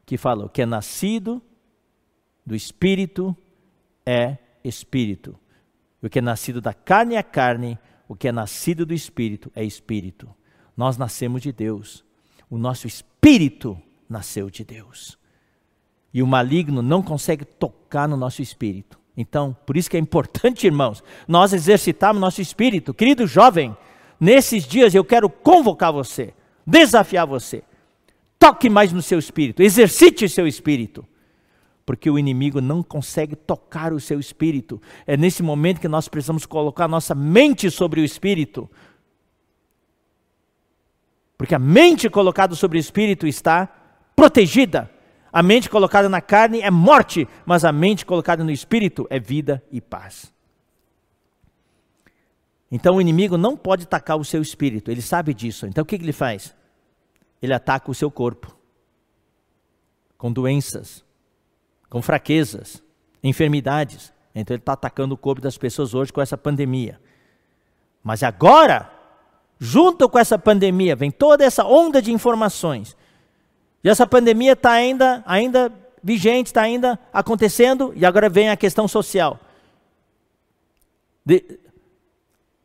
que 0.07 0.17
fala: 0.17 0.45
o 0.45 0.49
que 0.49 0.63
é 0.63 0.67
nascido 0.67 1.43
do 2.47 2.55
espírito 2.55 3.37
é 4.07 4.39
espírito. 4.63 5.37
O 6.01 6.09
que 6.09 6.21
é 6.21 6.23
nascido 6.23 6.61
da 6.61 6.73
carne 6.73 7.17
é 7.17 7.23
carne, 7.25 7.77
o 8.09 8.15
que 8.15 8.29
é 8.29 8.33
nascido 8.33 8.85
do 8.85 8.95
espírito 8.95 9.51
é 9.55 9.65
espírito. 9.65 10.29
Nós 10.77 10.97
nascemos 10.97 11.43
de 11.43 11.53
Deus. 11.53 12.05
O 12.51 12.59
nosso 12.59 12.87
espírito 12.87 13.81
nasceu 14.09 14.51
de 14.51 14.65
Deus. 14.65 15.19
E 16.13 16.23
o 16.23 16.27
maligno 16.27 16.83
não 16.83 17.03
consegue 17.03 17.45
tocar 17.45 18.09
no 18.09 18.17
nosso 18.17 18.43
espírito. 18.43 18.99
Então, 19.17 19.57
por 19.65 19.77
isso 19.77 19.91
que 19.91 19.97
é 19.97 20.01
importante, 20.01 20.67
irmãos, 20.67 21.03
nós 21.27 21.53
exercitarmos 21.53 22.21
nosso 22.21 22.41
espírito. 22.41 22.93
Querido 22.93 23.27
jovem, 23.27 23.77
nesses 24.21 24.65
dias 24.67 24.95
eu 24.95 25.05
quero 25.05 25.31
convocar 25.31 25.93
você, 25.93 26.35
desafiar 26.67 27.27
você. 27.27 27.63
Toque 28.39 28.69
mais 28.69 28.93
no 28.93 29.01
seu 29.01 29.19
espírito, 29.19 29.63
exercite 29.63 30.29
seu 30.29 30.47
espírito 30.47 31.07
porque 31.87 32.09
o 32.11 32.19
inimigo 32.19 32.61
não 32.61 32.83
consegue 32.83 33.37
tocar 33.37 33.93
o 33.93 34.01
seu 34.01 34.19
espírito. 34.19 34.81
É 35.07 35.17
nesse 35.17 35.43
momento 35.43 35.81
que 35.81 35.89
nós 35.89 36.09
precisamos 36.09 36.47
colocar 36.47 36.89
nossa 36.89 37.15
mente 37.15 37.71
sobre 37.71 38.01
o 38.01 38.05
espírito. 38.05 38.71
Porque 41.37 41.55
a 41.55 41.59
mente 41.59 42.09
colocada 42.09 42.55
sobre 42.55 42.79
o 42.79 42.81
espírito 42.81 43.27
está 43.27 43.67
protegida. 44.17 44.91
A 45.33 45.43
mente 45.43 45.69
colocada 45.69 46.09
na 46.09 46.21
carne 46.21 46.61
é 46.61 46.71
morte, 46.71 47.29
mas 47.45 47.65
a 47.65 47.73
mente 47.73 48.07
colocada 48.07 48.45
no 48.45 48.51
espírito 48.51 49.07
é 49.11 49.19
vida 49.19 49.63
e 49.71 49.81
paz. 49.81 50.33
Então 52.71 52.97
o 52.97 53.01
inimigo 53.01 53.37
não 53.37 53.57
pode 53.57 53.85
atacar 53.85 54.17
o 54.17 54.25
seu 54.25 54.41
espírito, 54.41 54.91
ele 54.91 55.03
sabe 55.03 55.35
disso. 55.35 55.67
Então 55.67 55.83
o 55.83 55.85
que 55.85 55.97
ele 55.97 56.13
faz? 56.13 56.55
Ele 57.43 57.53
ataca 57.53 57.91
o 57.91 57.95
seu 57.95 58.11
corpo 58.11 58.57
com 60.17 60.33
doenças, 60.33 61.04
com 61.95 62.03
fraquezas, 62.03 62.83
enfermidades. 63.23 64.13
Então 64.35 64.53
ele 64.53 64.61
está 64.61 64.73
atacando 64.73 65.15
o 65.15 65.17
corpo 65.17 65.41
das 65.41 65.57
pessoas 65.57 65.95
hoje 65.95 66.13
com 66.13 66.21
essa 66.21 66.37
pandemia. 66.37 67.01
Mas 68.03 68.25
agora, 68.25 68.91
junto 69.61 70.09
com 70.09 70.19
essa 70.19 70.37
pandemia, 70.37 70.97
vem 70.97 71.13
toda 71.13 71.45
essa 71.45 71.65
onda 71.65 72.03
de 72.03 72.13
informações. 72.13 72.97
E 73.85 73.89
essa 73.89 74.09
pandemia 74.09 74.55
está 74.55 74.73
ainda, 74.73 75.23
ainda 75.25 75.73
vigente, 76.03 76.49
está 76.49 76.63
ainda 76.63 76.99
acontecendo, 77.13 77.93
e 77.95 78.05
agora 78.05 78.29
vem 78.29 78.51
a 78.51 78.57
questão 78.57 78.89
social. 78.89 79.39
De, 81.25 81.61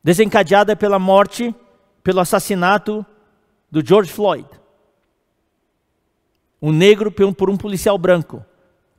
desencadeada 0.03 0.75
pela 0.75 0.97
morte, 0.97 1.53
pelo 2.01 2.19
assassinato 2.19 3.05
do 3.69 3.85
George 3.85 4.11
Floyd. 4.11 4.49
Um 6.59 6.71
negro 6.71 7.11
por 7.11 7.47
um 7.47 7.55
policial 7.55 7.95
branco 7.95 8.43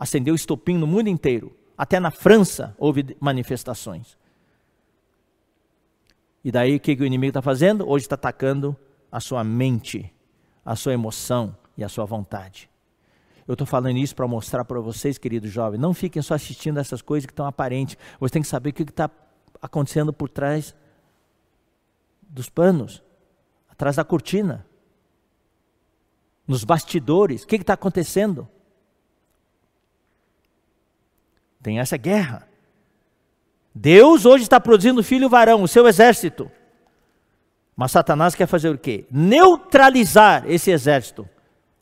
acendeu 0.01 0.35
estopim 0.35 0.79
no 0.79 0.87
mundo 0.87 1.09
inteiro. 1.09 1.55
Até 1.77 2.01
na 2.01 2.11
França 2.11 2.75
houve 2.79 3.15
manifestações. 3.21 4.17
E 6.43 6.51
daí 6.51 6.77
o 6.77 6.81
que, 6.81 6.97
que 6.97 7.03
o 7.03 7.07
inimigo 7.07 7.29
está 7.29 7.43
fazendo? 7.43 7.87
Hoje 7.87 8.07
está 8.07 8.15
atacando 8.15 8.75
a 9.13 9.21
sua 9.21 9.45
mente, 9.45 10.11
a 10.65 10.75
sua 10.75 10.95
emoção 10.95 11.55
e 11.77 11.85
a 11.85 11.89
sua 11.89 12.07
vontade. 12.07 12.71
Eu 13.47 13.53
estou 13.53 13.67
falando 13.67 13.99
isso 13.99 14.17
para 14.17 14.27
mostrar 14.27 14.65
para 14.65 14.81
vocês, 14.81 15.19
queridos 15.19 15.51
jovens, 15.51 15.79
não 15.79 15.93
fiquem 15.93 16.23
só 16.23 16.33
assistindo 16.33 16.81
essas 16.81 17.03
coisas 17.03 17.27
que 17.27 17.33
estão 17.33 17.45
aparentes. 17.45 17.99
Você 18.19 18.33
tem 18.33 18.43
que 18.43 18.49
saber 18.49 18.71
o 18.71 18.73
que 18.73 18.85
está 18.85 19.11
acontecendo 19.61 20.15
por 20.15 20.31
trás 20.31 20.75
dos 22.23 22.49
panos, 22.49 23.03
atrás 23.69 23.97
da 23.97 24.05
cortina, 24.05 24.67
nos 26.47 26.65
bastidores. 26.65 27.43
O 27.43 27.47
que 27.47 27.57
está 27.57 27.75
acontecendo? 27.75 28.49
Tem 31.63 31.79
essa 31.79 31.97
guerra. 31.97 32.49
Deus 33.75 34.25
hoje 34.25 34.45
está 34.45 34.59
produzindo 34.59 35.03
filho 35.03 35.29
varão, 35.29 35.63
o 35.63 35.69
seu 35.69 35.87
exército. 35.87 36.51
Mas 37.77 37.93
Satanás 37.93 38.35
quer 38.35 38.47
fazer 38.47 38.71
o 38.71 38.79
quê? 38.79 39.07
Neutralizar 39.11 40.45
esse 40.47 40.71
exército, 40.71 41.29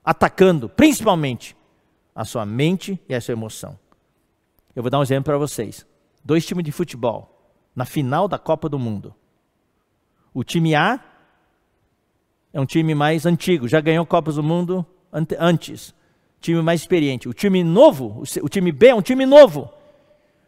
atacando 0.05 0.69
principalmente 0.69 1.57
a 2.15 2.25
sua 2.25 2.45
mente 2.45 3.01
e 3.09 3.15
a 3.15 3.21
sua 3.21 3.33
emoção. 3.33 3.79
Eu 4.75 4.83
vou 4.83 4.91
dar 4.91 4.99
um 4.99 5.03
exemplo 5.03 5.25
para 5.25 5.39
vocês. 5.39 5.87
Dois 6.25 6.45
times 6.47 6.65
de 6.65 6.73
futebol 6.73 7.35
na 7.75 7.85
final 7.85 8.29
da 8.29 8.39
Copa 8.39 8.69
do 8.69 8.79
Mundo. 8.79 9.15
O 10.35 10.45
time 10.45 10.75
A 10.75 11.01
é 12.53 12.61
um 12.61 12.67
time 12.67 12.95
mais 12.95 13.25
antigo, 13.25 13.69
já 13.69 13.81
ganhou 13.81 14.05
Copas 14.05 14.35
do 14.37 14.43
Mundo 14.43 14.85
antes 15.39 15.95
time 16.41 16.63
mais 16.63 16.81
experiente. 16.81 17.29
O 17.29 17.33
time 17.33 17.63
novo, 17.65 18.23
o 18.43 18.49
time 18.49 18.73
B 18.73 18.89
é 18.89 18.95
um 18.95 19.03
time 19.03 19.27
novo, 19.27 19.71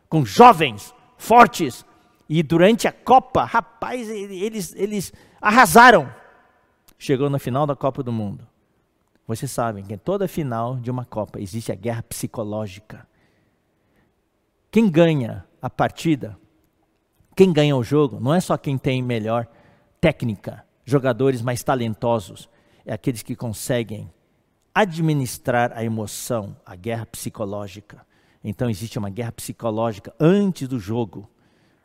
com 0.09 0.25
jovens, 0.25 0.95
fortes. 1.17 1.85
E 2.29 2.43
durante 2.43 2.87
a 2.87 2.93
Copa, 2.93 3.45
rapaz, 3.45 4.09
eles, 4.09 4.75
eles 4.77 5.13
arrasaram. 5.41 6.13
Chegou 6.99 7.29
na 7.29 7.39
final 7.39 7.67
da 7.67 7.75
Copa 7.75 8.03
do 8.03 8.13
Mundo. 8.13 8.47
Vocês 9.27 9.51
sabem 9.51 9.85
que 9.85 9.95
em 9.95 9.99
toda 9.99 10.29
final 10.29 10.77
de 10.77 10.91
uma 10.91 11.05
Copa 11.05 11.41
existe 11.41 11.73
a 11.73 11.75
guerra 11.75 12.03
psicológica. 12.03 13.07
Quem 14.71 14.89
ganha 14.89 15.45
a 15.61 15.69
partida, 15.69 16.39
quem 17.35 17.53
ganha 17.53 17.77
o 17.77 17.83
jogo, 17.83 18.21
não 18.21 18.35
é 18.35 18.41
só 18.41 18.57
quem 18.57 18.79
tem 18.79 19.03
melhor 19.03 19.47
técnica, 20.01 20.65
jogadores 20.85 21.43
mais 21.43 21.63
talentosos, 21.63 22.49
é 22.85 22.93
aqueles 22.93 23.23
que 23.23 23.37
conseguem 23.37 24.11
administrar 24.75 25.73
a 25.75 25.85
emoção, 25.85 26.57
a 26.65 26.77
guerra 26.77 27.07
psicológica. 27.07 28.07
Então 28.43 28.71
existe 28.71 28.99
uma 28.99 29.11
guerra 29.11 29.33
psicológica 29.33 30.15
antes 30.19 30.69
do 30.69 30.79
jogo, 30.79 31.29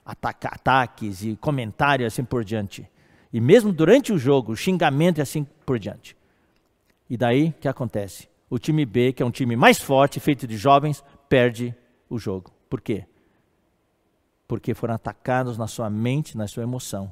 Ataca, 0.06 0.50
ataques 0.50 1.24
e 1.24 1.36
comentários 1.36 2.14
assim 2.14 2.24
por 2.24 2.46
diante. 2.46 2.88
E 3.34 3.42
mesmo 3.42 3.74
durante 3.74 4.14
o 4.14 4.20
jogo, 4.20 4.56
xingamento 4.56 5.18
e 5.18 5.22
assim 5.22 5.44
por 5.66 5.80
diante. 5.80 6.16
E 7.10 7.18
daí 7.18 7.50
o 7.50 7.54
que 7.54 7.68
acontece? 7.68 8.30
O 8.48 8.60
time 8.60 8.86
B, 8.86 9.12
que 9.14 9.24
é 9.24 9.26
um 9.26 9.32
time 9.32 9.56
mais 9.56 9.80
forte, 9.80 10.20
feito 10.20 10.46
de 10.46 10.58
jovens, 10.58 11.04
perde 11.28 11.74
o 12.08 12.20
jogo. 12.20 12.52
Por 12.70 12.82
quê? 12.82 13.06
Porque 14.48 14.76
foram 14.76 14.94
atacados 14.94 15.58
na 15.58 15.66
sua 15.66 15.90
mente, 15.90 16.38
na 16.38 16.48
sua 16.48 16.62
emoção. 16.62 17.12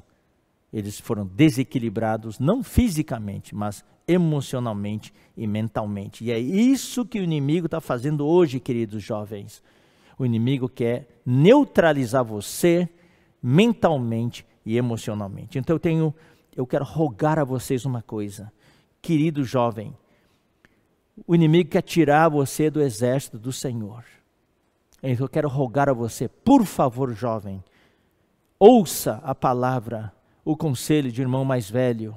Eles 0.72 1.00
foram 1.00 1.26
desequilibrados, 1.26 2.38
não 2.38 2.62
fisicamente, 2.62 3.56
mas 3.56 3.84
emocionalmente 4.06 5.12
e 5.36 5.46
mentalmente. 5.46 6.24
E 6.24 6.30
é 6.30 6.38
isso 6.38 7.04
que 7.04 7.18
o 7.18 7.22
inimigo 7.22 7.66
está 7.66 7.80
fazendo 7.80 8.26
hoje, 8.26 8.60
queridos 8.60 9.02
jovens. 9.02 9.62
O 10.18 10.24
inimigo 10.24 10.68
quer 10.68 11.08
neutralizar 11.24 12.24
você 12.24 12.88
mentalmente 13.42 14.46
e 14.64 14.76
emocionalmente. 14.76 15.58
Então 15.58 15.74
eu 15.74 15.80
tenho, 15.80 16.14
eu 16.56 16.66
quero 16.66 16.84
rogar 16.84 17.38
a 17.38 17.44
vocês 17.44 17.84
uma 17.84 18.02
coisa, 18.02 18.52
querido 19.02 19.44
jovem. 19.44 19.94
O 21.26 21.34
inimigo 21.34 21.70
quer 21.70 21.82
tirar 21.82 22.28
você 22.28 22.70
do 22.70 22.80
exército 22.80 23.38
do 23.38 23.52
Senhor. 23.52 24.04
Então 25.02 25.26
eu 25.26 25.28
quero 25.28 25.48
rogar 25.48 25.88
a 25.88 25.92
você, 25.92 26.28
por 26.28 26.64
favor, 26.64 27.12
jovem, 27.12 27.62
ouça 28.58 29.20
a 29.22 29.34
palavra, 29.34 30.12
o 30.44 30.56
conselho 30.56 31.12
de 31.12 31.20
irmão 31.20 31.44
mais 31.44 31.68
velho 31.68 32.14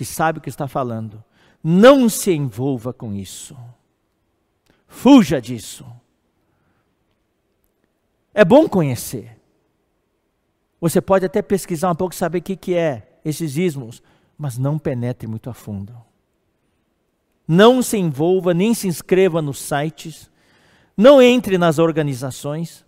que 0.00 0.04
sabe 0.06 0.38
o 0.38 0.40
que 0.40 0.48
está 0.48 0.66
falando. 0.66 1.22
Não 1.62 2.08
se 2.08 2.32
envolva 2.32 2.90
com 2.90 3.14
isso. 3.14 3.54
Fuja 4.88 5.38
disso. 5.38 5.84
É 8.32 8.42
bom 8.42 8.66
conhecer. 8.66 9.38
Você 10.80 11.02
pode 11.02 11.26
até 11.26 11.42
pesquisar 11.42 11.90
um 11.90 11.94
pouco, 11.94 12.14
saber 12.14 12.38
o 12.38 12.42
que, 12.42 12.56
que 12.56 12.74
é 12.74 13.20
esses 13.22 13.58
ismos, 13.58 14.02
mas 14.38 14.56
não 14.56 14.78
penetre 14.78 15.28
muito 15.28 15.50
a 15.50 15.52
fundo. 15.52 15.94
Não 17.46 17.82
se 17.82 17.98
envolva, 17.98 18.54
nem 18.54 18.72
se 18.72 18.88
inscreva 18.88 19.42
nos 19.42 19.58
sites, 19.58 20.30
não 20.96 21.20
entre 21.20 21.58
nas 21.58 21.78
organizações, 21.78 22.86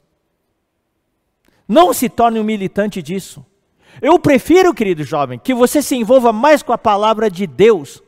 não 1.69 1.93
se 1.93 2.09
torne 2.09 2.41
um 2.41 2.45
militante 2.45 3.03
disso. 3.03 3.45
Eu 4.01 4.18
prefiro, 4.18 4.74
querido 4.74 5.05
jovem, 5.05 5.38
que 5.38 5.53
você 5.53 5.82
se 5.82 5.95
envolva 5.97 6.32
mais 6.32 6.62
com 6.62 6.72
a 6.72 6.78
palavra 6.78 7.30
de 7.30 7.47
Deus, 7.47 8.03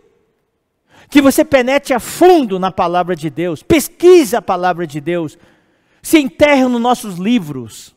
Que 1.10 1.20
você 1.20 1.44
penetre 1.44 1.94
a 1.94 2.00
fundo 2.00 2.58
na 2.58 2.72
palavra 2.72 3.14
de 3.14 3.30
Deus, 3.30 3.62
pesquise 3.62 4.34
a 4.34 4.42
palavra 4.42 4.86
de 4.86 5.00
Deus, 5.00 5.38
se 6.02 6.18
enterre 6.18 6.64
nos 6.64 6.80
nossos 6.80 7.16
livros, 7.18 7.94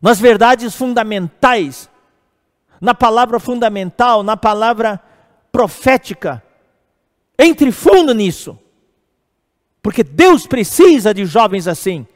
nas 0.00 0.20
verdades 0.20 0.74
fundamentais, 0.74 1.90
na 2.80 2.94
palavra 2.94 3.40
fundamental, 3.40 4.22
na 4.22 4.36
palavra 4.36 5.00
profética. 5.50 6.42
Entre 7.38 7.72
fundo 7.72 8.14
nisso. 8.14 8.58
Porque 9.82 10.04
Deus 10.04 10.46
precisa 10.46 11.12
de 11.12 11.26
jovens 11.26 11.66
assim, 11.66 12.06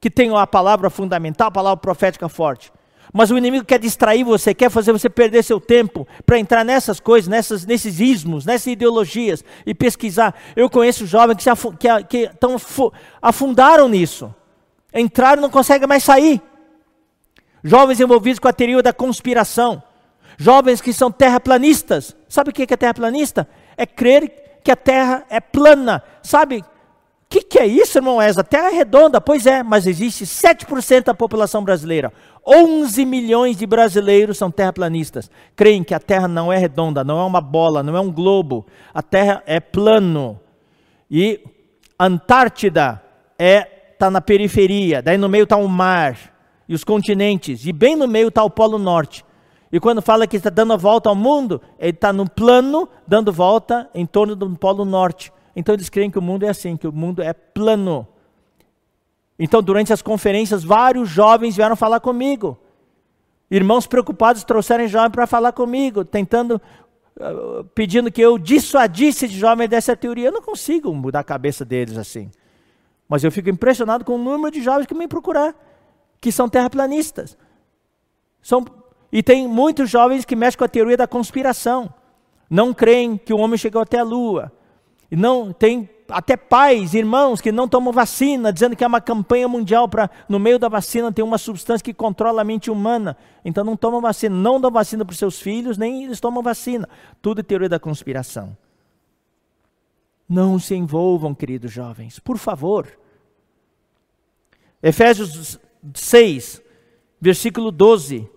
que 0.00 0.10
tenham 0.10 0.36
a 0.36 0.46
palavra 0.46 0.90
fundamental, 0.90 1.48
a 1.48 1.52
palavra 1.52 1.80
profética 1.80 2.28
forte. 2.28 2.72
Mas 3.16 3.30
o 3.30 3.38
inimigo 3.38 3.64
quer 3.64 3.78
distrair 3.78 4.24
você, 4.24 4.52
quer 4.52 4.68
fazer 4.68 4.90
você 4.90 5.08
perder 5.08 5.44
seu 5.44 5.60
tempo 5.60 6.04
para 6.26 6.36
entrar 6.36 6.64
nessas 6.64 6.98
coisas, 6.98 7.28
nessas, 7.28 7.64
nesses 7.64 8.00
ismos, 8.00 8.44
nessas 8.44 8.66
ideologias 8.66 9.44
e 9.64 9.72
pesquisar. 9.72 10.34
Eu 10.56 10.68
conheço 10.68 11.06
jovens 11.06 11.36
que, 11.36 11.44
se 11.44 11.50
que, 11.78 12.04
que 12.08 12.30
tão, 12.40 12.56
afundaram 13.22 13.88
nisso. 13.88 14.34
Entraram 14.92 15.38
e 15.38 15.42
não 15.42 15.48
conseguem 15.48 15.86
mais 15.86 16.02
sair. 16.02 16.42
Jovens 17.62 18.00
envolvidos 18.00 18.40
com 18.40 18.48
a 18.48 18.52
teoria 18.52 18.82
da 18.82 18.92
conspiração. 18.92 19.80
Jovens 20.36 20.80
que 20.80 20.92
são 20.92 21.08
terraplanistas. 21.08 22.16
Sabe 22.28 22.50
o 22.50 22.52
que 22.52 22.64
é 22.64 22.76
terraplanista? 22.76 23.48
É 23.76 23.86
crer 23.86 24.58
que 24.64 24.72
a 24.72 24.76
terra 24.76 25.24
é 25.30 25.38
plana. 25.38 26.02
Sabe 26.20 26.64
que, 27.34 27.42
que 27.42 27.58
é 27.58 27.66
isso, 27.66 27.98
irmão 27.98 28.22
Esa? 28.22 28.44
Terra 28.44 28.68
é 28.68 28.74
redonda, 28.74 29.20
pois 29.20 29.44
é, 29.44 29.62
mas 29.62 29.88
existe 29.88 30.24
7% 30.24 31.04
da 31.04 31.14
população 31.14 31.64
brasileira. 31.64 32.12
11 32.46 33.04
milhões 33.06 33.56
de 33.56 33.66
brasileiros 33.66 34.36
são 34.36 34.50
terraplanistas. 34.50 35.30
Creem 35.56 35.82
que 35.82 35.94
a 35.94 35.98
Terra 35.98 36.28
não 36.28 36.52
é 36.52 36.58
redonda, 36.58 37.02
não 37.02 37.18
é 37.18 37.24
uma 37.24 37.40
bola, 37.40 37.82
não 37.82 37.96
é 37.96 38.00
um 38.00 38.12
globo. 38.12 38.66
A 38.92 39.02
Terra 39.02 39.42
é 39.46 39.60
plano. 39.60 40.38
E 41.10 41.40
Antártida 41.98 43.02
é 43.38 43.74
está 43.94 44.10
na 44.10 44.20
periferia, 44.20 45.00
daí 45.00 45.16
no 45.16 45.28
meio 45.28 45.44
está 45.44 45.56
o 45.56 45.68
mar 45.68 46.18
e 46.68 46.74
os 46.74 46.84
continentes, 46.84 47.64
e 47.64 47.72
bem 47.72 47.96
no 47.96 48.08
meio 48.08 48.28
está 48.28 48.42
o 48.42 48.50
Polo 48.50 48.78
Norte. 48.78 49.24
E 49.72 49.80
quando 49.80 50.02
fala 50.02 50.26
que 50.26 50.36
está 50.36 50.50
dando 50.50 50.72
a 50.72 50.76
volta 50.76 51.08
ao 51.08 51.14
mundo, 51.14 51.60
ele 51.78 51.90
está 51.90 52.12
no 52.12 52.28
plano, 52.28 52.88
dando 53.06 53.32
volta 53.32 53.88
em 53.94 54.06
torno 54.06 54.36
do 54.36 54.48
Polo 54.56 54.84
Norte. 54.84 55.32
Então 55.56 55.74
eles 55.74 55.88
creem 55.88 56.10
que 56.10 56.18
o 56.18 56.22
mundo 56.22 56.44
é 56.44 56.48
assim, 56.48 56.76
que 56.76 56.86
o 56.86 56.92
mundo 56.92 57.22
é 57.22 57.32
plano. 57.32 58.06
Então, 59.38 59.62
durante 59.62 59.92
as 59.92 60.00
conferências, 60.00 60.62
vários 60.62 61.08
jovens 61.08 61.56
vieram 61.56 61.74
falar 61.74 62.00
comigo. 62.00 62.58
Irmãos 63.50 63.86
preocupados 63.86 64.44
trouxeram 64.44 64.86
jovens 64.86 65.12
para 65.12 65.26
falar 65.26 65.52
comigo, 65.52 66.04
tentando, 66.04 66.60
uh, 67.18 67.64
pedindo 67.74 68.10
que 68.10 68.20
eu 68.20 68.38
dissuadisse 68.38 69.28
de 69.28 69.38
jovens 69.38 69.68
dessa 69.68 69.96
teoria. 69.96 70.28
Eu 70.28 70.32
não 70.32 70.42
consigo 70.42 70.92
mudar 70.94 71.20
a 71.20 71.24
cabeça 71.24 71.64
deles 71.64 71.98
assim. 71.98 72.30
Mas 73.08 73.22
eu 73.22 73.30
fico 73.30 73.50
impressionado 73.50 74.04
com 74.04 74.14
o 74.14 74.18
número 74.18 74.50
de 74.50 74.62
jovens 74.62 74.86
que 74.86 74.94
me 74.94 75.06
procurar, 75.06 75.54
que 76.20 76.32
são 76.32 76.48
terraplanistas. 76.48 77.36
São, 78.40 78.64
e 79.12 79.22
tem 79.22 79.46
muitos 79.46 79.90
jovens 79.90 80.24
que 80.24 80.36
mexem 80.36 80.58
com 80.58 80.64
a 80.64 80.68
teoria 80.68 80.96
da 80.96 81.06
conspiração. 81.06 81.92
Não 82.48 82.72
creem 82.72 83.16
que 83.16 83.32
o 83.32 83.38
homem 83.38 83.58
chegou 83.58 83.82
até 83.82 83.98
a 83.98 84.04
lua 84.04 84.52
e 85.10 85.16
não 85.16 85.52
tem 85.52 85.88
até 86.08 86.36
pais, 86.36 86.94
irmãos 86.94 87.40
que 87.40 87.50
não 87.50 87.66
tomam 87.66 87.92
vacina, 87.92 88.52
dizendo 88.52 88.76
que 88.76 88.84
é 88.84 88.86
uma 88.86 89.00
campanha 89.00 89.48
mundial 89.48 89.88
para 89.88 90.10
no 90.28 90.38
meio 90.38 90.58
da 90.58 90.68
vacina 90.68 91.12
tem 91.12 91.24
uma 91.24 91.38
substância 91.38 91.82
que 91.82 91.94
controla 91.94 92.42
a 92.42 92.44
mente 92.44 92.70
humana. 92.70 93.16
Então 93.44 93.64
não 93.64 93.76
tomam 93.76 94.00
vacina, 94.00 94.34
não 94.34 94.60
dão 94.60 94.70
vacina 94.70 95.04
para 95.04 95.12
os 95.12 95.18
seus 95.18 95.40
filhos, 95.40 95.78
nem 95.78 96.04
eles 96.04 96.20
tomam 96.20 96.42
vacina. 96.42 96.88
Tudo 97.22 97.40
é 97.40 97.42
teoria 97.42 97.68
da 97.68 97.78
conspiração. 97.78 98.56
Não 100.28 100.58
se 100.58 100.74
envolvam, 100.74 101.34
queridos 101.34 101.72
jovens, 101.72 102.18
por 102.18 102.38
favor. 102.38 102.86
Efésios 104.82 105.58
6, 105.94 106.62
versículo 107.20 107.70
12. 107.70 108.28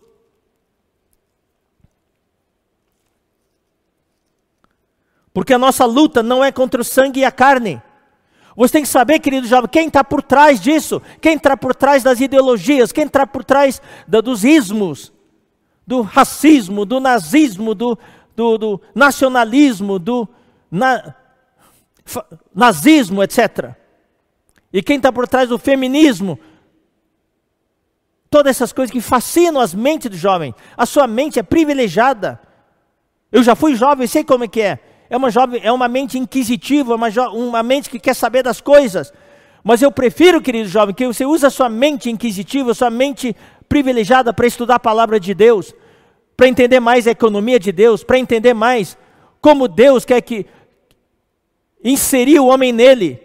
Porque 5.38 5.54
a 5.54 5.60
nossa 5.60 5.86
luta 5.86 6.24
não 6.24 6.44
é 6.44 6.52
contra 6.52 6.82
o 6.82 6.84
sangue 6.84 7.20
e 7.20 7.24
a 7.24 7.32
carne. 7.32 7.80
Você 8.56 8.74
tem 8.74 8.82
que 8.82 8.88
saber, 8.88 9.20
querido 9.20 9.46
jovem, 9.46 9.70
quem 9.70 9.86
está 9.86 10.04
por 10.04 10.24
trás 10.24 10.60
disso, 10.60 11.00
quem 11.22 11.36
está 11.36 11.56
por 11.56 11.76
trás 11.76 12.02
das 12.02 12.20
ideologias, 12.20 12.92
quem 12.92 13.06
está 13.06 13.28
por 13.28 13.46
trás 13.46 13.80
da, 14.08 14.20
dos 14.20 14.44
ismos, 14.44 15.14
do 15.86 16.02
racismo, 16.02 16.86
do 16.86 17.00
nazismo, 17.00 17.76
do, 17.76 18.00
do, 18.36 18.58
do 18.58 18.82
nacionalismo, 18.96 20.00
do 20.00 20.28
na, 20.72 21.14
nazismo, 22.52 23.22
etc. 23.22 23.76
E 24.74 24.82
quem 24.82 24.98
está 24.98 25.12
por 25.12 25.28
trás 25.28 25.50
do 25.50 25.60
feminismo, 25.60 26.40
todas 28.28 28.56
essas 28.56 28.74
coisas 28.74 28.92
que 28.92 29.02
fascinam 29.02 29.62
as 29.62 29.76
mentes 29.76 30.10
do 30.10 30.18
jovem. 30.18 30.56
A 30.76 30.88
sua 30.88 31.06
mente 31.06 31.38
é 31.38 31.44
privilegiada. 31.44 32.42
Eu 33.32 33.44
já 33.44 33.56
fui 33.56 33.76
jovem, 33.76 34.08
sei 34.08 34.24
como 34.24 34.44
é 34.44 34.48
que 34.48 34.62
é 34.62 34.80
é 35.10 35.16
uma, 35.16 35.30
jovem, 35.30 35.62
é 35.64 35.72
uma 35.72 35.88
mente 35.88 36.18
inquisitiva, 36.18 36.96
uma, 36.96 37.10
uma 37.32 37.64
mente 37.64 37.90
que 37.90 38.00
quer 38.00 38.14
saber 38.14 38.44
das 38.44 38.60
coisas. 38.60 39.14
Mas 39.64 39.82
eu 39.82 39.92
prefiro, 39.92 40.42
querido 40.42 40.68
jovem, 40.68 40.94
que 40.94 41.08
você 41.08 41.26
use 41.26 41.46
a 41.46 41.50
sua 41.50 41.70
mente 41.70 42.10
inquisitiva, 42.10 42.74
sua 42.74 42.90
mente 42.90 43.36
privilegiada 43.68 44.34
para 44.34 44.48
estudar 44.48 44.76
a 44.76 44.80
palavra 44.80 45.20
de 45.20 45.34
Deus, 45.34 45.74
para 46.36 46.48
entender 46.48 46.80
mais 46.80 47.08
a 47.08 47.12
economia 47.12 47.60
de 47.60 47.72
Deus, 47.72 48.04
para 48.04 48.20
entender 48.20 48.54
mais 48.54 48.98
como 49.42 49.68
Deus 49.68 50.06
quer 50.06 50.22
que 50.22 50.46
inserir 51.84 52.40
o 52.40 52.48
homem 52.48 52.72
nele. 52.74 53.22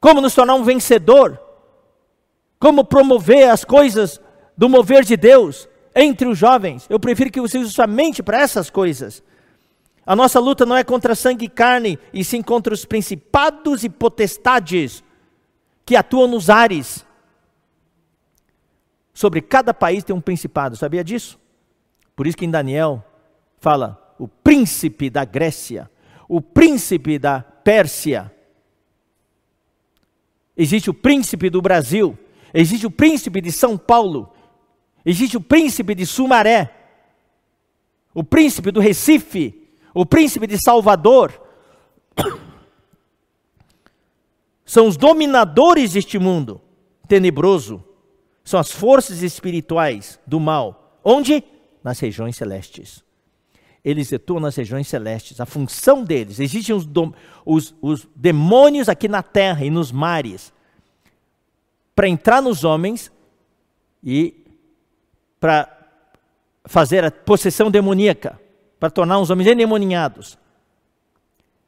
Como 0.00 0.20
nos 0.20 0.34
tornar 0.34 0.54
um 0.54 0.64
vencedor. 0.64 1.40
Como 2.58 2.84
promover 2.84 3.50
as 3.50 3.64
coisas 3.64 4.20
do 4.56 4.68
mover 4.68 5.04
de 5.04 5.16
Deus 5.16 5.68
entre 5.94 6.26
os 6.28 6.38
jovens. 6.38 6.86
Eu 6.88 6.98
prefiro 6.98 7.30
que 7.30 7.40
você 7.40 7.58
use 7.58 7.72
sua 7.72 7.86
mente 7.86 8.22
para 8.22 8.40
essas 8.40 8.70
coisas. 8.70 9.22
A 10.04 10.16
nossa 10.16 10.40
luta 10.40 10.66
não 10.66 10.76
é 10.76 10.82
contra 10.82 11.14
sangue 11.14 11.44
e 11.44 11.48
carne, 11.48 11.98
e 12.12 12.24
sim 12.24 12.42
contra 12.42 12.74
os 12.74 12.84
principados 12.84 13.84
e 13.84 13.88
potestades 13.88 15.02
que 15.86 15.94
atuam 15.94 16.26
nos 16.26 16.50
ares. 16.50 17.06
Sobre 19.14 19.40
cada 19.40 19.72
país 19.72 20.02
tem 20.02 20.14
um 20.14 20.20
principado, 20.20 20.76
sabia 20.76 21.04
disso? 21.04 21.38
Por 22.16 22.26
isso 22.26 22.36
que 22.36 22.44
em 22.44 22.50
Daniel 22.50 23.04
fala 23.58 24.14
o 24.18 24.26
príncipe 24.26 25.08
da 25.08 25.24
Grécia, 25.24 25.90
o 26.28 26.40
príncipe 26.40 27.18
da 27.18 27.40
Pérsia. 27.40 28.32
Existe 30.56 30.90
o 30.90 30.94
príncipe 30.94 31.48
do 31.48 31.62
Brasil, 31.62 32.18
existe 32.52 32.86
o 32.86 32.90
príncipe 32.90 33.40
de 33.40 33.52
São 33.52 33.78
Paulo, 33.78 34.32
Existe 35.04 35.36
o 35.36 35.40
príncipe 35.40 35.94
de 35.94 36.06
Sumaré, 36.06 36.72
o 38.14 38.22
príncipe 38.22 38.70
do 38.70 38.80
Recife, 38.80 39.68
o 39.94 40.06
príncipe 40.06 40.46
de 40.46 40.56
Salvador. 40.62 41.40
São 44.64 44.86
os 44.86 44.96
dominadores 44.96 45.92
deste 45.92 46.18
mundo 46.18 46.60
tenebroso. 47.08 47.84
São 48.44 48.58
as 48.58 48.70
forças 48.70 49.22
espirituais 49.22 50.18
do 50.26 50.40
mal. 50.40 50.98
Onde? 51.04 51.44
Nas 51.82 52.00
regiões 52.00 52.36
celestes. 52.36 53.04
Eles 53.84 54.12
atuam 54.12 54.40
nas 54.40 54.56
regiões 54.56 54.88
celestes. 54.88 55.40
A 55.40 55.46
função 55.46 56.04
deles, 56.04 56.38
existem 56.40 56.74
os, 56.74 56.88
os, 57.44 57.74
os 57.82 58.08
demônios 58.14 58.88
aqui 58.88 59.08
na 59.08 59.22
terra 59.22 59.64
e 59.64 59.70
nos 59.70 59.90
mares 59.90 60.52
para 61.94 62.08
entrar 62.08 62.40
nos 62.40 62.64
homens 62.64 63.12
e 64.02 64.41
para 65.42 65.68
fazer 66.64 67.04
a 67.04 67.10
possessão 67.10 67.68
demoníaca, 67.68 68.40
para 68.78 68.88
tornar 68.88 69.18
os 69.18 69.28
homens 69.28 69.48
endemoniados. 69.50 70.38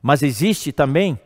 Mas 0.00 0.22
existe 0.22 0.70
também 0.70 1.18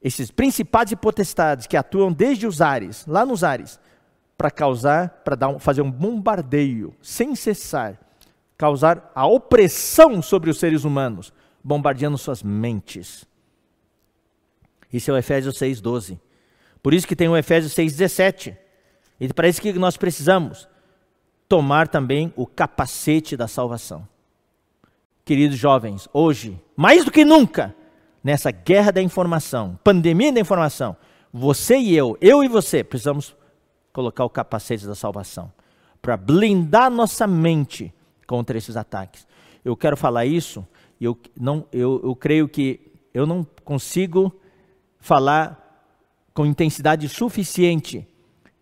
esses 0.00 0.30
principados 0.30 0.92
e 0.92 0.96
potestades 0.96 1.66
que 1.66 1.76
atuam 1.76 2.12
desde 2.12 2.46
os 2.46 2.60
ares, 2.60 3.04
lá 3.08 3.26
nos 3.26 3.42
ares, 3.42 3.80
para 4.36 4.52
causar, 4.52 5.08
para 5.24 5.48
um, 5.48 5.58
fazer 5.58 5.82
um 5.82 5.90
bombardeio 5.90 6.94
sem 7.02 7.34
cessar, 7.34 7.98
causar 8.56 9.10
a 9.12 9.26
opressão 9.26 10.22
sobre 10.22 10.50
os 10.50 10.60
seres 10.60 10.84
humanos, 10.84 11.32
bombardeando 11.64 12.16
suas 12.16 12.40
mentes. 12.40 13.26
Isso 14.92 15.10
é 15.10 15.14
o 15.14 15.18
Efésios 15.18 15.58
6,12. 15.58 16.20
Por 16.80 16.94
isso 16.94 17.08
que 17.08 17.16
tem 17.16 17.28
o 17.28 17.36
Efésios 17.36 17.74
6,17. 17.74 18.56
E 19.18 19.34
para 19.34 19.48
isso 19.48 19.60
que 19.60 19.72
nós 19.72 19.96
precisamos 19.96 20.68
tomar 21.48 21.88
também 21.88 22.32
o 22.36 22.46
capacete 22.46 23.36
da 23.36 23.48
salvação. 23.48 24.06
Queridos 25.24 25.58
jovens, 25.58 26.08
hoje, 26.12 26.60
mais 26.76 27.04
do 27.04 27.10
que 27.10 27.24
nunca, 27.24 27.74
nessa 28.22 28.50
guerra 28.50 28.92
da 28.92 29.02
informação, 29.02 29.78
pandemia 29.82 30.32
da 30.32 30.40
informação, 30.40 30.96
você 31.32 31.78
e 31.78 31.96
eu, 31.96 32.16
eu 32.20 32.42
e 32.44 32.48
você, 32.48 32.82
precisamos 32.84 33.36
colocar 33.92 34.24
o 34.24 34.30
capacete 34.30 34.86
da 34.86 34.94
salvação 34.94 35.52
para 36.00 36.16
blindar 36.16 36.90
nossa 36.90 37.26
mente 37.26 37.92
contra 38.26 38.56
esses 38.56 38.76
ataques. 38.76 39.26
eu 39.64 39.76
quero 39.76 39.96
falar 39.96 40.26
isso, 40.26 40.66
e 41.00 41.04
eu, 41.04 41.18
não, 41.38 41.66
eu, 41.72 42.00
eu 42.04 42.14
creio 42.14 42.48
que 42.48 42.80
eu 43.12 43.26
não 43.26 43.46
consigo 43.64 44.34
falar 44.98 45.64
com 46.32 46.46
intensidade 46.46 47.08
suficiente, 47.08 48.06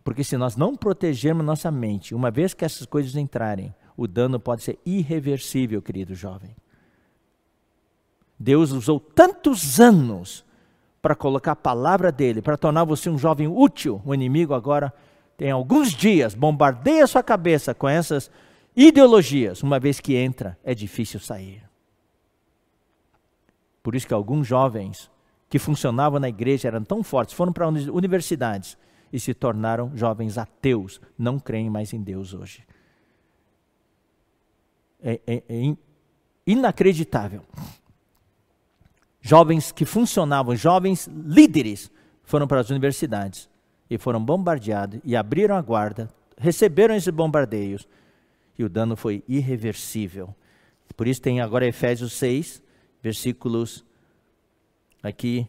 porque 0.07 0.23
se 0.23 0.37
nós 0.37 0.55
não 0.55 0.77
protegermos 0.77 1.45
nossa 1.45 1.69
mente, 1.69 2.15
uma 2.15 2.31
vez 2.31 2.55
que 2.55 2.65
essas 2.65 2.87
coisas 2.87 3.17
entrarem, 3.17 3.75
o 3.97 4.07
dano 4.07 4.39
pode 4.39 4.63
ser 4.63 4.79
irreversível, 4.87 5.83
querido 5.83 6.15
jovem. 6.15 6.55
Deus 8.39 8.71
usou 8.71 9.01
tantos 9.01 9.81
anos 9.81 10.45
para 11.03 11.17
colocar 11.17 11.53
a 11.53 11.57
palavra 11.57 12.13
dele, 12.13 12.41
para 12.41 12.57
tornar 12.57 12.85
você 12.85 13.11
um 13.11 13.19
jovem 13.19 13.49
útil. 13.49 14.01
O 14.05 14.15
inimigo 14.15 14.55
agora 14.55 14.95
tem 15.37 15.51
alguns 15.51 15.91
dias, 15.91 16.37
bombardeia 16.37 17.05
sua 17.09 17.25
cabeça 17.25 17.75
com 17.75 17.89
essas 17.89 18.31
ideologias. 18.77 19.61
Uma 19.61 19.81
vez 19.81 19.99
que 19.99 20.15
entra, 20.15 20.57
é 20.63 20.73
difícil 20.73 21.19
sair. 21.19 21.65
Por 23.83 23.97
isso 23.97 24.07
que 24.07 24.15
alguns 24.15 24.47
jovens 24.47 25.11
que 25.51 25.59
funcionavam 25.59 26.21
na 26.21 26.29
igreja 26.29 26.69
eram 26.69 26.85
tão 26.85 27.03
fortes, 27.03 27.35
foram 27.35 27.53
para 27.53 27.67
universidades 27.67 28.79
e 29.13 29.21
se 29.21 29.33
tornaram 29.33 29.91
jovens 29.95 30.37
ateus, 30.39 31.01
não 31.19 31.39
creem 31.39 31.71
mais 31.71 31.93
em 31.93 32.03
Deus 32.03 32.35
hoje. 32.35 32.65
É, 35.03 35.21
é, 35.27 35.43
é 35.49 35.77
inacreditável. 36.47 37.43
Jovens 39.21 39.73
que 39.73 39.85
funcionavam, 39.85 40.55
jovens 40.55 41.07
líderes, 41.07 41.91
foram 42.23 42.47
para 42.47 42.61
as 42.61 42.71
universidades 42.71 43.49
e 43.89 43.99
foram 43.99 44.25
bombardeados 44.25 45.01
e 45.05 45.17
abriram 45.17 45.57
a 45.57 45.63
guarda, 45.63 46.09
receberam 46.37 46.95
esses 46.95 47.13
bombardeios 47.13 47.89
e 48.59 48.65
o 48.65 48.69
dano 48.69 48.97
foi 48.97 49.23
irreversível. 49.29 50.35
Por 50.97 51.07
isso 51.07 51.21
tem 51.21 51.41
agora 51.41 51.67
Efésios 51.67 52.13
6, 52.15 52.63
versículos 53.03 53.85
aqui 55.03 55.49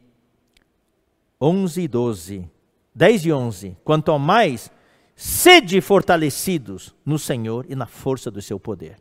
11 1.40 1.82
e 1.82 1.88
12. 1.88 2.57
10 2.98 3.26
e 3.28 3.32
11. 3.32 3.78
Quanto 3.84 4.10
ao 4.10 4.18
mais, 4.18 4.72
sede 5.16 5.80
fortalecidos 5.82 6.96
no 7.06 7.20
Senhor 7.20 7.64
e 7.70 7.76
na 7.76 7.86
força 7.86 8.32
do 8.32 8.42
seu 8.42 8.60
poder. 8.60 8.98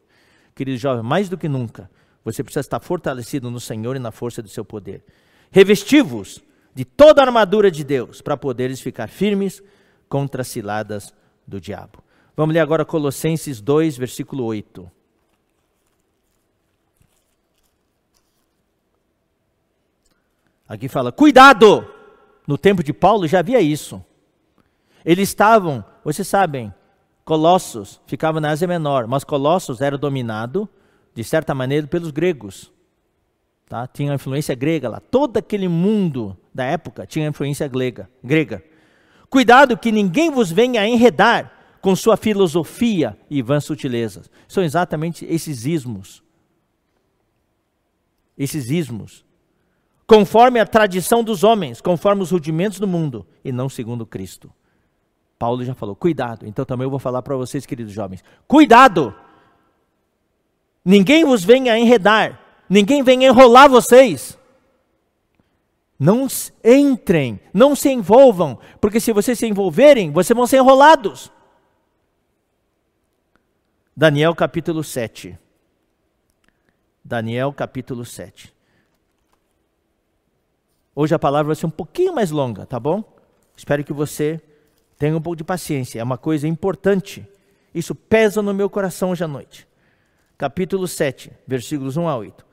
Querido 0.55 0.77
jovem, 0.77 1.03
mais 1.03 1.31
do 1.31 1.39
que 1.39 1.49
nunca, 1.49 1.91
você 2.23 2.45
precisa 2.45 2.61
estar 2.61 2.79
fortalecido 2.79 3.51
no 3.51 3.59
Senhor 3.59 3.97
e 3.97 3.99
na 3.99 4.11
força 4.11 4.43
do 4.43 4.51
seu 4.51 4.67
poder. 4.67 5.03
Revestivos 5.51 6.45
de 6.75 6.85
toda 6.85 7.23
a 7.23 7.25
armadura 7.25 7.71
de 7.71 7.83
Deus, 7.83 8.21
para 8.21 8.37
poderes 8.37 8.83
ficar 8.83 9.09
firmes 9.09 9.63
contra 10.11 10.43
as 10.43 10.49
ciladas 10.49 11.15
do 11.47 11.59
diabo. 11.59 12.05
Vamos 12.37 12.53
ler 12.53 12.61
agora 12.61 12.85
Colossenses 12.85 13.63
2, 13.63 13.97
versículo 13.97 14.45
8. 14.45 14.91
Aqui 20.69 20.87
fala: 20.87 21.11
cuidado! 21.11 21.96
No 22.47 22.57
tempo 22.57 22.83
de 22.83 22.93
Paulo 22.93 23.27
já 23.27 23.41
havia 23.41 23.61
isso. 23.61 24.05
Eles 25.05 25.29
estavam, 25.29 25.85
vocês 26.05 26.27
sabem, 26.27 26.73
Colossos 27.25 28.01
ficava 28.07 28.41
na 28.41 28.51
Ásia 28.51 28.69
Menor, 28.69 29.07
mas 29.09 29.25
Colossos 29.25 29.81
era 29.81 29.99
dominado, 29.99 30.69
de 31.13 31.25
certa 31.25 31.55
maneira, 31.55 31.87
pelos 31.87 32.11
gregos. 32.11 32.73
Tá? 33.69 33.87
Tinha 33.87 34.15
influência 34.15 34.55
grega 34.55 34.89
lá. 34.89 35.01
Todo 35.01 35.37
aquele 35.39 35.67
mundo 35.67 36.37
da 36.55 36.65
época 36.65 37.05
tinha 37.05 37.27
influência 37.27 37.67
grega. 37.67 38.09
grega. 38.23 38.63
Cuidado 39.29 39.77
que 39.77 39.91
ninguém 39.91 40.31
vos 40.31 40.53
venha 40.53 40.87
enredar 40.87 41.53
com 41.81 41.97
sua 41.97 42.17
filosofia 42.17 43.19
e 43.29 43.43
vãs 43.43 43.65
sutilezas. 43.65 44.31
São 44.47 44.63
exatamente 44.63 45.25
esses 45.25 45.67
ismos. 45.67 46.23
Esses 48.39 48.71
ismos 48.71 49.26
conforme 50.07 50.61
a 50.61 50.67
tradição 50.67 51.25
dos 51.25 51.43
homens, 51.43 51.81
conforme 51.81 52.23
os 52.23 52.31
rudimentos 52.31 52.79
do 52.79 52.87
mundo, 52.87 53.27
e 53.45 53.51
não 53.51 53.69
segundo 53.69 54.07
Cristo. 54.07 54.53
Paulo 55.39 55.65
já 55.65 55.75
falou, 55.75 55.97
cuidado. 55.97 56.47
Então 56.47 56.65
também 56.65 56.85
eu 56.85 56.91
vou 56.91 56.99
falar 56.99 57.23
para 57.23 57.37
vocês, 57.37 57.67
queridos 57.67 57.93
jovens, 57.93 58.23
cuidado! 58.47 59.15
Ninguém 60.85 61.25
vos 61.25 61.43
venha 61.43 61.77
enredar, 61.77 62.41
ninguém 62.71 63.03
venha 63.03 63.29
enrolar 63.29 63.69
vocês. 63.69 64.39
Não 65.99 66.29
entrem, 66.63 67.41
não 67.53 67.75
se 67.75 67.91
envolvam, 67.91 68.59
porque 68.81 69.01
se 69.01 69.13
vocês 69.13 69.39
se 69.39 69.47
envolverem, 69.47 70.13
vocês 70.13 70.37
vão 70.37 70.47
ser 70.47 70.59
enrolados. 70.59 71.33
Daniel 73.97 74.35
capítulo 74.35 74.85
7. 74.85 75.37
Daniel 77.03 77.53
capítulo 77.53 78.05
7. 78.05 78.56
Hoje 80.99 81.15
a 81.15 81.19
palavra 81.19 81.49
vai 81.49 81.57
ser 81.57 81.67
um 81.67 81.71
pouquinho 81.71 82.15
mais 82.15 82.31
longa, 82.31 82.65
tá 82.65 82.81
bom? 82.81 83.05
Espero 83.55 83.85
que 83.85 83.93
você 83.93 84.41
tenha 84.99 85.15
um 85.15 85.21
pouco 85.21 85.37
de 85.37 85.45
paciência. 85.45 86.01
É 86.01 86.03
uma 86.03 86.17
coisa 86.17 86.49
importante. 86.49 87.29
Isso 87.75 87.95
pesa 87.95 88.41
no 88.41 88.55
meu 88.55 88.71
coração 88.71 89.11
hoje 89.11 89.23
à 89.23 89.29
noite. 89.29 89.69
Capítulo 90.39 90.89
7, 90.89 91.31
versículos 91.47 91.99
1 91.99 92.09
a 92.09 92.17
8. 92.17 92.47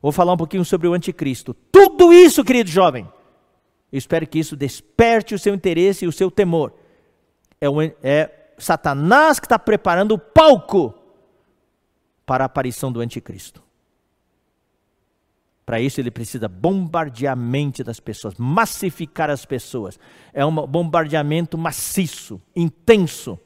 Vou 0.00 0.12
falar 0.12 0.32
um 0.32 0.36
pouquinho 0.36 0.64
sobre 0.64 0.86
o 0.86 0.94
anticristo. 0.94 1.52
Tudo 1.72 2.12
isso, 2.12 2.44
querido 2.44 2.70
jovem, 2.70 3.04
eu 3.90 3.98
espero 3.98 4.28
que 4.28 4.38
isso 4.38 4.54
desperte 4.54 5.34
o 5.34 5.38
seu 5.38 5.52
interesse 5.52 6.04
e 6.04 6.08
o 6.08 6.12
seu 6.12 6.30
temor. 6.30 6.72
É, 7.60 7.68
o, 7.68 7.82
é 7.82 8.30
Satanás 8.58 9.40
que 9.40 9.46
está 9.46 9.58
preparando 9.58 10.12
o 10.12 10.18
palco 10.18 10.94
para 12.24 12.44
a 12.44 12.46
aparição 12.46 12.92
do 12.92 13.00
anticristo. 13.00 13.60
Para 15.68 15.82
isso 15.82 16.00
ele 16.00 16.10
precisa 16.10 16.48
bombardear 16.48 17.34
a 17.34 17.36
mente 17.36 17.84
das 17.84 18.00
pessoas, 18.00 18.32
massificar 18.38 19.28
as 19.28 19.44
pessoas. 19.44 20.00
É 20.32 20.42
um 20.42 20.66
bombardeamento 20.66 21.58
maciço, 21.58 22.40
intenso, 22.56 23.38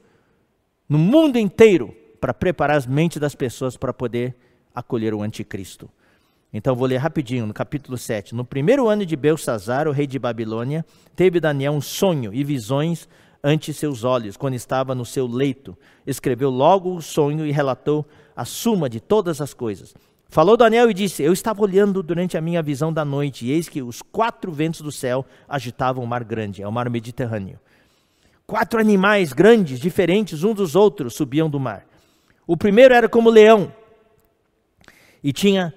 no 0.89 0.99
mundo 0.99 1.37
inteiro, 1.37 1.93
para 2.21 2.33
preparar 2.33 2.77
as 2.77 2.87
mentes 2.87 3.19
das 3.19 3.35
pessoas 3.35 3.77
para 3.77 3.93
poder 3.93 4.37
acolher 4.73 5.13
o 5.15 5.21
anticristo. 5.21 5.91
Então 6.53 6.77
vou 6.77 6.87
ler 6.87 6.99
rapidinho 6.99 7.45
no 7.45 7.53
capítulo 7.53 7.99
7. 7.99 8.37
No 8.37 8.45
primeiro 8.45 8.89
ano 8.89 9.05
de 9.05 9.17
Belsazar, 9.17 9.89
o 9.89 9.91
rei 9.91 10.07
de 10.07 10.21
Babilônia, 10.21 10.87
teve 11.17 11.41
Daniel 11.41 11.73
um 11.73 11.81
sonho 11.81 12.33
e 12.33 12.45
visões 12.45 13.09
ante 13.43 13.75
seus 13.75 14.05
olhos, 14.05 14.37
quando 14.37 14.55
estava 14.55 14.95
no 14.95 15.05
seu 15.05 15.27
leito. 15.27 15.77
Escreveu 16.07 16.51
logo 16.51 16.95
o 16.95 17.03
sonho 17.03 17.45
e 17.45 17.51
relatou 17.51 18.07
a 18.37 18.45
suma 18.45 18.89
de 18.89 19.01
todas 19.01 19.41
as 19.41 19.53
coisas. 19.53 19.93
Falou 20.33 20.57
Daniel 20.57 20.91
e 20.91 20.95
disse: 20.95 21.23
Eu 21.23 21.31
estava 21.31 21.61
olhando 21.61 22.03
durante 22.03 22.39
a 22.39 22.41
minha 22.41 22.63
visão 22.63 22.91
da 22.91 23.05
noite, 23.05 23.45
e 23.45 23.51
eis 23.51 23.69
que 23.69 23.83
os 23.83 24.01
quatro 24.01 24.51
ventos 24.51 24.81
do 24.81 24.91
céu 24.91 25.27
agitavam 25.47 26.03
o 26.03 26.07
mar 26.07 26.25
grande, 26.25 26.63
é 26.63 26.67
o 26.67 26.73
mar 26.73 26.89
Mediterrâneo. 26.89 27.61
Quatro 28.47 28.81
animais 28.81 29.35
grandes, 29.35 29.79
diferentes 29.79 30.43
uns 30.43 30.55
dos 30.55 30.75
outros, 30.75 31.15
subiam 31.15 31.51
do 31.51 31.61
mar. 31.61 31.85
O 32.47 32.57
primeiro 32.57 32.95
era 32.95 33.11
como 33.11 33.29
leão 33.29 33.71
e 35.23 35.35
tinha 35.35 35.75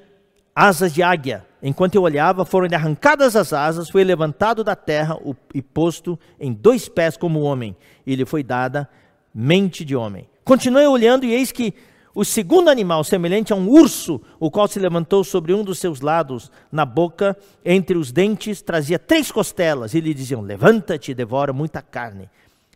asas 0.56 0.94
de 0.94 1.04
águia. 1.04 1.46
Enquanto 1.62 1.96
eu 1.96 2.04
olhava, 2.04 2.46
foram 2.46 2.74
arrancadas 2.74 3.36
as 3.36 3.52
asas, 3.52 3.90
foi 3.90 4.06
levantado 4.06 4.64
da 4.64 4.74
terra 4.74 5.20
e 5.54 5.62
posto 5.62 6.18
em 6.40 6.54
dois 6.54 6.88
pés 6.88 7.18
como 7.18 7.42
homem, 7.42 7.76
e 8.08 8.16
lhe 8.16 8.24
foi 8.24 8.42
dada 8.42 8.90
mente 9.34 9.84
de 9.84 9.98
homem. 9.98 10.30
Continuei 10.46 10.88
olhando, 10.88 11.26
e 11.26 11.34
eis 11.34 11.52
que 11.52 11.74
o 12.16 12.24
segundo 12.24 12.70
animal, 12.70 13.04
semelhante 13.04 13.52
a 13.52 13.58
um 13.58 13.68
urso, 13.68 14.22
o 14.40 14.50
qual 14.50 14.70
se 14.70 14.80
levantou 14.80 15.22
sobre 15.22 15.54
um 15.54 15.66
dos 15.66 15.80
seus 15.80 16.00
lados, 16.00 16.50
na 16.72 16.86
boca, 16.86 17.38
entre 17.64 17.98
os 17.98 18.10
dentes, 18.10 18.62
trazia 18.62 18.98
três 18.98 19.30
costelas, 19.34 19.94
e 19.94 20.00
lhe 20.00 20.14
diziam: 20.14 20.40
Levanta-te 20.40 21.12
e 21.12 21.14
devora 21.14 21.52
muita 21.52 21.82
carne. 21.82 22.30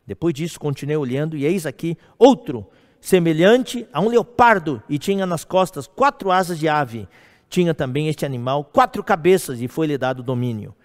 Depois 0.05 0.33
disso, 0.33 0.59
continuei 0.59 0.97
olhando, 0.97 1.37
e 1.37 1.45
eis 1.45 1.65
aqui 1.65 1.97
outro, 2.17 2.67
semelhante 2.99 3.87
a 3.93 4.01
um 4.01 4.09
leopardo, 4.09 4.83
e 4.89 4.99
tinha 4.99 5.25
nas 5.25 5.45
costas 5.45 5.87
quatro 5.87 6.31
asas 6.31 6.59
de 6.59 6.67
ave. 6.67 7.07
Tinha 7.49 7.73
também 7.73 8.09
este 8.09 8.25
animal 8.25 8.65
quatro 8.65 9.01
cabeças, 9.01 9.61
e 9.61 9.69
foi-lhe 9.69 9.97
dado 9.97 10.21
domínio. 10.21 10.75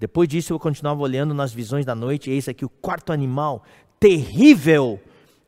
Depois 0.00 0.28
disso, 0.28 0.52
eu 0.52 0.58
continuava 0.58 1.00
olhando 1.00 1.32
nas 1.32 1.52
visões 1.52 1.86
da 1.86 1.94
noite, 1.94 2.28
e 2.28 2.32
eis 2.32 2.48
aqui 2.48 2.64
o 2.64 2.70
quarto 2.70 3.12
animal, 3.12 3.62
terrível, 4.00 4.98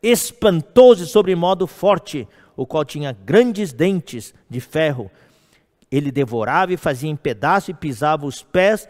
espantoso 0.00 1.04
e 1.04 1.06
sobre 1.06 1.34
modo 1.34 1.66
forte, 1.66 2.28
o 2.56 2.66
qual 2.66 2.84
tinha 2.84 3.12
grandes 3.12 3.72
dentes 3.72 4.34
de 4.48 4.60
ferro. 4.60 5.10
Ele 5.90 6.10
devorava 6.10 6.72
e 6.72 6.76
fazia 6.76 7.10
em 7.10 7.16
pedaço 7.16 7.70
e 7.70 7.74
pisava 7.74 8.26
os 8.26 8.42
pés, 8.42 8.88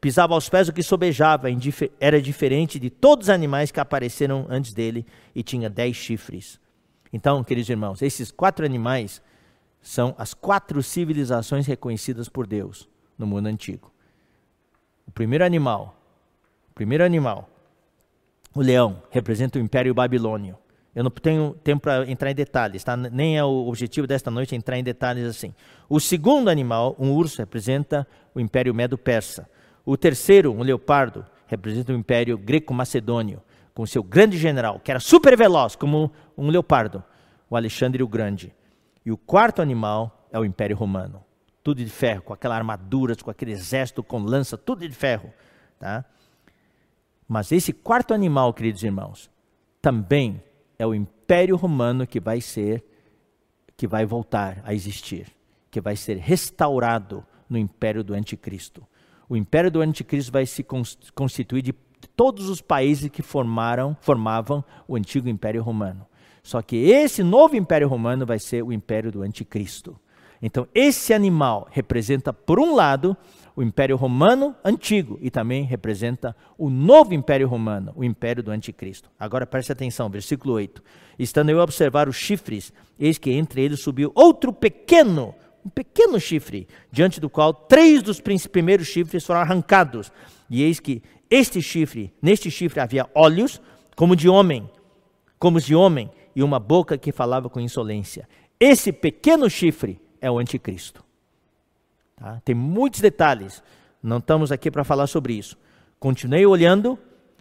pisava 0.00 0.34
aos 0.34 0.48
pés 0.48 0.68
o 0.68 0.72
que 0.72 0.82
sobejava. 0.82 1.48
Era 2.00 2.20
diferente 2.20 2.78
de 2.78 2.90
todos 2.90 3.26
os 3.26 3.30
animais 3.30 3.70
que 3.70 3.80
apareceram 3.80 4.46
antes 4.48 4.72
dele 4.72 5.06
e 5.34 5.42
tinha 5.42 5.70
dez 5.70 5.96
chifres. 5.96 6.60
Então, 7.12 7.44
queridos 7.44 7.68
irmãos, 7.68 8.02
esses 8.02 8.30
quatro 8.30 8.64
animais 8.64 9.22
são 9.80 10.14
as 10.16 10.32
quatro 10.32 10.82
civilizações 10.82 11.66
reconhecidas 11.66 12.28
por 12.28 12.46
Deus 12.46 12.88
no 13.18 13.26
mundo 13.26 13.48
antigo. 13.48 13.92
O 15.06 15.10
primeiro 15.10 15.44
animal, 15.44 15.96
o 16.70 16.74
primeiro 16.74 17.04
animal, 17.04 17.50
o 18.54 18.60
leão, 18.60 19.02
representa 19.10 19.58
o 19.58 19.62
Império 19.62 19.92
Babilônio. 19.92 20.56
Eu 20.94 21.02
não 21.02 21.10
tenho 21.10 21.54
tempo 21.64 21.82
para 21.82 22.10
entrar 22.10 22.30
em 22.30 22.34
detalhes, 22.34 22.84
tá? 22.84 22.96
nem 22.96 23.38
é 23.38 23.44
o 23.44 23.66
objetivo 23.66 24.06
desta 24.06 24.30
noite 24.30 24.54
entrar 24.54 24.78
em 24.78 24.84
detalhes 24.84 25.24
assim. 25.24 25.54
O 25.88 25.98
segundo 25.98 26.50
animal, 26.50 26.94
um 26.98 27.12
urso, 27.12 27.38
representa 27.38 28.06
o 28.34 28.40
Império 28.40 28.74
Medo-Persa. 28.74 29.48
O 29.86 29.96
terceiro, 29.96 30.52
um 30.52 30.62
leopardo, 30.62 31.24
representa 31.46 31.92
o 31.92 31.96
Império 31.96 32.36
Greco-Macedônio, 32.36 33.42
com 33.74 33.86
seu 33.86 34.02
grande 34.02 34.36
general, 34.36 34.78
que 34.80 34.90
era 34.90 35.00
super 35.00 35.34
veloz, 35.34 35.74
como 35.74 36.12
um 36.36 36.50
leopardo, 36.50 37.02
o 37.48 37.56
Alexandre 37.56 38.02
o 38.02 38.08
Grande. 38.08 38.54
E 39.04 39.10
o 39.10 39.16
quarto 39.16 39.62
animal 39.62 40.28
é 40.30 40.38
o 40.38 40.44
Império 40.44 40.76
Romano, 40.76 41.24
tudo 41.62 41.82
de 41.82 41.90
ferro, 41.90 42.22
com 42.22 42.34
aquela 42.34 42.54
armadura, 42.54 43.16
com 43.16 43.30
aquele 43.30 43.52
exército 43.52 44.02
com 44.02 44.18
lança, 44.18 44.58
tudo 44.58 44.86
de 44.86 44.94
ferro. 44.94 45.32
Tá? 45.78 46.04
Mas 47.26 47.50
esse 47.50 47.72
quarto 47.72 48.12
animal, 48.12 48.52
queridos 48.52 48.82
irmãos, 48.82 49.30
também 49.80 50.42
é 50.82 50.86
o 50.86 50.94
Império 50.94 51.54
Romano 51.54 52.06
que 52.06 52.18
vai 52.18 52.40
ser, 52.40 52.84
que 53.76 53.86
vai 53.86 54.04
voltar 54.04 54.60
a 54.64 54.74
existir, 54.74 55.28
que 55.70 55.80
vai 55.80 55.94
ser 55.94 56.16
restaurado 56.16 57.24
no 57.48 57.56
Império 57.56 58.02
do 58.02 58.14
Anticristo. 58.14 58.84
O 59.28 59.36
Império 59.36 59.70
do 59.70 59.80
Anticristo 59.80 60.32
vai 60.32 60.44
se 60.44 60.66
constituir 61.14 61.62
de 61.62 61.72
todos 62.16 62.48
os 62.48 62.60
países 62.60 63.08
que 63.10 63.22
formaram, 63.22 63.96
formavam 64.00 64.64
o 64.88 64.96
antigo 64.96 65.28
Império 65.28 65.62
Romano. 65.62 66.04
Só 66.42 66.60
que 66.60 66.76
esse 66.76 67.22
novo 67.22 67.54
Império 67.54 67.86
Romano 67.86 68.26
vai 68.26 68.40
ser 68.40 68.64
o 68.64 68.72
Império 68.72 69.12
do 69.12 69.22
Anticristo. 69.22 69.96
Então, 70.42 70.66
esse 70.74 71.14
animal 71.14 71.68
representa, 71.70 72.32
por 72.32 72.58
um 72.58 72.74
lado, 72.74 73.16
o 73.54 73.62
Império 73.62 73.96
Romano 73.96 74.54
antigo 74.64 75.18
e 75.20 75.30
também 75.30 75.64
representa 75.64 76.34
o 76.56 76.70
novo 76.70 77.14
Império 77.14 77.46
Romano, 77.46 77.92
o 77.94 78.04
Império 78.04 78.42
do 78.42 78.50
Anticristo. 78.50 79.10
Agora 79.18 79.46
preste 79.46 79.72
atenção, 79.72 80.08
versículo 80.08 80.54
8. 80.54 80.82
Estando 81.18 81.50
eu 81.50 81.60
a 81.60 81.64
observar 81.64 82.08
os 82.08 82.16
chifres, 82.16 82.72
eis 82.98 83.18
que 83.18 83.30
entre 83.30 83.62
eles 83.62 83.80
subiu 83.80 84.10
outro 84.14 84.52
pequeno, 84.52 85.34
um 85.64 85.68
pequeno 85.68 86.18
chifre, 86.18 86.66
diante 86.90 87.20
do 87.20 87.28
qual 87.28 87.52
três 87.52 88.02
dos 88.02 88.20
primeiros 88.20 88.88
chifres 88.88 89.24
foram 89.24 89.40
arrancados. 89.40 90.10
E 90.48 90.62
eis 90.62 90.80
que 90.80 91.02
este 91.30 91.62
chifre, 91.62 92.12
neste 92.20 92.50
chifre 92.50 92.80
havia 92.80 93.08
olhos 93.14 93.60
como 93.94 94.16
de 94.16 94.28
homem, 94.28 94.68
como 95.38 95.60
de 95.60 95.74
homem, 95.74 96.10
e 96.34 96.42
uma 96.42 96.58
boca 96.58 96.96
que 96.96 97.12
falava 97.12 97.50
com 97.50 97.60
insolência. 97.60 98.26
Esse 98.58 98.90
pequeno 98.92 99.50
chifre 99.50 100.00
é 100.20 100.30
o 100.30 100.38
anticristo. 100.38 101.04
Tá? 102.22 102.40
Tem 102.44 102.54
muitos 102.54 103.00
detalhes, 103.00 103.60
não 104.00 104.18
estamos 104.18 104.52
aqui 104.52 104.70
para 104.70 104.84
falar 104.84 105.08
sobre 105.08 105.32
isso. 105.34 105.58
Continuei 105.98 106.46
olhando 106.46 106.96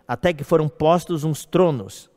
até 0.07 0.33
que 0.33 0.43
foram 0.43 0.67
postos 0.67 1.23
uns 1.23 1.45
tronos. 1.45 2.09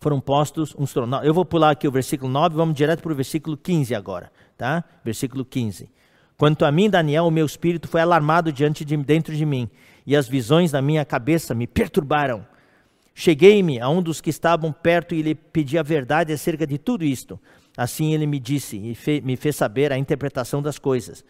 Foram 0.00 0.20
postos 0.20 0.74
uns 0.76 0.92
tronos. 0.92 1.20
Eu 1.22 1.32
vou 1.32 1.44
pular 1.44 1.70
aqui 1.70 1.86
o 1.86 1.92
versículo 1.92 2.28
9, 2.28 2.56
vamos 2.56 2.74
direto 2.74 3.02
para 3.02 3.12
o 3.12 3.14
versículo 3.14 3.56
15 3.56 3.94
agora. 3.94 4.32
Tá? 4.58 4.82
Versículo 5.04 5.44
15. 5.44 5.88
Quanto 6.36 6.64
a 6.64 6.72
mim, 6.72 6.90
Daniel, 6.90 7.26
o 7.26 7.30
meu 7.30 7.46
espírito 7.46 7.86
foi 7.86 8.00
alarmado 8.00 8.52
diante 8.52 8.84
de 8.84 8.96
dentro 8.96 9.32
de 9.36 9.46
mim, 9.46 9.70
e 10.04 10.16
as 10.16 10.26
visões 10.26 10.72
da 10.72 10.82
minha 10.82 11.04
cabeça 11.04 11.54
me 11.54 11.68
perturbaram. 11.68 12.44
Cheguei-me 13.14 13.80
a 13.80 13.88
um 13.88 14.02
dos 14.02 14.20
que 14.20 14.30
estavam 14.30 14.72
perto 14.72 15.14
e 15.14 15.22
lhe 15.22 15.36
pedi 15.36 15.78
a 15.78 15.84
verdade 15.84 16.32
acerca 16.32 16.66
de 16.66 16.78
tudo 16.78 17.04
isto. 17.04 17.38
Assim 17.76 18.12
ele 18.12 18.26
me 18.26 18.38
disse 18.38 18.76
e 18.76 18.94
fe, 18.94 19.20
me 19.20 19.36
fez 19.36 19.56
saber 19.56 19.92
a 19.92 19.98
interpretação 19.98 20.60
das 20.62 20.78
coisas. 20.78 21.24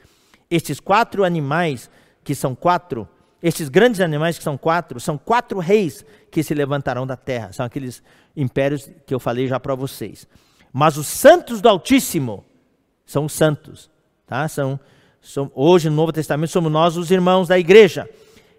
Estes 0.50 0.80
quatro 0.80 1.24
animais, 1.24 1.90
que 2.24 2.34
são 2.34 2.54
quatro, 2.54 3.08
estes 3.42 3.68
grandes 3.68 4.00
animais 4.00 4.36
que 4.36 4.44
são 4.44 4.56
quatro, 4.56 5.00
são 5.00 5.16
quatro 5.16 5.58
reis 5.58 6.04
que 6.30 6.42
se 6.42 6.54
levantarão 6.54 7.06
da 7.06 7.16
terra. 7.16 7.52
São 7.52 7.64
aqueles 7.66 8.02
impérios 8.36 8.90
que 9.06 9.14
eu 9.14 9.20
falei 9.20 9.46
já 9.46 9.58
para 9.58 9.74
vocês. 9.74 10.26
Mas 10.72 10.96
os 10.96 11.06
santos 11.06 11.60
do 11.60 11.68
Altíssimo 11.68 12.44
são 13.04 13.26
os 13.26 13.32
santos, 13.32 13.90
tá? 14.26 14.46
São, 14.48 14.80
são 15.20 15.50
hoje 15.54 15.90
no 15.90 15.96
Novo 15.96 16.12
Testamento 16.12 16.50
somos 16.50 16.72
nós 16.72 16.96
os 16.96 17.10
irmãos 17.10 17.48
da 17.48 17.58
igreja. 17.58 18.08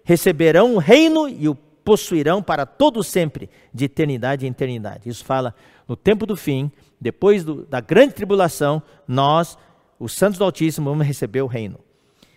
Receberão 0.04 0.74
o 0.74 0.78
reino 0.78 1.28
e 1.28 1.48
o 1.48 1.56
possuirão 1.84 2.42
para 2.42 2.64
todo 2.64 3.02
sempre, 3.02 3.50
de 3.72 3.84
eternidade 3.84 4.46
em 4.46 4.50
eternidade. 4.50 5.08
Isso 5.08 5.24
fala 5.24 5.54
no 5.86 5.96
tempo 5.96 6.24
do 6.24 6.36
fim, 6.36 6.70
depois 7.00 7.44
do, 7.44 7.66
da 7.66 7.80
grande 7.80 8.14
tribulação, 8.14 8.82
nós, 9.06 9.58
os 9.98 10.12
santos 10.12 10.38
do 10.38 10.44
Altíssimo, 10.44 10.90
vamos 10.90 11.06
receber 11.06 11.42
o 11.42 11.46
reino. 11.46 11.78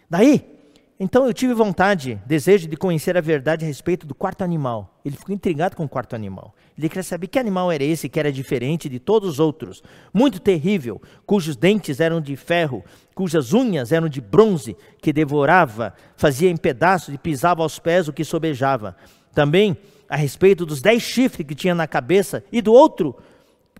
Daí, 0.09 0.57
então 0.99 1.27
eu 1.27 1.33
tive 1.33 1.53
vontade, 1.53 2.19
desejo 2.25 2.67
de 2.67 2.75
conhecer 2.75 3.15
a 3.15 3.21
verdade 3.21 3.63
a 3.63 3.67
respeito 3.67 4.07
do 4.07 4.15
quarto 4.15 4.43
animal. 4.43 4.99
Ele 5.05 5.15
ficou 5.15 5.33
intrigado 5.33 5.75
com 5.75 5.83
o 5.83 5.89
quarto 5.89 6.15
animal. 6.15 6.55
Ele 6.75 6.89
queria 6.89 7.03
saber 7.03 7.27
que 7.27 7.37
animal 7.37 7.71
era 7.71 7.83
esse 7.83 8.09
que 8.09 8.19
era 8.19 8.31
diferente 8.31 8.89
de 8.89 8.99
todos 8.99 9.29
os 9.29 9.39
outros, 9.39 9.83
muito 10.11 10.39
terrível, 10.39 10.99
cujos 11.25 11.55
dentes 11.55 11.99
eram 11.99 12.19
de 12.19 12.35
ferro, 12.35 12.83
cujas 13.13 13.53
unhas 13.53 13.91
eram 13.91 14.09
de 14.09 14.19
bronze, 14.19 14.75
que 14.99 15.13
devorava, 15.13 15.93
fazia 16.15 16.49
em 16.49 16.57
pedaços 16.57 17.13
e 17.13 17.17
pisava 17.17 17.61
aos 17.61 17.77
pés 17.77 18.07
o 18.07 18.13
que 18.13 18.23
sobejava. 18.23 18.95
Também 19.38 19.77
a 20.09 20.15
respeito 20.15 20.65
dos 20.65 20.81
dez 20.81 21.03
chifres 21.03 21.45
que 21.45 21.53
tinha 21.53 21.75
na 21.75 21.85
cabeça 21.85 22.43
e 22.51 22.59
do 22.59 22.73
outro 22.73 23.15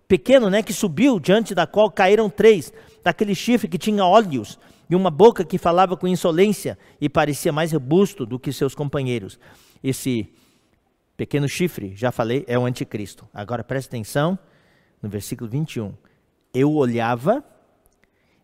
pequeno, 0.08 0.51
né, 0.51 0.62
que 0.62 0.72
subiu, 0.72 1.20
diante 1.20 1.55
da 1.55 1.66
qual 1.66 1.89
caíram 1.89 2.30
três, 2.30 2.72
daquele 3.03 3.34
chifre 3.34 3.68
que 3.68 3.80
tinha 3.80 4.05
olhos 4.05 4.60
e 4.88 4.95
uma 4.95 5.10
boca 5.10 5.43
que 5.43 5.58
falava 5.58 5.97
com 5.97 6.08
insolência 6.08 6.78
e 7.01 7.10
parecia 7.10 7.51
mais 7.51 7.72
robusto 7.72 8.24
do 8.24 8.38
que 8.38 8.53
seus 8.53 8.76
companheiros. 8.76 9.39
Esse 9.84 10.32
pequeno 11.18 11.49
chifre, 11.49 11.95
já 11.95 12.12
falei, 12.12 12.45
é 12.47 12.60
o 12.60 12.64
anticristo. 12.64 13.28
Agora 13.34 13.64
preste 13.64 13.88
atenção 13.88 14.38
no 15.01 15.10
versículo 15.10 15.49
21. 15.49 15.91
Eu 16.53 16.72
olhava 16.72 17.43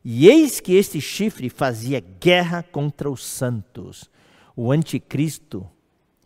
e 0.03 0.27
eis 0.27 0.59
que 0.59 0.73
este 0.73 0.99
chifre 0.99 1.47
fazia 1.47 1.99
guerra 1.99 2.63
contra 2.63 3.07
os 3.07 3.23
santos. 3.23 4.09
O 4.55 4.71
anticristo 4.71 5.69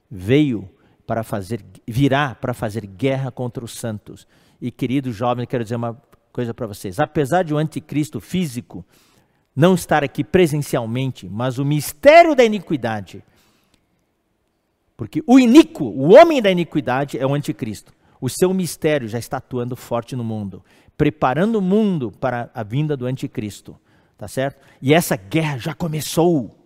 veio 0.09 0.69
para 1.07 1.23
fazer 1.23 1.63
virá 1.87 2.35
para 2.35 2.53
fazer 2.53 2.85
guerra 2.85 3.31
contra 3.31 3.63
os 3.63 3.79
santos. 3.79 4.27
E 4.61 4.69
queridos 4.69 5.15
jovens, 5.15 5.47
quero 5.47 5.63
dizer 5.63 5.77
uma 5.77 5.99
coisa 6.33 6.53
para 6.53 6.67
vocês. 6.67 6.99
Apesar 6.99 7.43
de 7.43 7.53
o 7.53 7.57
anticristo 7.57 8.19
físico 8.19 8.85
não 9.55 9.73
estar 9.73 10.03
aqui 10.03 10.23
presencialmente, 10.23 11.27
mas 11.27 11.57
o 11.57 11.65
mistério 11.65 12.35
da 12.35 12.43
iniquidade, 12.43 13.23
porque 14.95 15.23
o 15.25 15.39
iníquo, 15.39 15.85
o 15.85 16.13
homem 16.13 16.41
da 16.41 16.51
iniquidade 16.51 17.17
é 17.17 17.25
o 17.25 17.33
anticristo. 17.33 17.93
O 18.19 18.29
seu 18.29 18.53
mistério 18.53 19.07
já 19.07 19.17
está 19.17 19.37
atuando 19.37 19.75
forte 19.75 20.15
no 20.15 20.23
mundo, 20.23 20.63
preparando 20.97 21.55
o 21.55 21.61
mundo 21.61 22.11
para 22.11 22.49
a 22.53 22.63
vinda 22.63 22.97
do 22.97 23.05
anticristo, 23.05 23.79
tá 24.17 24.27
certo? 24.27 24.59
E 24.81 24.93
essa 24.93 25.15
guerra 25.15 25.57
já 25.57 25.73
começou. 25.73 26.56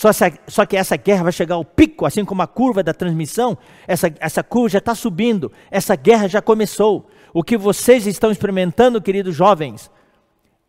Só, 0.00 0.08
só, 0.48 0.64
que 0.64 0.78
essa 0.78 0.96
guerra 0.96 1.24
vai 1.24 1.32
chegar 1.32 1.56
ao 1.56 1.64
pico, 1.64 2.06
assim 2.06 2.24
como 2.24 2.40
a 2.40 2.46
curva 2.46 2.82
da 2.82 2.94
transmissão, 2.94 3.58
essa, 3.86 4.10
essa 4.18 4.42
curva 4.42 4.70
já 4.70 4.78
está 4.78 4.94
subindo, 4.94 5.52
essa 5.70 5.94
guerra 5.94 6.26
já 6.26 6.40
começou. 6.40 7.10
O 7.34 7.42
que 7.42 7.54
vocês 7.58 8.06
estão 8.06 8.30
experimentando, 8.30 9.02
queridos 9.02 9.36
jovens, 9.36 9.90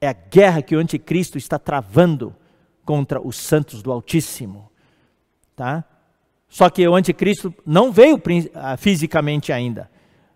é 0.01 0.09
a 0.09 0.11
guerra 0.11 0.61
que 0.61 0.75
o 0.75 0.79
anticristo 0.79 1.37
está 1.37 1.57
travando 1.57 2.35
contra 2.83 3.25
os 3.25 3.37
santos 3.37 3.81
do 3.81 3.89
Altíssimo. 3.89 4.69
Tá? 5.55 5.85
Só 6.49 6.69
que 6.69 6.85
o 6.85 6.93
anticristo 6.93 7.55
não 7.65 7.89
veio 7.89 8.21
ah, 8.53 8.75
fisicamente 8.75 9.53
ainda, 9.53 9.89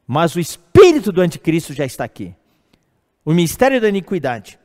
mas 0.07 0.37
o 0.37 0.39
espírito 0.39 1.11
do 1.11 1.19
anticristo 1.19 1.73
já 1.73 1.83
está 1.83 2.05
aqui. 2.05 2.33
O 3.25 3.33
mistério 3.33 3.81
da 3.81 3.89
iniquidade. 3.89 4.57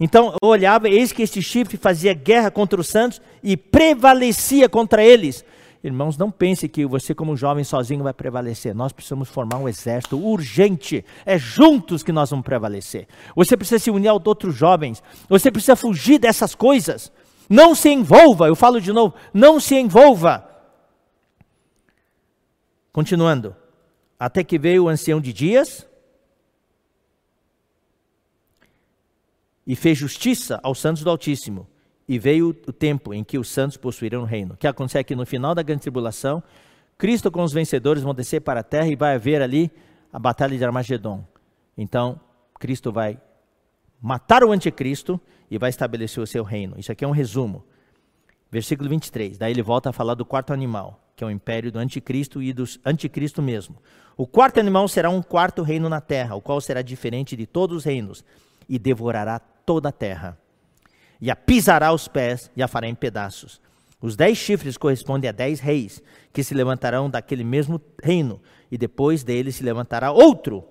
Então 0.00 0.34
eu 0.40 0.48
olhava, 0.48 0.88
eis 0.88 1.12
que 1.12 1.22
este 1.22 1.42
chifre 1.42 1.76
fazia 1.76 2.14
guerra 2.14 2.50
contra 2.50 2.80
os 2.80 2.86
santos 2.86 3.20
e 3.42 3.56
prevalecia 3.56 4.68
contra 4.68 5.02
eles. 5.02 5.44
Irmãos, 5.82 6.16
não 6.16 6.30
pense 6.30 6.68
que 6.68 6.84
você, 6.84 7.14
como 7.14 7.36
jovem, 7.36 7.62
sozinho 7.62 8.02
vai 8.02 8.12
prevalecer. 8.12 8.74
Nós 8.74 8.92
precisamos 8.92 9.28
formar 9.28 9.58
um 9.58 9.68
exército 9.68 10.18
urgente. 10.18 11.04
É 11.24 11.38
juntos 11.38 12.02
que 12.02 12.10
nós 12.10 12.30
vamos 12.30 12.44
prevalecer. 12.44 13.06
Você 13.34 13.56
precisa 13.56 13.78
se 13.78 13.90
unir 13.90 14.08
aos 14.08 14.24
outros 14.26 14.54
jovens. 14.54 15.02
Você 15.28 15.50
precisa 15.50 15.76
fugir 15.76 16.18
dessas 16.18 16.54
coisas. 16.54 17.12
Não 17.48 17.74
se 17.74 17.88
envolva, 17.88 18.46
eu 18.46 18.54
falo 18.54 18.80
de 18.80 18.92
novo, 18.92 19.14
não 19.32 19.58
se 19.58 19.74
envolva. 19.74 20.46
Continuando. 22.92 23.56
Até 24.20 24.44
que 24.44 24.58
veio 24.58 24.84
o 24.84 24.88
ancião 24.88 25.20
de 25.20 25.32
dias, 25.32 25.86
e 29.68 29.76
fez 29.76 29.98
justiça 29.98 30.58
aos 30.62 30.80
santos 30.80 31.04
do 31.04 31.10
Altíssimo. 31.10 31.68
E 32.08 32.18
veio 32.18 32.56
o 32.66 32.72
tempo 32.72 33.12
em 33.12 33.22
que 33.22 33.38
os 33.38 33.48
santos 33.48 33.76
possuíram 33.76 34.22
o 34.22 34.24
reino. 34.24 34.54
O 34.54 34.56
que 34.56 34.66
acontece 34.66 34.96
é 34.96 35.04
que 35.04 35.14
no 35.14 35.26
final 35.26 35.54
da 35.54 35.62
grande 35.62 35.82
tribulação, 35.82 36.42
Cristo 36.96 37.30
com 37.30 37.42
os 37.42 37.52
vencedores 37.52 38.02
vão 38.02 38.14
descer 38.14 38.40
para 38.40 38.60
a 38.60 38.62
terra 38.62 38.88
e 38.88 38.96
vai 38.96 39.14
haver 39.14 39.42
ali 39.42 39.70
a 40.10 40.18
batalha 40.18 40.56
de 40.56 40.64
Armagedon. 40.64 41.22
Então, 41.76 42.18
Cristo 42.58 42.90
vai 42.90 43.20
matar 44.00 44.42
o 44.42 44.52
anticristo 44.52 45.20
e 45.50 45.58
vai 45.58 45.68
estabelecer 45.68 46.22
o 46.22 46.26
seu 46.26 46.42
reino. 46.42 46.74
Isso 46.78 46.90
aqui 46.90 47.04
é 47.04 47.08
um 47.08 47.10
resumo. 47.10 47.62
Versículo 48.50 48.88
23. 48.88 49.36
Daí 49.36 49.52
ele 49.52 49.62
volta 49.62 49.90
a 49.90 49.92
falar 49.92 50.14
do 50.14 50.24
quarto 50.24 50.54
animal. 50.54 51.04
que 51.14 51.24
é 51.24 51.26
o 51.26 51.30
império 51.32 51.72
do 51.72 51.80
anticristo 51.80 52.40
e 52.40 52.52
do 52.52 52.62
anticristo 52.84 53.42
mesmo. 53.42 53.74
O 54.16 54.24
quarto 54.24 54.60
animal 54.60 54.86
será 54.86 55.10
um 55.10 55.20
quarto 55.20 55.62
reino 55.62 55.88
na 55.88 56.00
terra, 56.00 56.36
o 56.36 56.40
qual 56.40 56.60
será 56.60 56.80
diferente 56.80 57.36
de 57.36 57.44
todos 57.44 57.78
os 57.78 57.84
reinos, 57.84 58.24
e 58.68 58.78
devorará 58.78 59.40
toda 59.68 59.90
a 59.90 59.92
terra. 59.92 60.38
E 61.20 61.30
a 61.30 61.36
pisará 61.36 61.92
os 61.92 62.08
pés 62.08 62.50
e 62.56 62.62
a 62.62 62.66
fará 62.66 62.88
em 62.88 62.94
pedaços. 62.94 63.60
Os 64.00 64.16
dez 64.16 64.38
chifres 64.38 64.78
correspondem 64.78 65.28
a 65.28 65.32
dez 65.32 65.60
reis, 65.60 66.02
que 66.32 66.42
se 66.42 66.54
levantarão 66.54 67.10
daquele 67.10 67.44
mesmo 67.44 67.78
reino, 68.02 68.40
e 68.70 68.78
depois 68.78 69.22
dele 69.22 69.52
se 69.52 69.62
levantará 69.62 70.10
outro, 70.10 70.64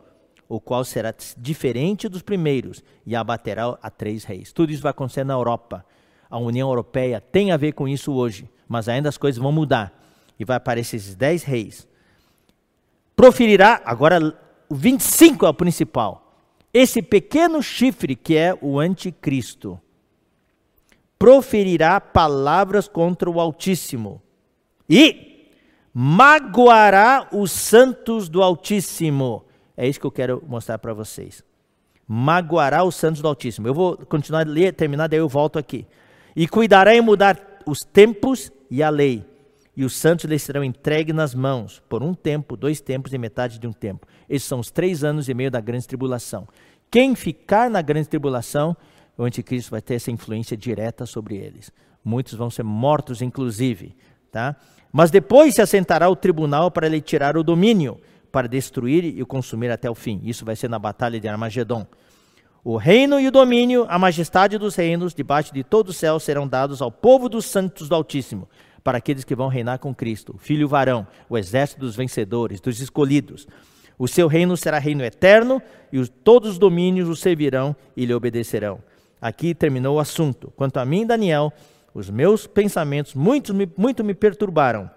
o 0.49 0.59
qual 0.59 0.83
será 0.83 1.13
diferente 1.37 2.09
dos 2.09 2.23
primeiros, 2.23 2.83
e 3.05 3.15
abaterá 3.15 3.77
a 3.83 3.89
três 3.91 4.23
reis. 4.23 4.51
Tudo 4.51 4.71
isso 4.71 4.81
vai 4.81 4.89
acontecer 4.89 5.23
na 5.23 5.35
Europa. 5.35 5.85
A 6.27 6.39
União 6.39 6.67
Europeia 6.67 7.21
tem 7.21 7.51
a 7.51 7.57
ver 7.57 7.73
com 7.73 7.87
isso 7.87 8.11
hoje, 8.11 8.49
mas 8.67 8.89
ainda 8.89 9.09
as 9.09 9.17
coisas 9.17 9.39
vão 9.39 9.51
mudar. 9.51 9.93
E 10.39 10.43
vai 10.43 10.57
aparecer 10.57 10.95
esses 10.95 11.13
dez 11.13 11.43
reis. 11.43 11.87
Proferirá, 13.15 13.79
agora 13.85 14.35
o 14.67 14.73
25 14.73 15.45
é 15.45 15.49
o 15.49 15.53
principal. 15.53 16.26
Esse 16.73 17.01
pequeno 17.01 17.61
chifre 17.61 18.15
que 18.15 18.35
é 18.35 18.57
o 18.61 18.79
anticristo 18.79 19.79
proferirá 21.17 21.99
palavras 21.99 22.87
contra 22.87 23.29
o 23.29 23.39
Altíssimo 23.39 24.21
e 24.89 25.49
magoará 25.93 27.27
os 27.31 27.51
santos 27.51 28.29
do 28.29 28.43
Altíssimo. 28.43 29.45
É 29.75 29.87
isso 29.87 29.99
que 29.99 30.05
eu 30.05 30.11
quero 30.11 30.43
mostrar 30.47 30.77
para 30.77 30.93
vocês. 30.93 31.43
Magoará 32.07 32.83
os 32.83 32.95
santos 32.95 33.21
do 33.21 33.27
Altíssimo. 33.27 33.67
Eu 33.67 33.73
vou 33.73 33.97
continuar 33.97 34.41
a 34.41 34.49
ler, 34.49 34.73
terminar, 34.73 35.07
daí 35.07 35.19
eu 35.19 35.27
volto 35.27 35.57
aqui. 35.57 35.85
E 36.35 36.47
cuidará 36.47 36.95
em 36.95 37.01
mudar 37.01 37.61
os 37.65 37.79
tempos 37.79 38.51
e 38.69 38.83
a 38.83 38.89
lei. 38.89 39.25
E 39.77 39.85
os 39.85 39.95
santos 39.95 40.25
lhes 40.25 40.41
serão 40.41 40.63
entregues 40.63 41.15
nas 41.15 41.35
mãos, 41.35 41.81
por 41.87 42.01
um 42.01 42.13
tempo, 42.13 42.57
dois 42.57 42.81
tempos 42.81 43.13
e 43.13 43.17
metade 43.17 43.59
de 43.59 43.67
um 43.67 43.71
tempo. 43.71 44.07
Esses 44.27 44.47
são 44.47 44.59
os 44.59 44.71
três 44.71 45.03
anos 45.03 45.29
e 45.29 45.33
meio 45.35 45.51
da 45.51 45.61
grande 45.61 45.87
tribulação. 45.87 46.47
Quem 46.89 47.13
ficar 47.15 47.69
na 47.69 47.81
grande 47.81 48.09
tribulação 48.09 48.75
o 49.17 49.23
anticristo 49.23 49.71
vai 49.71 49.81
ter 49.81 49.95
essa 49.95 50.11
influência 50.11 50.55
direta 50.55 51.05
sobre 51.05 51.35
eles. 51.35 51.71
Muitos 52.03 52.33
vão 52.33 52.49
ser 52.49 52.63
mortos, 52.63 53.21
inclusive. 53.21 53.95
Tá? 54.31 54.55
Mas 54.91 55.09
depois 55.09 55.55
se 55.55 55.61
assentará 55.61 56.09
o 56.09 56.15
tribunal 56.15 56.69
para 56.69 56.87
lhe 56.87 57.01
tirar 57.01 57.35
o 57.35 57.43
domínio, 57.43 57.99
para 58.31 58.47
destruir 58.47 59.03
e 59.03 59.25
consumir 59.25 59.71
até 59.71 59.89
o 59.89 59.95
fim. 59.95 60.21
Isso 60.23 60.45
vai 60.45 60.55
ser 60.55 60.69
na 60.69 60.77
batalha 60.77 61.19
de 61.19 61.27
Armagedon. 61.27 61.85
O 62.63 62.77
reino 62.77 63.19
e 63.19 63.27
o 63.27 63.31
domínio, 63.31 63.85
a 63.89 63.97
majestade 63.97 64.57
dos 64.57 64.75
reinos, 64.75 65.13
debaixo 65.13 65.53
de 65.53 65.63
todo 65.63 65.89
o 65.89 65.93
céu, 65.93 66.19
serão 66.19 66.47
dados 66.47 66.81
ao 66.81 66.91
povo 66.91 67.29
dos 67.29 67.45
santos 67.45 67.87
do 67.87 67.95
Altíssimo, 67.95 68.47
para 68.83 68.97
aqueles 68.97 69.23
que 69.23 69.35
vão 69.35 69.47
reinar 69.47 69.79
com 69.79 69.93
Cristo, 69.93 70.35
o 70.35 70.37
filho 70.37 70.67
varão, 70.67 71.05
o 71.29 71.37
exército 71.37 71.81
dos 71.81 71.95
vencedores, 71.95 72.59
dos 72.59 72.79
escolhidos. 72.79 73.47
O 73.97 74.07
seu 74.07 74.27
reino 74.27 74.55
será 74.55 74.77
reino 74.77 75.03
eterno, 75.03 75.61
e 75.91 76.05
todos 76.07 76.51
os 76.51 76.57
domínios 76.57 77.09
o 77.09 77.15
servirão 77.15 77.75
e 77.95 78.05
lhe 78.05 78.13
obedecerão. 78.13 78.79
Aqui 79.19 79.55
terminou 79.55 79.97
o 79.97 79.99
assunto. 79.99 80.53
Quanto 80.55 80.77
a 80.77 80.85
mim, 80.85 81.05
Daniel, 81.05 81.51
os 81.93 82.09
meus 82.09 82.45
pensamentos 82.45 83.15
muito 83.15 83.53
muito 83.75 84.03
me 84.03 84.13
perturbaram, 84.13 84.89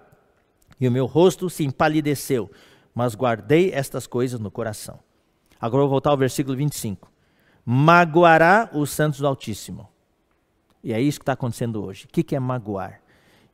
e 0.79 0.87
o 0.87 0.91
meu 0.91 1.05
rosto 1.05 1.49
se 1.49 1.63
empalideceu, 1.63 2.49
mas 2.93 3.15
guardei 3.15 3.71
estas 3.73 4.05
coisas 4.05 4.39
no 4.39 4.51
coração. 4.51 4.99
Agora 5.59 5.81
vou 5.81 5.91
voltar 5.91 6.09
ao 6.09 6.17
versículo 6.17 6.57
25. 6.57 7.11
Magoará 7.63 8.69
os 8.73 8.89
santos 8.89 9.19
do 9.19 9.27
Altíssimo. 9.27 9.87
E 10.83 10.91
é 10.91 10.99
isso 10.99 11.19
que 11.19 11.23
está 11.23 11.33
acontecendo 11.33 11.83
hoje. 11.83 12.05
O 12.05 12.07
que 12.07 12.35
é 12.35 12.39
magoar? 12.39 13.01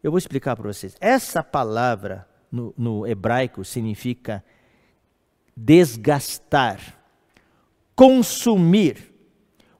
Eu 0.03 0.11
vou 0.11 0.17
explicar 0.17 0.55
para 0.55 0.71
vocês. 0.71 0.95
Essa 0.99 1.43
palavra 1.43 2.27
no, 2.51 2.73
no 2.77 3.07
hebraico 3.07 3.63
significa 3.65 4.43
desgastar, 5.55 6.79
consumir 7.95 9.17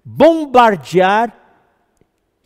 bombardear 0.10 1.38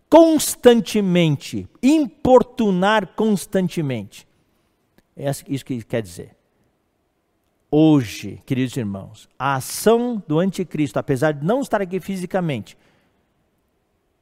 constantemente, 0.09 1.69
importunar 1.81 3.13
constantemente. 3.15 4.27
É 5.15 5.29
isso 5.47 5.63
que 5.63 5.83
quer 5.83 6.01
dizer. 6.01 6.35
Hoje, 7.69 8.41
queridos 8.47 8.75
irmãos, 8.75 9.29
a 9.37 9.55
ação 9.55 10.21
do 10.27 10.39
anticristo, 10.39 10.97
apesar 10.97 11.33
de 11.33 11.45
não 11.45 11.61
estar 11.61 11.81
aqui 11.81 11.99
fisicamente, 11.99 12.75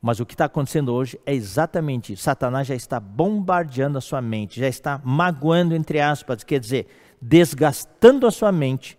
mas 0.02 0.20
o 0.20 0.26
que 0.26 0.34
está 0.34 0.46
acontecendo 0.46 0.94
hoje 0.94 1.20
é 1.26 1.34
exatamente 1.34 2.14
isso. 2.14 2.24
Satanás 2.24 2.68
já 2.68 2.76
está 2.76 3.00
bombardeando 3.00 3.98
a 3.98 4.02
sua 4.02 4.22
mente, 4.22 4.60
já 4.60 4.68
está 4.68 5.02
magoando, 5.04 5.76
entre 5.76 6.00
aspas, 6.00 6.44
quer 6.44 6.60
dizer, 6.60 6.88
desgastando 7.22 8.26
a 8.26 8.32
sua 8.32 8.52
mente, 8.52 8.98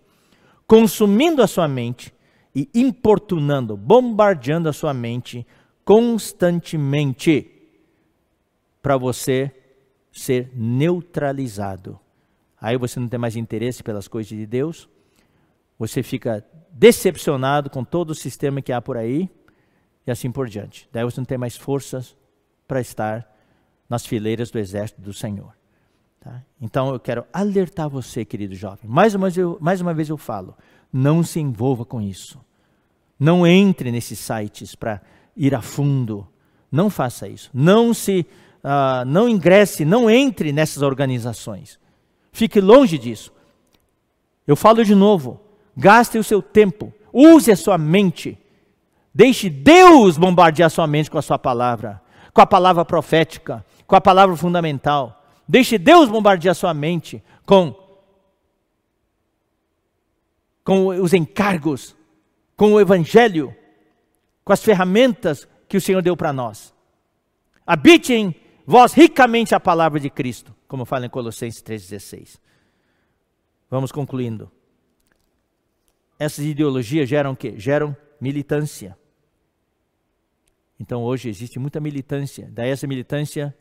consumindo 0.67 1.41
a 1.41 1.47
sua 1.47 1.67
mente, 1.67 2.13
e 2.53 2.69
importunando, 2.75 3.77
bombardeando 3.77 4.67
a 4.67 4.73
sua 4.73 4.93
mente 4.93 5.47
constantemente 5.85 7.49
para 8.81 8.97
você 8.97 9.51
ser 10.11 10.51
neutralizado. 10.53 11.99
Aí 12.59 12.77
você 12.77 12.99
não 12.99 13.07
tem 13.07 13.19
mais 13.19 13.35
interesse 13.35 13.81
pelas 13.81 14.07
coisas 14.07 14.37
de 14.37 14.45
Deus, 14.45 14.89
você 15.79 16.03
fica 16.03 16.45
decepcionado 16.71 17.69
com 17.69 17.83
todo 17.83 18.11
o 18.11 18.15
sistema 18.15 18.61
que 18.61 18.71
há 18.71 18.81
por 18.81 18.97
aí 18.97 19.29
e 20.05 20.11
assim 20.11 20.31
por 20.31 20.47
diante. 20.47 20.87
Daí 20.91 21.03
você 21.03 21.19
não 21.19 21.25
tem 21.25 21.37
mais 21.37 21.55
forças 21.55 22.15
para 22.67 22.81
estar 22.81 23.29
nas 23.89 24.05
fileiras 24.05 24.49
do 24.49 24.59
exército 24.59 25.01
do 25.01 25.13
Senhor. 25.13 25.53
Tá? 26.19 26.41
Então 26.61 26.93
eu 26.93 26.99
quero 26.99 27.25
alertar 27.33 27.89
você, 27.89 28.23
querido 28.23 28.55
jovem. 28.55 28.89
Mais 28.89 29.15
uma, 29.15 29.27
vez 29.27 29.37
eu, 29.37 29.57
mais 29.59 29.81
uma 29.81 29.93
vez 29.93 30.09
eu 30.09 30.17
falo: 30.17 30.55
não 30.91 31.23
se 31.23 31.39
envolva 31.39 31.83
com 31.83 32.01
isso. 32.01 32.39
Não 33.19 33.45
entre 33.45 33.91
nesses 33.91 34.19
sites 34.19 34.73
para 34.75 35.01
ir 35.35 35.53
a 35.53 35.61
fundo. 35.61 36.27
Não 36.71 36.89
faça 36.89 37.27
isso. 37.27 37.49
Não 37.53 37.93
se, 37.93 38.25
uh, 38.63 39.05
não 39.05 39.27
ingresse, 39.27 39.83
não 39.83 40.09
entre 40.09 40.51
nessas 40.51 40.81
organizações. 40.81 41.79
Fique 42.31 42.61
longe 42.61 42.97
disso. 42.97 43.33
Eu 44.47 44.55
falo 44.55 44.83
de 44.83 44.95
novo. 44.95 45.39
Gaste 45.75 46.17
o 46.17 46.23
seu 46.23 46.41
tempo. 46.41 46.93
Use 47.13 47.51
a 47.51 47.55
sua 47.55 47.77
mente. 47.77 48.37
Deixe 49.13 49.49
Deus 49.49 50.17
bombardear 50.17 50.69
sua 50.69 50.87
mente 50.87 51.11
com 51.11 51.17
a 51.17 51.21
sua 51.21 51.37
palavra, 51.37 52.01
com 52.33 52.41
a 52.41 52.47
palavra 52.47 52.85
profética, 52.85 53.65
com 53.85 53.95
a 53.95 54.01
palavra 54.01 54.35
fundamental. 54.35 55.23
Deixe 55.47 55.77
Deus 55.77 56.09
bombardear 56.09 56.55
sua 56.55 56.73
mente 56.73 57.23
com 57.45 57.75
com 60.63 60.87
os 60.87 61.13
encargos, 61.13 61.95
com 62.55 62.73
o 62.73 62.79
Evangelho, 62.79 63.53
com 64.45 64.53
as 64.53 64.63
ferramentas 64.63 65.47
que 65.67 65.75
o 65.75 65.81
Senhor 65.81 66.01
deu 66.01 66.15
para 66.15 66.31
nós. 66.31 66.73
Habite 67.65 68.13
em 68.13 68.35
vós 68.65 68.93
ricamente 68.93 69.55
a 69.55 69.59
palavra 69.59 69.99
de 69.99 70.09
Cristo, 70.09 70.55
como 70.67 70.85
fala 70.85 71.07
em 71.07 71.09
Colossenses 71.09 71.63
3,16. 71.63 72.39
Vamos 73.69 73.91
concluindo. 73.91 74.51
Essas 76.19 76.45
ideologias 76.45 77.09
geram 77.09 77.31
o 77.31 77.35
quê? 77.35 77.55
Geram 77.57 77.97
militância. 78.19 78.97
Então 80.81 81.03
hoje 81.03 81.29
existe 81.29 81.59
muita 81.59 81.79
militância. 81.79 82.49
Daí 82.51 82.71
essa 82.71 82.87
militância 82.87 83.55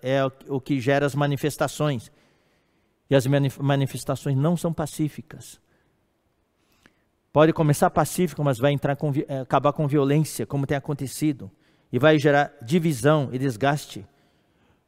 é 0.00 0.20
o 0.48 0.60
que 0.60 0.80
gera 0.80 1.04
as 1.04 1.16
manifestações. 1.16 2.12
E 3.10 3.16
as 3.16 3.26
manifestações 3.26 4.36
não 4.36 4.56
são 4.56 4.72
pacíficas. 4.72 5.60
Pode 7.32 7.52
começar 7.52 7.90
pacífico, 7.90 8.44
mas 8.44 8.58
vai 8.58 8.72
entrar 8.72 8.94
com, 8.94 9.12
eh, 9.12 9.40
acabar 9.40 9.72
com 9.72 9.88
violência, 9.88 10.46
como 10.46 10.64
tem 10.64 10.76
acontecido, 10.76 11.50
e 11.92 11.98
vai 11.98 12.18
gerar 12.20 12.52
divisão 12.62 13.30
e 13.32 13.38
desgaste. 13.38 14.06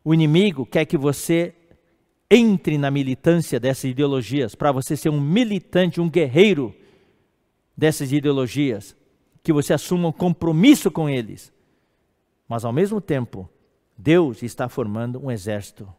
O 0.04 0.14
inimigo 0.14 0.64
quer 0.64 0.84
que 0.84 0.96
você 0.96 1.52
entre 2.30 2.78
na 2.78 2.92
militância 2.92 3.58
dessas 3.58 3.90
ideologias, 3.90 4.54
para 4.54 4.70
você 4.70 4.96
ser 4.96 5.10
um 5.10 5.20
militante, 5.20 6.00
um 6.00 6.08
guerreiro 6.08 6.74
dessas 7.76 8.12
ideologias, 8.12 8.96
que 9.42 9.52
você 9.52 9.72
assuma 9.72 10.08
um 10.08 10.12
compromisso 10.12 10.90
com 10.90 11.08
eles. 11.08 11.52
Mas 12.52 12.66
ao 12.66 12.72
mesmo 12.72 13.00
tempo, 13.00 13.48
Deus 13.96 14.42
está 14.42 14.68
formando 14.68 15.18
um 15.24 15.30
exército. 15.30 15.90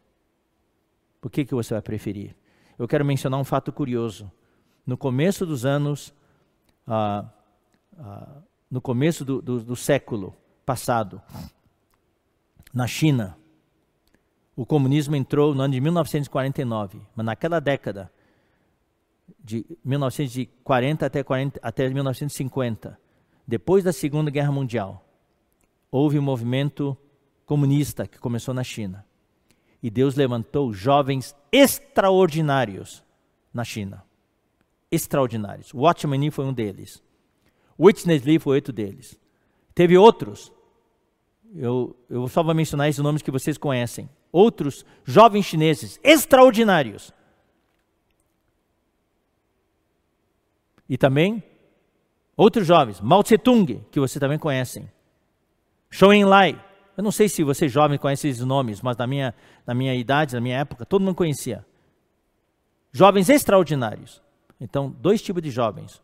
Por 1.19 1.31
que, 1.31 1.45
que 1.45 1.55
você 1.55 1.73
vai 1.73 1.81
preferir? 1.81 2.35
Eu 2.77 2.87
quero 2.87 3.03
mencionar 3.03 3.39
um 3.39 3.43
fato 3.43 3.71
curioso. 3.71 4.31
No 4.85 4.95
começo 4.95 5.47
dos 5.47 5.65
anos 5.65 6.13
ah, 6.85 7.27
ah, 7.97 8.37
no 8.69 8.79
começo 8.79 9.25
do, 9.25 9.41
do, 9.41 9.61
do 9.61 9.75
século 9.75 10.35
passado, 10.63 11.19
na 12.71 12.85
China, 12.85 13.35
o 14.55 14.63
comunismo 14.63 15.15
entrou 15.15 15.55
no 15.55 15.63
ano 15.63 15.73
de 15.73 15.81
1949, 15.81 17.01
mas 17.15 17.25
naquela 17.25 17.59
década, 17.59 18.11
de 19.43 19.65
1940 19.83 21.03
até, 21.03 21.23
40, 21.23 21.59
até 21.63 21.89
1950, 21.89 22.99
depois 23.47 23.83
da 23.83 23.91
Segunda 23.91 24.29
Guerra 24.29 24.51
Mundial, 24.51 25.03
houve 25.93 26.17
um 26.17 26.23
movimento 26.23 26.97
comunista 27.45 28.07
que 28.07 28.17
começou 28.17 28.51
na 28.51 28.63
China. 28.63 29.05
E 29.81 29.91
Deus 29.91 30.15
levantou 30.15 30.73
jovens 30.73 31.35
extraordinários 31.51 33.03
na 33.53 33.63
China. 33.63 34.03
Extraordinários. 34.89 35.71
Watchman 35.71 36.17
Nee 36.17 36.31
foi 36.31 36.45
um 36.45 36.53
deles. 36.53 37.03
Witness 37.79 38.23
Lee 38.23 38.39
foi 38.39 38.55
outro 38.55 38.73
deles. 38.73 39.19
Teve 39.75 39.95
outros. 39.95 40.51
Eu, 41.55 41.95
eu 42.09 42.27
só 42.27 42.41
vou 42.41 42.55
mencionar 42.55 42.89
esses 42.89 43.03
nomes 43.03 43.21
que 43.21 43.29
vocês 43.29 43.55
conhecem. 43.55 44.09
Outros 44.31 44.83
jovens 45.03 45.45
chineses 45.45 45.99
extraordinários. 46.03 47.13
E 50.89 50.97
também 50.97 51.43
outros 52.35 52.65
jovens, 52.65 52.99
Mao 52.99 53.21
Tse 53.21 53.37
Tung, 53.37 53.85
que 53.91 53.99
vocês 53.99 54.19
também 54.19 54.39
conhecem. 54.39 54.89
Zhou 55.93 56.11
Enlai, 56.11 56.59
eu 56.97 57.03
não 57.03 57.11
sei 57.11 57.29
se 57.29 57.43
vocês 57.43 57.71
jovens 57.71 57.99
conhecem 57.99 58.31
esses 58.31 58.43
nomes, 58.43 58.81
mas 58.81 58.97
na 58.97 59.05
minha, 59.05 59.35
na 59.65 59.75
minha 59.75 59.93
idade, 59.93 60.33
na 60.33 60.41
minha 60.41 60.57
época, 60.57 60.87
todo 60.87 61.03
mundo 61.03 61.15
conhecia. 61.15 61.63
Jovens 62.91 63.29
extraordinários. 63.29 64.19
Então, 64.59 64.89
dois 64.89 65.21
tipos 65.21 65.43
de 65.43 65.51
jovens 65.51 66.01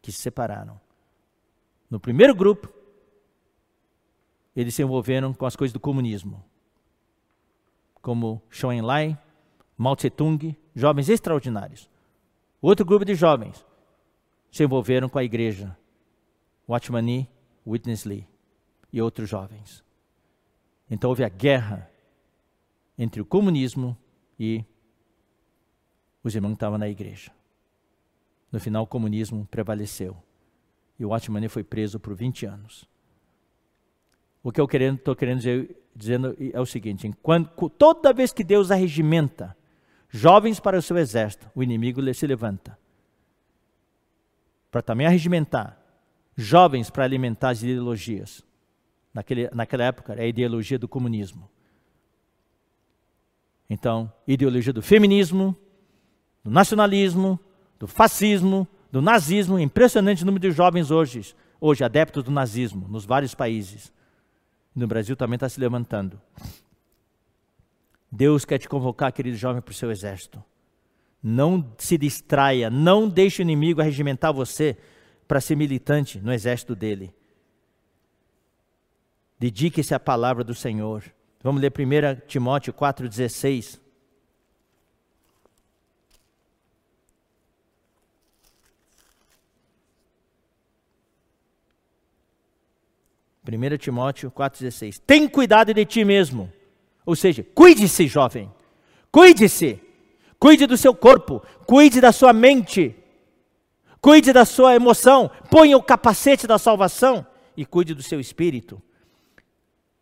que 0.00 0.12
se 0.12 0.22
separaram. 0.22 0.80
No 1.90 1.98
primeiro 1.98 2.34
grupo, 2.36 2.72
eles 4.54 4.76
se 4.76 4.82
envolveram 4.82 5.34
com 5.34 5.44
as 5.44 5.56
coisas 5.56 5.72
do 5.72 5.80
comunismo, 5.80 6.44
como 8.00 8.40
Zhou 8.52 8.72
Enlai, 8.72 9.18
Mao 9.76 9.96
Tse 9.96 10.08
Tung, 10.08 10.56
jovens 10.72 11.08
extraordinários. 11.08 11.90
Outro 12.62 12.86
grupo 12.86 13.04
de 13.04 13.16
jovens 13.16 13.64
se 14.52 14.62
envolveram 14.62 15.08
com 15.08 15.18
a 15.18 15.24
igreja, 15.24 15.76
Watchman 16.68 17.26
Witness 17.66 18.04
Lee 18.04 18.30
e 18.92 19.00
outros 19.00 19.28
jovens. 19.28 19.84
Então 20.90 21.10
houve 21.10 21.24
a 21.24 21.28
guerra 21.28 21.90
entre 22.98 23.20
o 23.20 23.24
comunismo 23.24 23.96
e 24.38 24.64
os 26.22 26.34
irmãos 26.34 26.50
que 26.50 26.56
estavam 26.56 26.78
na 26.78 26.88
igreja. 26.88 27.30
No 28.50 28.58
final, 28.58 28.82
o 28.82 28.86
comunismo 28.86 29.46
prevaleceu. 29.46 30.16
E 30.98 31.04
o 31.04 31.10
Watchman 31.10 31.48
foi 31.48 31.62
preso 31.62 32.00
por 32.00 32.14
20 32.14 32.46
anos. 32.46 32.84
O 34.42 34.50
que 34.50 34.60
eu 34.60 34.66
estou 34.66 35.14
querendo 35.14 35.38
dizer 35.38 35.80
dizendo 35.94 36.36
é 36.52 36.60
o 36.60 36.66
seguinte: 36.66 37.06
enquanto, 37.06 37.68
toda 37.70 38.12
vez 38.12 38.32
que 38.32 38.44
Deus 38.44 38.70
arregimenta 38.70 39.56
jovens 40.08 40.58
para 40.58 40.78
o 40.78 40.82
seu 40.82 40.96
exército, 40.96 41.50
o 41.54 41.62
inimigo 41.62 42.02
se 42.14 42.26
levanta 42.26 42.78
para 44.70 44.82
também 44.82 45.06
arregimentar 45.06 45.78
jovens 46.36 46.90
para 46.90 47.04
alimentar 47.04 47.50
as 47.50 47.62
ideologias. 47.62 48.44
Naquele, 49.12 49.50
naquela 49.52 49.84
época, 49.84 50.14
é 50.14 50.22
a 50.22 50.26
ideologia 50.26 50.78
do 50.78 50.88
comunismo. 50.88 51.48
Então, 53.68 54.12
ideologia 54.26 54.72
do 54.72 54.82
feminismo, 54.82 55.56
do 56.42 56.50
nacionalismo, 56.50 57.38
do 57.78 57.86
fascismo, 57.86 58.66
do 58.90 59.00
nazismo. 59.00 59.58
Impressionante 59.58 60.24
número 60.24 60.40
de 60.40 60.50
jovens 60.50 60.90
hoje, 60.90 61.34
hoje 61.60 61.84
adeptos 61.84 62.24
do 62.24 62.30
nazismo, 62.30 62.88
nos 62.88 63.04
vários 63.04 63.34
países. 63.34 63.92
No 64.74 64.86
Brasil 64.86 65.16
também 65.16 65.36
está 65.36 65.48
se 65.48 65.60
levantando. 65.60 66.20
Deus 68.10 68.44
quer 68.44 68.58
te 68.58 68.68
convocar, 68.68 69.12
querido 69.12 69.36
jovem, 69.36 69.62
para 69.62 69.70
o 69.70 69.74
seu 69.74 69.90
exército. 69.90 70.42
Não 71.22 71.72
se 71.78 71.98
distraia, 71.98 72.70
não 72.70 73.08
deixe 73.08 73.42
o 73.42 73.44
inimigo 73.44 73.80
arregimentar 73.80 74.32
você 74.32 74.76
para 75.28 75.40
ser 75.40 75.54
militante 75.54 76.18
no 76.18 76.32
exército 76.32 76.74
dele. 76.74 77.14
Dedique-se 79.40 79.94
à 79.94 79.98
palavra 79.98 80.44
do 80.44 80.54
Senhor. 80.54 81.02
Vamos 81.42 81.62
ler 81.62 81.72
1 81.72 82.26
Timóteo 82.26 82.74
4,16. 82.74 83.80
Primeira 93.42 93.78
Timóteo 93.78 94.30
4,16. 94.30 95.00
Tem 95.06 95.26
cuidado 95.26 95.72
de 95.72 95.86
ti 95.86 96.04
mesmo. 96.04 96.52
Ou 97.06 97.16
seja, 97.16 97.42
cuide-se, 97.54 98.06
jovem. 98.06 98.52
Cuide-se. 99.10 99.80
Cuide 100.38 100.66
do 100.66 100.76
seu 100.76 100.94
corpo. 100.94 101.42
Cuide 101.66 101.98
da 101.98 102.12
sua 102.12 102.34
mente. 102.34 102.94
Cuide 104.02 104.34
da 104.34 104.44
sua 104.44 104.74
emoção. 104.74 105.30
Ponha 105.50 105.78
o 105.78 105.82
capacete 105.82 106.46
da 106.46 106.58
salvação. 106.58 107.26
E 107.56 107.64
cuide 107.64 107.94
do 107.94 108.02
seu 108.02 108.20
espírito. 108.20 108.82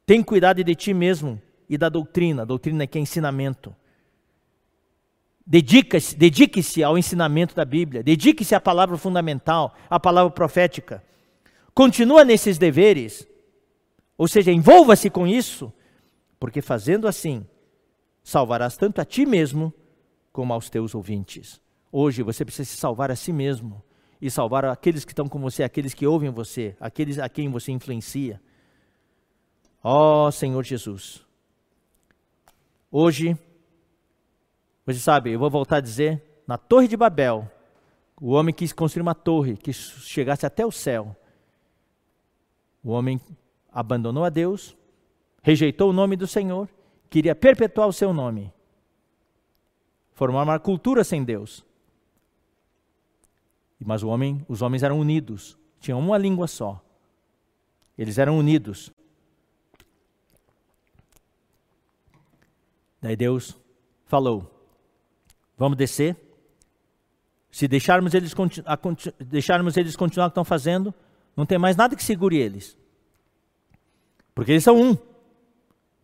Tem 0.08 0.22
cuidado 0.22 0.64
de 0.64 0.74
ti 0.74 0.94
mesmo 0.94 1.38
e 1.68 1.76
da 1.76 1.90
doutrina. 1.90 2.46
Doutrina 2.46 2.84
é 2.84 2.86
que 2.86 2.96
é 2.96 3.00
ensinamento. 3.02 3.76
Dedique-se 5.46 6.16
dedique 6.16 6.82
ao 6.82 6.96
ensinamento 6.96 7.54
da 7.54 7.62
Bíblia. 7.62 8.02
Dedique-se 8.02 8.54
à 8.54 8.60
palavra 8.60 8.96
fundamental, 8.96 9.74
à 9.90 10.00
palavra 10.00 10.30
profética. 10.30 11.04
Continua 11.74 12.24
nesses 12.24 12.56
deveres. 12.56 13.28
Ou 14.16 14.26
seja, 14.26 14.50
envolva-se 14.50 15.10
com 15.10 15.26
isso, 15.26 15.70
porque 16.40 16.62
fazendo 16.62 17.06
assim, 17.06 17.46
salvarás 18.24 18.78
tanto 18.78 19.02
a 19.02 19.04
ti 19.04 19.26
mesmo 19.26 19.74
como 20.32 20.54
aos 20.54 20.70
teus 20.70 20.94
ouvintes. 20.94 21.60
Hoje 21.92 22.22
você 22.22 22.46
precisa 22.46 22.64
se 22.64 22.78
salvar 22.78 23.10
a 23.10 23.16
si 23.16 23.30
mesmo 23.30 23.84
e 24.22 24.30
salvar 24.30 24.64
aqueles 24.64 25.04
que 25.04 25.12
estão 25.12 25.28
com 25.28 25.38
você, 25.38 25.62
aqueles 25.64 25.92
que 25.92 26.06
ouvem 26.06 26.30
você, 26.30 26.74
aqueles 26.80 27.18
a 27.18 27.28
quem 27.28 27.50
você 27.50 27.72
influencia. 27.72 28.40
Ó 29.82 30.26
oh, 30.26 30.32
Senhor 30.32 30.64
Jesus. 30.64 31.24
Hoje, 32.90 33.38
você 34.84 34.98
sabe, 34.98 35.32
eu 35.32 35.38
vou 35.38 35.50
voltar 35.50 35.76
a 35.76 35.80
dizer, 35.80 36.22
na 36.46 36.56
Torre 36.56 36.88
de 36.88 36.96
Babel, 36.96 37.50
o 38.20 38.30
homem 38.32 38.54
quis 38.54 38.72
construir 38.72 39.02
uma 39.02 39.14
torre 39.14 39.56
que 39.56 39.72
chegasse 39.72 40.44
até 40.46 40.64
o 40.64 40.72
céu. 40.72 41.14
O 42.82 42.90
homem 42.90 43.20
abandonou 43.70 44.24
a 44.24 44.30
Deus, 44.30 44.76
rejeitou 45.42 45.90
o 45.90 45.92
nome 45.92 46.16
do 46.16 46.26
Senhor, 46.26 46.68
queria 47.10 47.34
perpetuar 47.34 47.86
o 47.86 47.92
seu 47.92 48.12
nome. 48.12 48.52
Formar 50.14 50.42
uma 50.42 50.58
cultura 50.58 51.04
sem 51.04 51.22
Deus. 51.22 51.64
Mas 53.78 54.02
homem, 54.02 54.44
os 54.48 54.62
homens 54.62 54.82
eram 54.82 54.98
unidos, 54.98 55.56
tinham 55.78 56.00
uma 56.00 56.18
língua 56.18 56.48
só. 56.48 56.82
Eles 57.96 58.18
eram 58.18 58.36
unidos. 58.36 58.92
Daí 63.00 63.16
Deus 63.16 63.56
falou: 64.04 64.58
Vamos 65.56 65.76
descer. 65.76 66.16
Se 67.50 67.66
deixarmos 67.66 68.14
eles, 68.14 68.34
deixarmos 69.18 69.76
eles 69.76 69.96
continuar 69.96 70.26
o 70.26 70.30
que 70.30 70.32
estão 70.32 70.44
fazendo, 70.44 70.94
não 71.36 71.46
tem 71.46 71.58
mais 71.58 71.76
nada 71.76 71.96
que 71.96 72.04
segure 72.04 72.36
eles. 72.36 72.76
Porque 74.34 74.52
eles 74.52 74.64
são 74.64 74.80
um. 74.80 74.96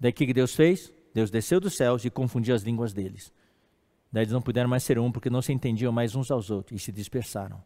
Daí 0.01 0.11
o 0.11 0.15
que 0.15 0.33
Deus 0.33 0.55
fez? 0.55 0.93
Deus 1.13 1.31
desceu 1.31 1.61
dos 1.61 1.77
céus 1.77 2.05
e 2.05 2.11
confundiu 2.11 2.55
as 2.55 2.63
línguas 2.63 2.93
deles. 2.93 3.33
Daí 4.11 4.25
eles 4.25 4.33
não 4.33 4.43
puderam 4.43 4.69
mais 4.69 4.83
ser 4.83 4.99
um, 4.99 5.13
porque 5.13 5.31
não 5.31 5.43
se 5.43 5.53
entendiam 5.53 5.93
mais 5.93 6.17
uns 6.17 6.31
aos 6.31 6.51
outros 6.51 6.81
e 6.81 6.85
se 6.85 6.91
dispersaram. 6.91 7.63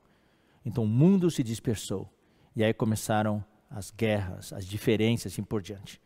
Então 0.65 0.85
o 0.85 0.89
mundo 0.89 1.31
se 1.31 1.43
dispersou. 1.43 2.13
E 2.55 2.65
aí 2.65 2.75
começaram 2.75 3.45
as 3.71 3.91
guerras, 3.91 4.53
as 4.53 4.67
diferenças 4.67 5.33
e 5.33 5.35
assim 5.35 5.43
por 5.43 5.63
diante. 5.63 6.01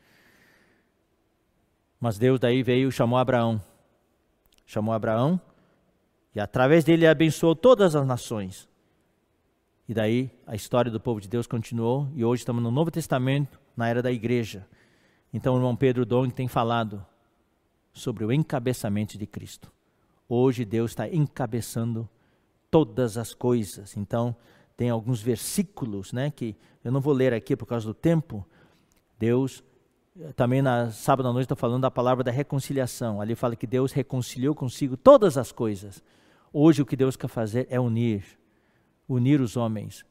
Mas 2.02 2.18
Deus 2.18 2.40
daí 2.40 2.64
veio 2.64 2.88
e 2.88 2.92
chamou 2.92 3.16
Abraão. 3.16 3.62
Chamou 4.66 4.92
Abraão 4.92 5.40
e 6.34 6.40
através 6.40 6.82
dele 6.82 7.06
abençoou 7.06 7.54
todas 7.54 7.94
as 7.94 8.04
nações. 8.04 8.68
E 9.88 9.94
daí 9.94 10.28
a 10.44 10.56
história 10.56 10.90
do 10.90 10.98
povo 10.98 11.20
de 11.20 11.28
Deus 11.28 11.46
continuou 11.46 12.08
e 12.12 12.24
hoje 12.24 12.40
estamos 12.40 12.60
no 12.60 12.72
Novo 12.72 12.90
Testamento, 12.90 13.60
na 13.76 13.88
era 13.88 14.02
da 14.02 14.10
igreja. 14.10 14.66
Então 15.32 15.54
o 15.54 15.58
irmão 15.58 15.76
Pedro 15.76 16.04
Dong 16.04 16.34
tem 16.34 16.48
falado 16.48 17.06
sobre 17.92 18.24
o 18.24 18.32
encabeçamento 18.32 19.16
de 19.16 19.24
Cristo. 19.24 19.70
Hoje 20.28 20.64
Deus 20.64 20.90
está 20.90 21.08
encabeçando 21.08 22.08
todas 22.68 23.16
as 23.16 23.32
coisas. 23.32 23.96
Então 23.96 24.34
tem 24.76 24.90
alguns 24.90 25.22
versículos, 25.22 26.12
né, 26.12 26.32
que 26.32 26.56
eu 26.82 26.90
não 26.90 27.00
vou 27.00 27.14
ler 27.14 27.32
aqui 27.32 27.54
por 27.54 27.66
causa 27.66 27.86
do 27.86 27.94
tempo. 27.94 28.44
Deus 29.16 29.62
também 30.36 30.60
na 30.60 30.90
sábado 30.90 31.28
à 31.28 31.32
noite 31.32 31.46
está 31.46 31.56
falando 31.56 31.82
da 31.82 31.90
palavra 31.90 32.22
da 32.22 32.30
reconciliação. 32.30 33.20
Ali 33.20 33.34
fala 33.34 33.56
que 33.56 33.66
Deus 33.66 33.92
reconciliou 33.92 34.54
consigo 34.54 34.96
todas 34.96 35.38
as 35.38 35.50
coisas. 35.50 36.02
Hoje 36.52 36.82
o 36.82 36.86
que 36.86 36.96
Deus 36.96 37.16
quer 37.16 37.28
fazer 37.28 37.66
é 37.70 37.80
unir, 37.80 38.24
unir 39.08 39.40
os 39.40 39.56
homens, 39.56 40.04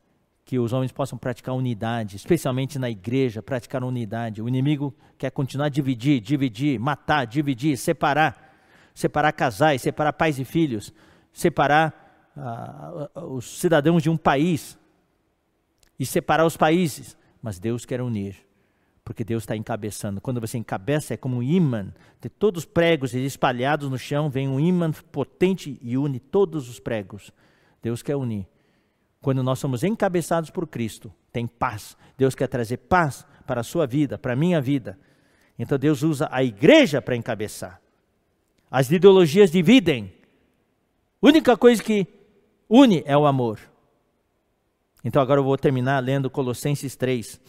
que 0.44 0.58
os 0.58 0.74
homens 0.74 0.92
possam 0.92 1.20
praticar 1.20 1.54
unidade, 1.54 2.16
especialmente 2.16 2.80
na 2.80 2.90
igreja, 2.90 3.44
praticar 3.44 3.84
unidade. 3.84 4.42
O 4.42 4.48
inimigo 4.48 4.94
quer 5.20 5.30
continuar 5.30 5.68
a 5.68 5.70
dividir, 5.70 6.20
dividir, 6.20 6.80
matar, 6.80 7.26
dividir, 7.26 7.78
separar, 7.78 8.56
separar 8.96 9.32
casais, 9.34 9.84
separar 9.84 10.14
pais 10.14 10.40
e 10.40 10.44
filhos, 10.44 10.92
separar 11.32 12.32
uh, 13.16 13.36
os 13.36 13.60
cidadãos 13.60 14.02
de 14.02 14.10
um 14.10 14.18
país 14.18 14.80
e 16.00 16.08
separar 16.08 16.44
os 16.44 16.58
países. 16.58 17.16
Mas 17.40 17.60
Deus 17.60 17.86
quer 17.86 18.02
unir 18.02 18.51
Porque 19.04 19.24
Deus 19.24 19.44
está 19.44 19.56
encabeçando. 19.56 20.22
Quando 20.22 20.40
você 20.40 20.58
encabeça, 20.58 21.14
é 21.14 21.18
como 21.18 21.38
um 21.38 21.44
imã. 21.44 21.92
De 22.22 22.30
todos 22.30 22.64
os 22.64 22.66
pregos 22.66 23.14
espalhados 23.14 23.90
no 23.90 23.98
chão, 23.98 24.30
vem 24.30 24.48
um 24.48 24.60
imã 24.60 24.92
potente 24.92 25.80
e 25.82 25.98
une 25.98 26.20
todos 26.20 26.70
os 26.70 26.80
pregos. 26.80 27.32
Deus 27.82 28.04
quer 28.04 28.16
unir. 28.16 28.48
Quando 29.22 29.44
nós 29.44 29.60
somos 29.60 29.84
encabeçados 29.84 30.50
por 30.50 30.68
Cristo, 30.68 31.12
tem 31.32 31.48
paz. 31.48 31.98
Deus 32.18 32.36
quer 32.36 32.48
trazer 32.48 32.78
paz 32.78 33.26
para 33.46 33.62
a 33.62 33.64
sua 33.64 33.86
vida, 33.86 34.18
para 34.18 34.34
a 34.34 34.36
minha 34.36 34.62
vida. 34.62 34.98
Então 35.58 35.78
Deus 35.78 36.02
usa 36.02 36.28
a 36.32 36.44
igreja 36.44 37.02
para 37.02 37.16
encabeçar. 37.16 37.82
As 38.70 38.90
ideologias 38.90 39.52
dividem. 39.52 40.14
A 41.22 41.28
única 41.28 41.58
coisa 41.58 41.84
que 41.84 42.08
une 42.70 43.04
é 43.06 43.18
o 43.18 43.28
amor. 43.28 43.60
Então 45.04 45.22
agora 45.22 45.40
eu 45.40 45.44
vou 45.44 45.58
terminar 45.58 46.00
lendo 46.00 46.30
Colossenses 46.30 46.96
3. 46.96 47.40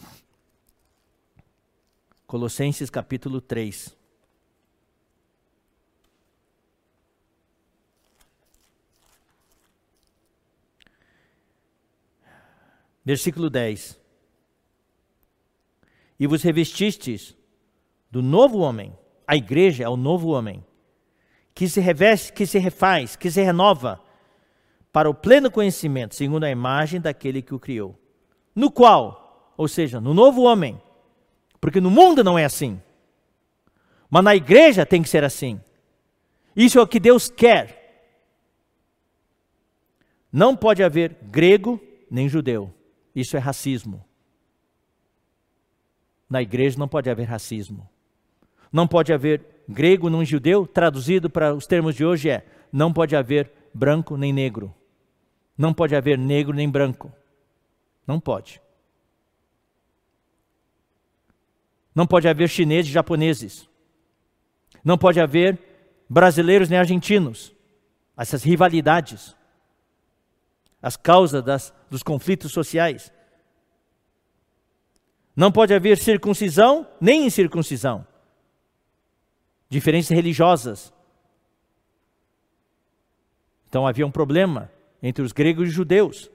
Colossenses 2.33 2.89
capítulo 2.89 3.39
3. 3.39 3.95
Versículo 13.05 13.51
10. 13.51 13.99
E 16.19 16.25
vos 16.25 16.41
revestistes 16.41 17.37
do 18.09 18.23
novo 18.23 18.61
homem. 18.61 18.97
A 19.27 19.35
igreja 19.35 19.83
é 19.83 19.87
o 19.87 19.95
novo 19.95 20.29
homem. 20.29 20.65
Que 21.53 21.69
se 21.69 21.79
reveste, 21.79 22.33
que 22.33 22.47
se 22.47 22.57
refaz, 22.57 23.15
que 23.15 23.29
se 23.29 23.43
renova 23.43 24.01
para 24.91 25.07
o 25.07 25.13
pleno 25.13 25.51
conhecimento, 25.51 26.15
segundo 26.15 26.45
a 26.45 26.49
imagem 26.49 26.99
daquele 26.99 27.43
que 27.43 27.53
o 27.53 27.59
criou. 27.59 27.95
No 28.55 28.71
qual, 28.71 29.53
ou 29.55 29.67
seja, 29.67 30.01
no 30.01 30.15
novo 30.15 30.41
homem, 30.41 30.81
porque 31.63 31.79
no 31.79 31.89
mundo 31.89 32.25
não 32.25 32.37
é 32.37 32.43
assim. 32.43 32.77
Mas 34.09 34.21
na 34.21 34.35
igreja 34.35 34.85
tem 34.85 35.01
que 35.01 35.07
ser 35.07 35.23
assim. 35.23 35.61
Isso 36.53 36.77
é 36.77 36.81
o 36.81 36.87
que 36.87 36.99
Deus 36.99 37.29
quer. 37.29 38.19
Não 40.29 40.57
pode 40.57 40.83
haver 40.83 41.15
grego 41.21 41.79
nem 42.11 42.27
judeu. 42.27 42.69
Isso 43.15 43.37
é 43.37 43.39
racismo. 43.39 44.03
Na 46.29 46.41
igreja 46.41 46.77
não 46.77 46.89
pode 46.89 47.09
haver 47.09 47.27
racismo. 47.29 47.89
Não 48.69 48.85
pode 48.85 49.13
haver 49.13 49.63
grego 49.65 50.09
nem 50.09 50.25
judeu, 50.25 50.67
traduzido 50.67 51.29
para 51.29 51.55
os 51.55 51.65
termos 51.65 51.95
de 51.95 52.03
hoje 52.03 52.29
é: 52.29 52.45
não 52.73 52.91
pode 52.91 53.15
haver 53.15 53.49
branco 53.73 54.17
nem 54.17 54.33
negro. 54.33 54.75
Não 55.57 55.73
pode 55.73 55.95
haver 55.95 56.17
negro 56.17 56.53
nem 56.53 56.69
branco. 56.69 57.09
Não 58.05 58.19
pode. 58.19 58.61
Não 61.95 62.07
pode 62.07 62.27
haver 62.27 62.49
chineses 62.49 62.89
e 62.89 62.93
japoneses. 62.93 63.69
Não 64.83 64.97
pode 64.97 65.19
haver 65.19 65.59
brasileiros 66.09 66.69
nem 66.69 66.79
argentinos. 66.79 67.53
Essas 68.17 68.43
rivalidades. 68.43 69.35
As 70.81 70.97
causas 70.97 71.43
das, 71.43 71.73
dos 71.89 72.03
conflitos 72.03 72.51
sociais. 72.51 73.11
Não 75.35 75.51
pode 75.51 75.73
haver 75.73 75.97
circuncisão 75.97 76.87
nem 76.99 77.25
incircuncisão. 77.25 78.05
Diferenças 79.69 80.11
religiosas. 80.11 80.93
Então 83.67 83.87
havia 83.87 84.05
um 84.05 84.11
problema 84.11 84.71
entre 85.01 85.23
os 85.23 85.31
gregos 85.31 85.65
e 85.65 85.69
os 85.69 85.73
judeus, 85.73 86.31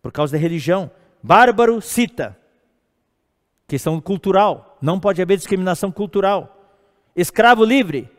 por 0.00 0.12
causa 0.12 0.32
da 0.32 0.38
religião. 0.38 0.90
Bárbaro 1.22 1.80
cita 1.82 2.38
questão 3.70 4.00
cultural, 4.00 4.76
não 4.82 4.98
pode 4.98 5.22
haver 5.22 5.36
discriminação 5.36 5.92
cultural. 5.92 6.56
Escravo 7.14 7.64
livre, 7.64 8.10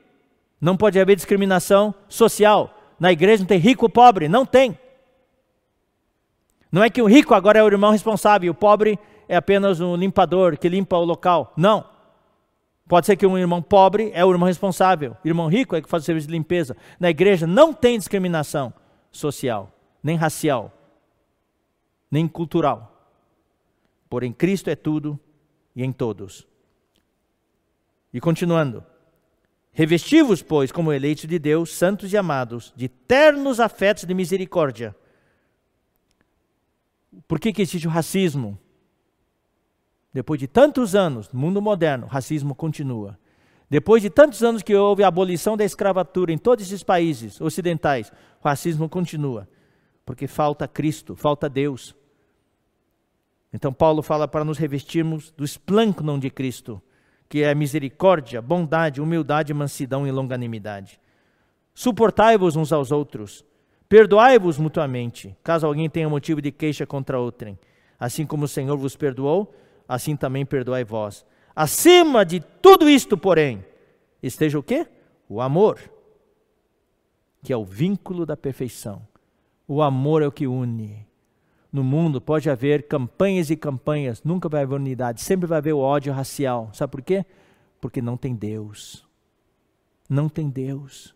não 0.61 0.78
pode 0.78 0.98
haver 0.98 1.18
discriminação 1.18 1.94
social. 2.07 2.73
Na 2.98 3.11
igreja 3.11 3.44
não 3.44 3.48
tem 3.48 3.60
rico 3.60 3.86
ou 3.86 3.90
pobre, 3.90 4.30
não 4.30 4.45
tem. 4.45 4.80
Não 6.72 6.82
é 6.82 6.90
que 6.90 7.02
o 7.02 7.06
rico 7.06 7.34
agora 7.34 7.60
é 7.60 7.64
o 7.64 7.68
irmão 7.68 7.91
responsável, 7.91 8.49
o 8.49 8.56
pobre 8.56 8.98
é 9.28 9.36
apenas 9.36 9.82
um 9.82 9.94
limpador 9.98 10.57
que 10.57 10.69
limpa 10.69 10.95
o 10.95 11.03
local. 11.03 11.52
Não. 11.57 11.84
Pode 12.88 13.06
ser 13.06 13.18
que 13.18 13.28
um 13.28 13.38
irmão 13.38 13.61
pobre 13.61 14.10
é 14.14 14.23
o 14.23 14.32
irmão 14.32 14.48
responsável, 14.48 15.18
o 15.23 15.28
irmão 15.28 15.49
rico 15.49 15.76
é 15.76 15.82
que 15.82 15.90
faz 15.90 16.03
o 16.03 16.06
serviço 16.06 16.28
de 16.28 16.34
limpeza. 16.34 16.78
Na 16.98 17.10
igreja 17.10 17.45
não 17.45 17.73
tem 17.73 17.98
discriminação 17.98 18.73
social, 19.11 19.69
nem 20.02 20.15
racial, 20.15 20.72
nem 22.10 22.26
cultural. 22.26 22.88
Porém, 24.10 24.32
Cristo 24.32 24.69
é 24.69 24.76
tudo 24.76 25.19
e 25.76 25.84
em 25.84 25.91
todos. 25.91 26.48
E 28.14 28.19
continuando. 28.19 28.84
Revestivos, 29.73 30.41
pois, 30.41 30.72
como 30.72 30.91
eleitos 30.91 31.26
de 31.26 31.39
Deus, 31.39 31.73
santos 31.73 32.11
e 32.11 32.18
amados, 32.18 32.73
de 32.76 32.89
ternos 32.89 33.60
afetos 33.60 34.03
de 34.03 34.14
misericórdia. 34.14 34.95
Por 37.27 37.39
que, 37.39 37.53
que 37.53 37.61
existe 37.61 37.88
o 37.88 37.91
racismo? 37.91 38.60
Depois 40.14 40.39
de 40.39 40.48
tantos 40.48 40.93
anos, 40.93 41.31
no 41.31 41.39
mundo 41.39 41.61
moderno, 41.61 42.06
o 42.06 42.10
racismo 42.10 42.53
continua. 42.53 43.18
Depois 43.69 44.02
de 44.02 44.10
tantos 44.10 44.43
anos 44.43 44.61
que 44.61 44.76
houve 44.76 45.03
a 45.03 45.07
abolição 45.07 45.56
da 45.56 45.64
escravatura 45.64 46.34
em 46.34 46.38
todos 46.38 46.65
esses 46.65 46.84
países 46.84 47.39
ocidentais, 47.39 48.11
o 48.43 48.48
racismo 48.48 48.89
continua. 48.89 49.48
Porque 50.06 50.27
falta 50.27 50.68
Cristo, 50.68 51.15
falta 51.15 51.48
Deus. 51.48 51.95
Então 53.53 53.73
Paulo 53.73 54.02
fala 54.02 54.28
para 54.28 54.45
nos 54.45 54.57
revestirmos 54.57 55.32
do 55.32 55.44
esplâncnon 55.44 56.18
de 56.18 56.30
Cristo, 56.30 56.82
que 57.28 57.44
é 57.44 57.53
misericórdia, 57.53 58.41
bondade, 58.41 59.02
humildade, 59.02 59.53
mansidão 59.53 60.07
e 60.07 60.11
longanimidade. 60.11 60.99
Suportai-vos 61.73 62.56
uns 62.56 62.72
aos 62.72 62.91
outros, 62.91 63.45
perdoai-vos 63.90 64.57
mutuamente, 64.57 65.36
caso 65.44 65.65
alguém 65.65 65.90
tenha 65.90 66.10
motivo 66.10 66.41
de 66.41 66.52
queixa 66.52 66.86
contra 66.86 67.19
outrem. 67.19 67.60
Assim 67.99 68.26
como 68.26 68.45
o 68.45 68.48
Senhor 68.48 68.78
vos 68.78 68.95
perdoou, 68.95 69.53
assim 69.88 70.15
também 70.15 70.45
perdoai 70.45 70.84
vós. 70.84 71.26
Acima 71.56 72.26
de 72.26 72.40
tudo 72.40 72.90
isto, 72.90 73.18
porém, 73.18 73.65
esteja 74.23 74.57
o 74.57 74.64
quê? 74.64 74.88
O 75.28 75.41
amor, 75.41 75.80
que 77.44 77.52
é 77.52 77.57
o 77.57 77.65
vínculo 77.65 78.26
da 78.26 78.38
perfeição. 78.38 79.06
O 79.68 79.82
amor 79.82 80.22
é 80.22 80.28
o 80.28 80.32
que 80.32 80.48
une 80.48 81.10
no 81.72 81.84
mundo 81.84 82.19
pode 82.19 82.49
haver 82.49 82.88
campanhas 82.88 83.49
e 83.49 83.56
campanhas, 83.56 84.22
nunca 84.23 84.49
vai 84.49 84.64
haver 84.64 84.76
unidade, 84.76 85.22
sempre 85.22 85.48
vai 85.48 85.60
haver 85.60 85.73
o 85.73 85.80
ódio 85.80 86.11
racial. 86.11 86.69
Sabe 86.73 86.91
por 86.91 87.02
quê? 87.02 87.26
Porque 87.80 88.02
não 88.02 88.18
tem 88.18 88.35
Deus. 88.35 89.07
Não 90.10 90.27
tem 90.27 90.49
Deus. 90.49 91.15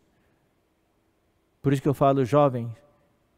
Por 1.62 1.74
isso 1.74 1.82
que 1.82 1.88
eu 1.90 1.94
falo, 1.94 2.24
jovem, 2.24 2.72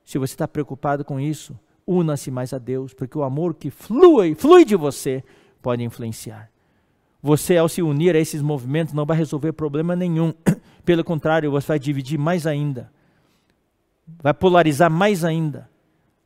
se 0.06 0.18
você 0.18 0.34
está 0.34 0.48
preocupado 0.48 1.03
com 1.03 1.19
isso, 1.19 1.60
una-se 1.85 2.30
mais 2.30 2.53
a 2.53 2.57
Deus, 2.57 2.94
porque 2.94 3.18
o 3.18 3.23
amor 3.23 3.56
que 3.56 3.72
flui, 3.72 4.35
flui 4.35 4.64
de 4.64 4.76
você 4.76 5.23
pode 5.61 5.84
influenciar. 5.84 6.52
Você, 7.22 7.57
ao 7.57 7.68
se 7.68 7.81
unir 7.81 8.15
a 8.15 8.19
esses 8.19 8.41
movimentos, 8.41 8.94
não 8.94 9.06
vai 9.06 9.18
resolver 9.18 9.53
problema 9.53 9.95
nenhum. 9.95 10.34
Pelo 10.85 11.03
contrário, 11.03 11.49
você 11.49 11.68
vai 11.68 11.80
dividir 11.80 12.19
mais 12.19 12.45
ainda. 12.45 12.91
Vai 14.22 14.34
polarizar 14.34 14.89
mais 14.89 15.26
ainda. 15.26 15.69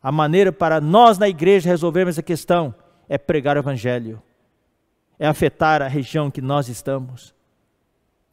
A 0.01 0.11
maneira 0.11 0.51
para 0.51 0.81
nós 0.81 1.17
na 1.17 1.29
igreja 1.29 1.69
resolvermos 1.69 2.15
essa 2.15 2.23
questão 2.23 2.73
é 3.07 3.17
pregar 3.17 3.55
o 3.55 3.59
evangelho, 3.59 4.21
é 5.19 5.27
afetar 5.27 5.81
a 5.81 5.87
região 5.87 6.31
que 6.31 6.41
nós 6.41 6.67
estamos. 6.67 7.35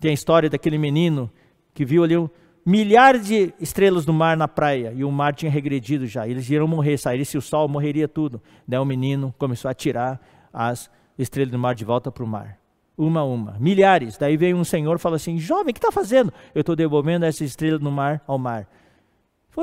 Tem 0.01 0.13
a 0.13 0.15
história 0.15 0.49
daquele 0.49 0.79
menino 0.79 1.31
que 1.75 1.85
viu 1.85 2.05
ali 2.05 2.17
um, 2.17 2.29
milhares 2.65 3.27
de 3.27 3.53
estrelas 3.61 4.07
no 4.07 4.13
mar 4.13 4.37
na 4.37 4.49
praia 4.49 4.93
e 4.97 5.05
o 5.05 5.11
mar 5.11 5.35
tinha 5.35 5.51
regredido 5.51 6.07
já. 6.07 6.27
Eles 6.27 6.49
iriam 6.49 6.67
morrer, 6.67 6.97
saísse 6.97 7.37
o 7.37 7.43
sol, 7.43 7.69
morreria 7.69 8.09
tudo. 8.09 8.41
Daí 8.67 8.79
o 8.79 8.85
menino 8.85 9.35
começou 9.39 9.71
a 9.71 9.75
tirar 9.75 10.21
as 10.53 10.91
estrelas 11.19 11.51
do 11.51 11.59
mar 11.59 11.75
de 11.75 11.85
volta 11.85 12.11
para 12.11 12.25
o 12.25 12.27
mar. 12.27 12.59
Uma 12.97 13.21
a 13.21 13.25
uma, 13.25 13.57
milhares. 13.61 14.17
Daí 14.17 14.37
veio 14.37 14.57
um 14.57 14.65
senhor 14.65 14.97
e 14.97 14.99
falou 14.99 15.17
assim: 15.17 15.39
Jovem, 15.39 15.71
o 15.71 15.75
que 15.75 15.79
está 15.79 15.93
fazendo? 15.93 16.33
Eu 16.55 16.61
estou 16.61 16.75
devolvendo 16.75 17.25
essas 17.25 17.43
estrelas 17.43 17.81
no 17.81 17.91
mar 17.91 18.23
ao 18.27 18.39
mar. 18.39 18.69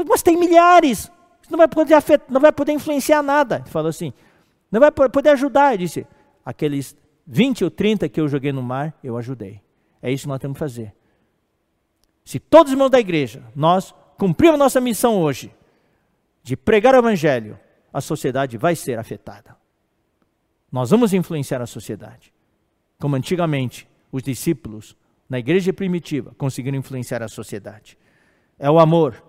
Mas 0.08 0.22
tem 0.22 0.38
milhares. 0.38 1.12
Você 1.46 1.52
não 1.52 1.58
vai 1.60 1.68
poder 1.68 1.94
afetar, 1.94 2.26
não 2.28 2.42
vai 2.42 2.52
poder 2.52 2.72
influenciar 2.72 3.22
nada. 3.22 3.58
Ele 3.58 3.70
falou 3.70 3.90
assim, 3.90 4.12
não 4.72 4.80
vai 4.80 4.92
poder 4.92 5.30
ajudar. 5.30 5.76
Ele 5.76 5.84
disse, 5.84 6.08
aqueles 6.44 6.98
20 7.28 7.66
ou 7.66 7.70
30 7.70 8.10
que 8.10 8.20
eu 8.20 8.28
joguei 8.28 8.52
no 8.52 8.64
mar, 8.64 8.98
eu 9.04 9.16
ajudei. 9.16 9.62
É 10.02 10.12
isso 10.12 10.24
que 10.24 10.30
nós 10.30 10.40
temos 10.40 10.56
que 10.56 10.60
fazer. 10.60 10.92
Se 12.24 12.40
todos 12.40 12.72
os 12.72 12.74
irmãos 12.74 12.90
da 12.90 13.00
igreja, 13.00 13.44
nós 13.56 13.94
cumprimos 14.18 14.58
nossa 14.58 14.82
missão 14.82 15.22
hoje, 15.22 15.54
de 16.42 16.58
pregar 16.58 16.96
o 16.96 16.98
evangelho, 16.98 17.60
a 17.94 18.02
sociedade 18.02 18.58
vai 18.58 18.76
ser 18.76 18.98
afetada. 18.98 19.56
Nós 20.72 20.90
vamos 20.90 21.14
influenciar 21.14 21.62
a 21.62 21.68
sociedade. 21.68 22.34
Como 23.00 23.16
antigamente 23.16 23.88
os 24.12 24.24
discípulos 24.24 24.98
na 25.30 25.38
igreja 25.38 25.72
primitiva 25.72 26.34
conseguiram 26.40 26.80
influenciar 26.80 27.22
a 27.22 27.28
sociedade. 27.28 28.00
É 28.58 28.70
o 28.70 28.80
amor, 28.80 29.24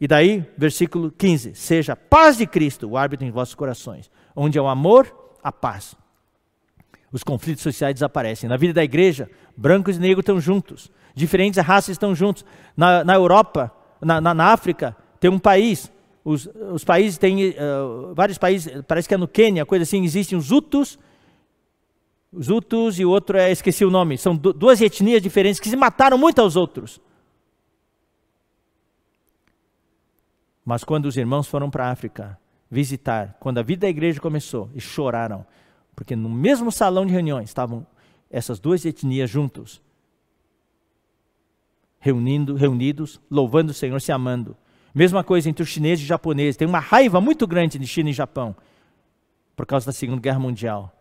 e 0.00 0.06
daí, 0.06 0.44
versículo 0.56 1.10
15: 1.10 1.54
Seja 1.54 1.94
a 1.94 1.96
paz 1.96 2.36
de 2.36 2.46
Cristo 2.46 2.88
o 2.88 2.96
árbitro 2.96 3.26
em 3.26 3.30
vossos 3.30 3.54
corações, 3.54 4.10
onde 4.34 4.58
é 4.58 4.62
o 4.62 4.68
amor, 4.68 5.14
a 5.42 5.50
paz. 5.50 5.96
Os 7.12 7.22
conflitos 7.22 7.62
sociais 7.62 7.94
desaparecem. 7.94 8.48
Na 8.48 8.56
vida 8.56 8.74
da 8.74 8.84
igreja, 8.84 9.30
brancos 9.56 9.96
e 9.96 10.00
negros 10.00 10.22
estão 10.22 10.40
juntos. 10.40 10.90
Diferentes 11.14 11.62
raças 11.64 11.90
estão 11.90 12.14
juntos. 12.14 12.44
Na, 12.76 13.02
na 13.04 13.14
Europa, 13.14 13.72
na, 14.00 14.20
na, 14.20 14.34
na, 14.34 14.52
África, 14.52 14.94
tem 15.18 15.30
um 15.30 15.38
país. 15.38 15.90
Os, 16.22 16.46
os 16.72 16.84
países 16.84 17.16
têm 17.16 17.50
uh, 17.50 18.12
vários 18.14 18.36
países, 18.36 18.82
parece 18.86 19.08
que 19.08 19.14
é 19.14 19.16
no 19.16 19.28
Quênia, 19.28 19.64
coisa 19.64 19.84
assim, 19.84 20.04
existem 20.04 20.36
os 20.36 20.50
Hutus, 20.50 20.98
os 22.32 22.50
Hutus 22.50 22.98
e 22.98 23.04
o 23.04 23.10
outro 23.10 23.38
é, 23.38 23.50
esqueci 23.50 23.84
o 23.84 23.90
nome, 23.90 24.18
são 24.18 24.36
duas 24.36 24.80
etnias 24.80 25.22
diferentes 25.22 25.60
que 25.60 25.68
se 25.68 25.76
mataram 25.76 26.18
muito 26.18 26.40
aos 26.40 26.56
outros. 26.56 27.00
Mas 30.66 30.82
quando 30.82 31.06
os 31.06 31.16
irmãos 31.16 31.46
foram 31.46 31.70
para 31.70 31.86
a 31.86 31.92
África 31.92 32.36
visitar, 32.68 33.36
quando 33.38 33.58
a 33.58 33.62
vida 33.62 33.82
da 33.82 33.88
igreja 33.88 34.20
começou, 34.20 34.68
e 34.74 34.80
choraram, 34.80 35.46
porque 35.94 36.16
no 36.16 36.28
mesmo 36.28 36.72
salão 36.72 37.06
de 37.06 37.12
reuniões 37.12 37.48
estavam 37.48 37.86
essas 38.28 38.58
duas 38.58 38.84
etnias 38.84 39.30
juntos, 39.30 39.80
reunindo, 42.00 42.56
reunidos, 42.56 43.20
louvando 43.30 43.70
o 43.70 43.74
Senhor, 43.74 44.00
se 44.00 44.10
amando. 44.10 44.56
Mesma 44.92 45.22
coisa 45.22 45.48
entre 45.48 45.62
os 45.62 45.68
chineses 45.68 46.04
e 46.04 46.08
japoneses. 46.08 46.56
Tem 46.56 46.66
uma 46.66 46.80
raiva 46.80 47.20
muito 47.20 47.46
grande 47.46 47.78
de 47.78 47.86
China 47.86 48.10
e 48.10 48.12
Japão 48.12 48.56
por 49.54 49.66
causa 49.66 49.86
da 49.86 49.92
Segunda 49.92 50.20
Guerra 50.20 50.40
Mundial. 50.40 50.92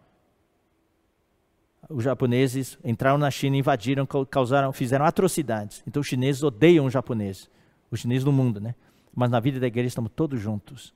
Os 1.89 2.03
japoneses 2.03 2.77
entraram 2.83 3.17
na 3.17 3.31
China, 3.31 3.57
invadiram, 3.57 4.05
causaram, 4.29 4.71
fizeram 4.71 5.05
atrocidades. 5.05 5.81
Então 5.87 6.01
os 6.01 6.07
chineses 6.07 6.43
odeiam 6.43 6.85
os 6.85 6.93
japoneses, 6.93 7.49
os 7.89 8.01
chineses 8.01 8.23
do 8.23 8.31
mundo, 8.31 8.59
né? 8.61 8.75
Mas 9.15 9.31
na 9.31 9.39
vida 9.39 9.59
da 9.59 9.67
igreja 9.67 9.87
estamos 9.87 10.11
todos 10.13 10.39
juntos. 10.39 10.93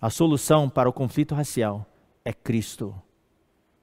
A 0.00 0.10
solução 0.10 0.68
para 0.68 0.88
o 0.88 0.92
conflito 0.92 1.34
racial 1.34 1.86
é 2.24 2.32
Cristo. 2.32 2.94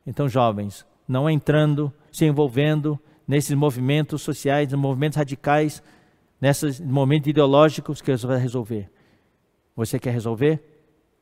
Então, 0.06 0.28
jovens, 0.28 0.86
não 1.08 1.30
entrando, 1.30 1.94
se 2.12 2.26
envolvendo 2.26 3.00
nesses 3.28 3.56
movimentos 3.56 4.22
sociais, 4.22 4.74
movimentos 4.74 5.18
radicais, 5.18 5.84
nesses 6.42 6.80
momentos 6.80 7.30
ideológicos 7.30 8.02
que 8.02 8.18
você 8.18 8.26
vai 8.26 8.40
resolver. 8.40 8.90
Você 9.76 10.00
quer 10.00 10.12
resolver? 10.12 10.62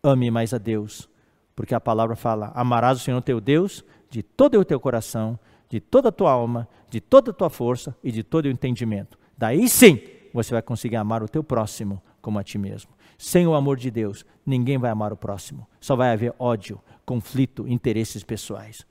Ame 0.01 0.31
mais 0.31 0.53
a 0.53 0.57
Deus, 0.57 1.09
porque 1.55 1.75
a 1.75 1.81
palavra 1.81 2.15
fala: 2.15 2.51
amarás 2.55 2.97
o 2.97 3.03
Senhor 3.03 3.21
teu 3.21 3.41
Deus 3.41 3.83
de 4.09 4.23
todo 4.23 4.57
o 4.59 4.65
teu 4.65 4.79
coração, 4.79 5.37
de 5.69 5.79
toda 5.79 6.09
a 6.09 6.11
tua 6.11 6.31
alma, 6.31 6.67
de 6.89 7.01
toda 7.01 7.31
a 7.31 7.33
tua 7.33 7.49
força 7.49 7.95
e 8.03 8.11
de 8.11 8.23
todo 8.23 8.45
o 8.45 8.49
entendimento. 8.49 9.19
Daí 9.37 9.67
sim 9.67 9.99
você 10.33 10.53
vai 10.53 10.61
conseguir 10.61 10.95
amar 10.95 11.23
o 11.23 11.27
teu 11.27 11.43
próximo 11.43 12.01
como 12.21 12.39
a 12.39 12.43
ti 12.43 12.57
mesmo. 12.57 12.91
Sem 13.17 13.47
o 13.47 13.55
amor 13.55 13.77
de 13.77 13.89
Deus, 13.89 14.25
ninguém 14.45 14.77
vai 14.77 14.91
amar 14.91 15.11
o 15.11 15.17
próximo. 15.17 15.67
Só 15.79 15.95
vai 15.95 16.11
haver 16.11 16.33
ódio, 16.37 16.79
conflito, 17.05 17.67
interesses 17.67 18.23
pessoais. 18.23 18.85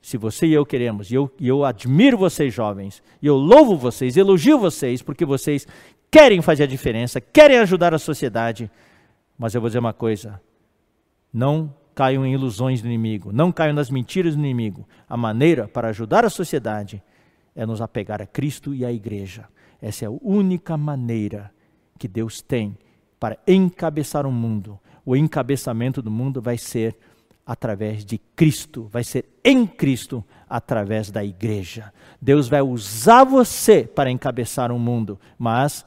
Se 0.00 0.16
você 0.16 0.46
e 0.46 0.54
eu 0.54 0.64
queremos, 0.64 1.10
e 1.10 1.14
eu, 1.14 1.30
e 1.38 1.46
eu 1.46 1.64
admiro 1.64 2.16
vocês 2.16 2.54
jovens, 2.54 3.02
e 3.20 3.26
eu 3.26 3.36
louvo 3.36 3.76
vocês, 3.76 4.16
elogio 4.16 4.58
vocês, 4.58 5.02
porque 5.02 5.26
vocês 5.26 5.66
querem 6.10 6.40
fazer 6.40 6.64
a 6.64 6.66
diferença, 6.66 7.20
querem 7.20 7.58
ajudar 7.58 7.92
a 7.92 7.98
sociedade, 7.98 8.70
mas 9.38 9.54
eu 9.54 9.60
vou 9.60 9.68
dizer 9.68 9.78
uma 9.78 9.92
coisa: 9.92 10.40
não 11.32 11.74
caiam 11.94 12.24
em 12.24 12.32
ilusões 12.32 12.80
do 12.80 12.88
inimigo, 12.88 13.30
não 13.30 13.52
caiam 13.52 13.74
nas 13.74 13.90
mentiras 13.90 14.34
do 14.34 14.40
inimigo. 14.40 14.88
A 15.06 15.18
maneira 15.18 15.68
para 15.68 15.88
ajudar 15.88 16.24
a 16.24 16.30
sociedade 16.30 17.02
é 17.54 17.66
nos 17.66 17.82
apegar 17.82 18.22
a 18.22 18.26
Cristo 18.26 18.74
e 18.74 18.86
à 18.86 18.92
igreja. 18.92 19.46
Essa 19.80 20.04
é 20.04 20.08
a 20.08 20.10
única 20.22 20.76
maneira 20.76 21.52
que 21.98 22.08
Deus 22.08 22.42
tem 22.42 22.76
para 23.18 23.38
encabeçar 23.46 24.26
o 24.26 24.32
mundo. 24.32 24.78
O 25.04 25.16
encabeçamento 25.16 26.00
do 26.02 26.10
mundo 26.10 26.40
vai 26.40 26.58
ser 26.58 26.96
através 27.46 28.04
de 28.04 28.18
Cristo, 28.18 28.84
vai 28.84 29.02
ser 29.02 29.28
em 29.44 29.66
Cristo 29.66 30.24
através 30.48 31.10
da 31.10 31.24
igreja. 31.24 31.92
Deus 32.20 32.48
vai 32.48 32.62
usar 32.62 33.24
você 33.24 33.84
para 33.84 34.10
encabeçar 34.10 34.70
o 34.70 34.78
mundo, 34.78 35.18
mas 35.38 35.84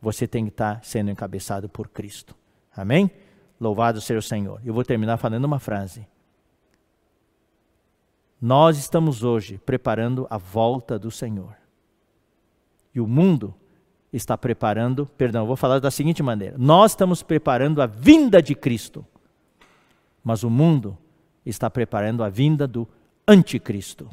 você 0.00 0.26
tem 0.26 0.44
que 0.44 0.50
estar 0.50 0.84
sendo 0.84 1.10
encabeçado 1.10 1.68
por 1.68 1.88
Cristo. 1.88 2.34
Amém? 2.76 3.10
Louvado 3.60 4.00
seja 4.00 4.20
o 4.20 4.22
Senhor. 4.22 4.60
Eu 4.64 4.72
vou 4.72 4.84
terminar 4.84 5.16
falando 5.16 5.44
uma 5.44 5.58
frase. 5.58 6.06
Nós 8.40 8.78
estamos 8.78 9.24
hoje 9.24 9.58
preparando 9.58 10.26
a 10.30 10.38
volta 10.38 10.96
do 10.96 11.10
Senhor. 11.10 11.57
E 12.98 13.00
o 13.00 13.06
mundo 13.06 13.54
está 14.12 14.36
preparando, 14.36 15.06
perdão, 15.06 15.46
vou 15.46 15.54
falar 15.54 15.78
da 15.78 15.88
seguinte 15.88 16.20
maneira: 16.20 16.56
nós 16.58 16.90
estamos 16.90 17.22
preparando 17.22 17.80
a 17.80 17.86
vinda 17.86 18.42
de 18.42 18.56
Cristo, 18.56 19.06
mas 20.24 20.42
o 20.42 20.50
mundo 20.50 20.98
está 21.46 21.70
preparando 21.70 22.24
a 22.24 22.28
vinda 22.28 22.66
do 22.66 22.88
anticristo. 23.26 24.10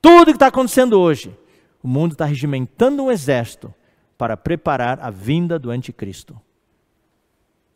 Tudo 0.00 0.26
que 0.26 0.36
está 0.36 0.46
acontecendo 0.46 1.00
hoje, 1.00 1.36
o 1.82 1.88
mundo 1.88 2.12
está 2.12 2.24
regimentando 2.24 3.02
um 3.02 3.10
exército 3.10 3.74
para 4.16 4.36
preparar 4.36 5.00
a 5.00 5.10
vinda 5.10 5.58
do 5.58 5.72
anticristo. 5.72 6.40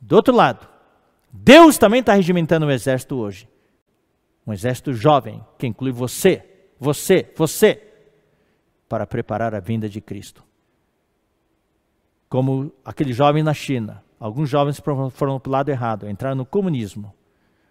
Do 0.00 0.14
outro 0.14 0.32
lado, 0.32 0.68
Deus 1.32 1.76
também 1.76 1.98
está 1.98 2.14
regimentando 2.14 2.66
um 2.66 2.70
exército 2.70 3.16
hoje. 3.16 3.48
Um 4.46 4.52
exército 4.52 4.92
jovem, 4.92 5.44
que 5.58 5.66
inclui 5.66 5.90
você, 5.90 6.68
você, 6.78 7.28
você, 7.36 7.91
para 8.92 9.06
preparar 9.06 9.54
a 9.54 9.58
vinda 9.58 9.88
de 9.88 10.02
Cristo. 10.02 10.44
Como 12.28 12.70
aquele 12.84 13.10
jovem 13.14 13.42
na 13.42 13.54
China, 13.54 14.04
alguns 14.20 14.50
jovens 14.50 14.78
foram 14.78 15.40
para 15.40 15.50
o 15.50 15.50
lado 15.50 15.70
errado, 15.70 16.06
entraram 16.06 16.36
no 16.36 16.44
comunismo. 16.44 17.10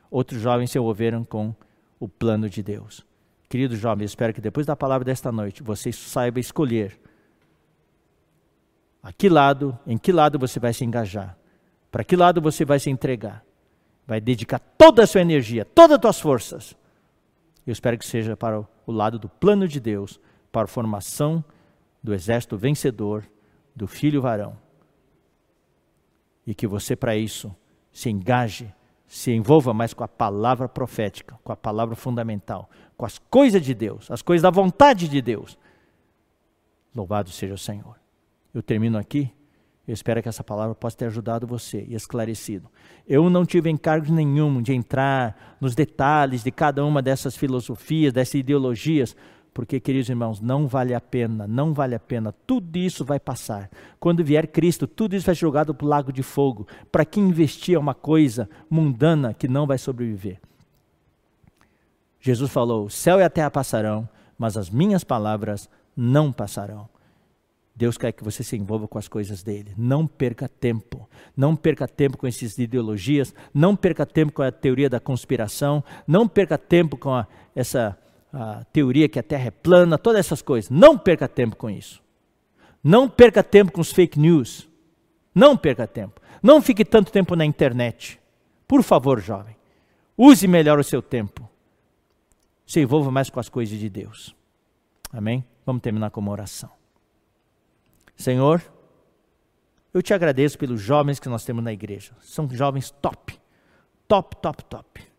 Outros 0.10 0.42
jovens 0.42 0.72
se 0.72 0.80
envolveram 0.80 1.24
com 1.24 1.54
o 2.00 2.10
plano 2.10 2.50
de 2.50 2.64
Deus. 2.64 3.06
Queridos 3.48 3.78
jovens, 3.78 4.06
espero 4.06 4.34
que 4.34 4.42
depois 4.42 4.66
da 4.66 4.76
palavra 4.76 5.06
desta 5.06 5.32
noite 5.32 5.62
você 5.62 5.92
saiba 5.92 6.40
escolher 6.40 7.00
a 9.04 9.14
que 9.14 9.30
lado, 9.30 9.78
em 9.86 10.00
que 10.00 10.12
lado 10.12 10.40
você 10.40 10.60
vai 10.60 10.74
se 10.74 10.84
engajar, 10.84 11.38
para 11.92 12.04
que 12.04 12.16
lado 12.16 12.42
você 12.42 12.66
vai 12.66 12.80
se 12.80 12.90
entregar. 12.90 13.46
Vai 14.08 14.20
dedicar 14.20 14.58
toda 14.58 15.04
a 15.04 15.08
sua 15.08 15.22
energia, 15.22 15.66
todas 15.66 15.98
as 15.98 16.02
suas 16.02 16.20
forças. 16.20 16.78
Eu 17.64 17.74
espero 17.74 17.96
que 17.96 18.08
seja 18.08 18.36
para 18.36 18.60
o 18.88 18.92
lado 18.92 19.20
do 19.20 19.30
plano 19.30 19.68
de 19.68 19.80
Deus, 19.80 20.20
para 20.52 20.66
a 20.66 20.68
formação 20.68 21.44
do 22.04 22.14
exército 22.14 22.58
vencedor 22.58 23.24
do 23.76 23.88
filho 23.88 24.22
varão. 24.22 24.58
E 26.46 26.54
que 26.54 26.68
você, 26.68 26.96
para 26.96 27.16
isso, 27.16 27.56
se 27.92 28.10
engaje, 28.10 28.74
se 29.08 29.32
envolva 29.32 29.74
mais 29.74 29.94
com 29.94 30.04
a 30.04 30.08
palavra 30.08 30.68
profética, 30.68 31.38
com 31.44 31.52
a 31.52 31.56
palavra 31.56 31.96
fundamental, 31.96 32.70
com 32.98 33.06
as 33.06 33.18
coisas 33.18 33.64
de 33.64 33.74
Deus, 33.74 34.10
as 34.10 34.22
coisas 34.22 34.42
da 34.42 34.50
vontade 34.50 35.08
de 35.08 35.22
Deus. 35.22 35.58
Louvado 36.96 37.30
seja 37.30 37.54
o 37.54 37.58
Senhor. 37.58 37.96
Eu 38.54 38.62
termino 38.62 38.98
aqui. 38.98 39.32
Eu 39.88 39.94
espero 39.94 40.22
que 40.22 40.30
essa 40.30 40.44
palavra 40.44 40.76
possa 40.76 40.98
ter 40.98 41.06
ajudado 41.06 41.48
você 41.48 41.86
e 41.88 41.96
esclarecido. 41.96 42.70
Eu 43.08 43.30
não 43.30 43.46
tive 43.46 43.70
encargo 43.70 44.14
nenhum 44.14 44.62
de 44.62 44.74
entrar 44.74 45.58
nos 45.60 45.76
detalhes 45.76 46.44
de 46.44 46.52
cada 46.52 46.86
uma 46.86 47.02
dessas 47.02 47.36
filosofias, 47.36 48.14
dessas 48.14 48.36
ideologias, 48.36 49.16
porque, 49.54 49.80
queridos 49.80 50.10
irmãos, 50.10 50.40
não 50.40 50.66
vale 50.66 50.94
a 50.94 51.02
pena, 51.02 51.46
não 51.46 51.74
vale 51.74 51.94
a 51.94 52.00
pena, 52.00 52.34
tudo 52.48 52.78
isso 52.78 53.04
vai 53.04 53.20
passar. 53.20 53.70
Quando 54.00 54.24
vier 54.24 54.48
Cristo, 54.48 54.88
tudo 54.88 55.16
isso 55.16 55.26
vai 55.26 55.36
ser 55.36 55.42
jogado 55.42 55.74
para 55.74 55.86
o 55.86 55.90
lago 55.90 56.14
de 56.14 56.24
fogo. 56.24 56.66
Para 56.90 57.04
que 57.04 57.20
investir 57.20 57.78
uma 57.78 57.94
coisa 57.94 58.50
mundana 58.70 59.34
que 59.34 59.50
não 59.50 59.68
vai 59.68 59.78
sobreviver? 59.78 60.40
Jesus 62.22 62.50
falou: 62.50 62.86
o 62.86 62.90
céu 62.90 63.20
e 63.20 63.24
a 63.24 63.30
terra 63.30 63.52
passarão, 63.52 64.08
mas 64.38 64.56
as 64.56 64.70
minhas 64.70 65.04
palavras 65.04 65.70
não 65.96 66.32
passarão. 66.32 66.88
Deus 67.76 67.98
quer 67.98 68.12
que 68.12 68.24
você 68.24 68.44
se 68.44 68.56
envolva 68.56 68.88
com 68.88 68.98
as 68.98 69.08
coisas 69.08 69.44
dele. 69.44 69.74
Não 69.78 70.06
perca 70.06 70.48
tempo. 70.48 71.10
Não 71.36 71.56
perca 71.56 71.88
tempo 71.88 72.18
com 72.18 72.28
essas 72.28 72.58
ideologias. 72.58 73.34
Não 73.54 73.76
perca 73.76 74.06
tempo 74.06 74.32
com 74.34 74.44
a 74.44 74.52
teoria 74.52 74.90
da 74.90 75.00
conspiração. 75.00 75.84
Não 76.06 76.28
perca 76.28 76.58
tempo 76.58 76.96
com 76.96 77.14
a, 77.14 77.26
essa 77.56 77.98
a 78.32 78.64
teoria 78.66 79.10
que 79.10 79.20
a 79.20 79.24
Terra 79.24 79.48
é 79.48 79.52
plana, 79.52 79.98
todas 79.98 80.20
essas 80.20 80.42
coisas. 80.42 80.70
Não 80.70 80.98
perca 80.98 81.28
tempo 81.28 81.56
com 81.56 81.70
isso. 81.70 82.02
Não 82.84 83.10
perca 83.10 83.44
tempo 83.44 83.72
com 83.72 83.82
os 83.82 83.92
fake 83.92 84.20
news. 84.20 84.70
Não 85.34 85.56
perca 85.56 85.88
tempo. 85.88 86.20
Não 86.42 86.62
fique 86.62 86.84
tanto 86.84 87.12
tempo 87.12 87.36
na 87.36 87.46
internet. 87.46 88.20
Por 88.68 88.84
favor, 88.84 89.20
jovem. 89.20 89.56
Use 90.18 90.48
melhor 90.48 90.80
o 90.80 90.84
seu 90.84 91.02
tempo. 91.02 91.50
Se 92.66 92.80
envolva 92.80 93.12
mais 93.12 93.30
com 93.30 93.40
as 93.40 93.50
coisas 93.50 93.78
de 93.78 93.90
Deus. 93.90 94.36
Amém? 95.12 95.46
Vamos 95.66 95.82
terminar 95.82 96.10
com 96.10 96.22
uma 96.22 96.32
oração. 96.32 96.70
Senhor, 98.16 98.62
eu 99.94 100.02
te 100.02 100.14
agradeço 100.14 100.58
pelos 100.58 100.80
jovens 100.80 101.20
que 101.20 101.28
nós 101.28 101.44
temos 101.44 101.64
na 101.64 101.74
igreja. 101.74 102.14
São 102.22 102.50
jovens 102.50 102.92
top. 102.92 103.40
Top, 104.08 104.36
top, 104.38 104.64
top. 104.66 105.11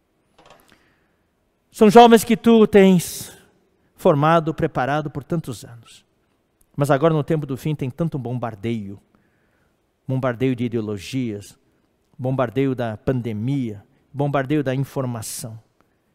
São 1.73 1.91
jovens 1.91 2.23
que 2.23 2.37
tu 2.37 2.67
tens 2.69 3.37
formado, 3.97 4.55
preparado 4.55 5.11
por 5.11 5.25
tantos 5.25 5.65
anos. 5.65 6.05
Mas 6.77 6.91
agora, 6.91 7.13
no 7.13 7.25
tempo 7.25 7.47
do 7.47 7.57
fim, 7.57 7.75
tem 7.75 7.91
tanto 7.91 8.17
bombardeio 8.17 9.01
bombardeio 10.07 10.55
de 10.55 10.65
ideologias, 10.65 11.59
bombardeio 12.19 12.75
da 12.75 12.97
pandemia, 12.97 13.83
bombardeio 14.13 14.63
da 14.63 14.75
informação. 14.75 15.59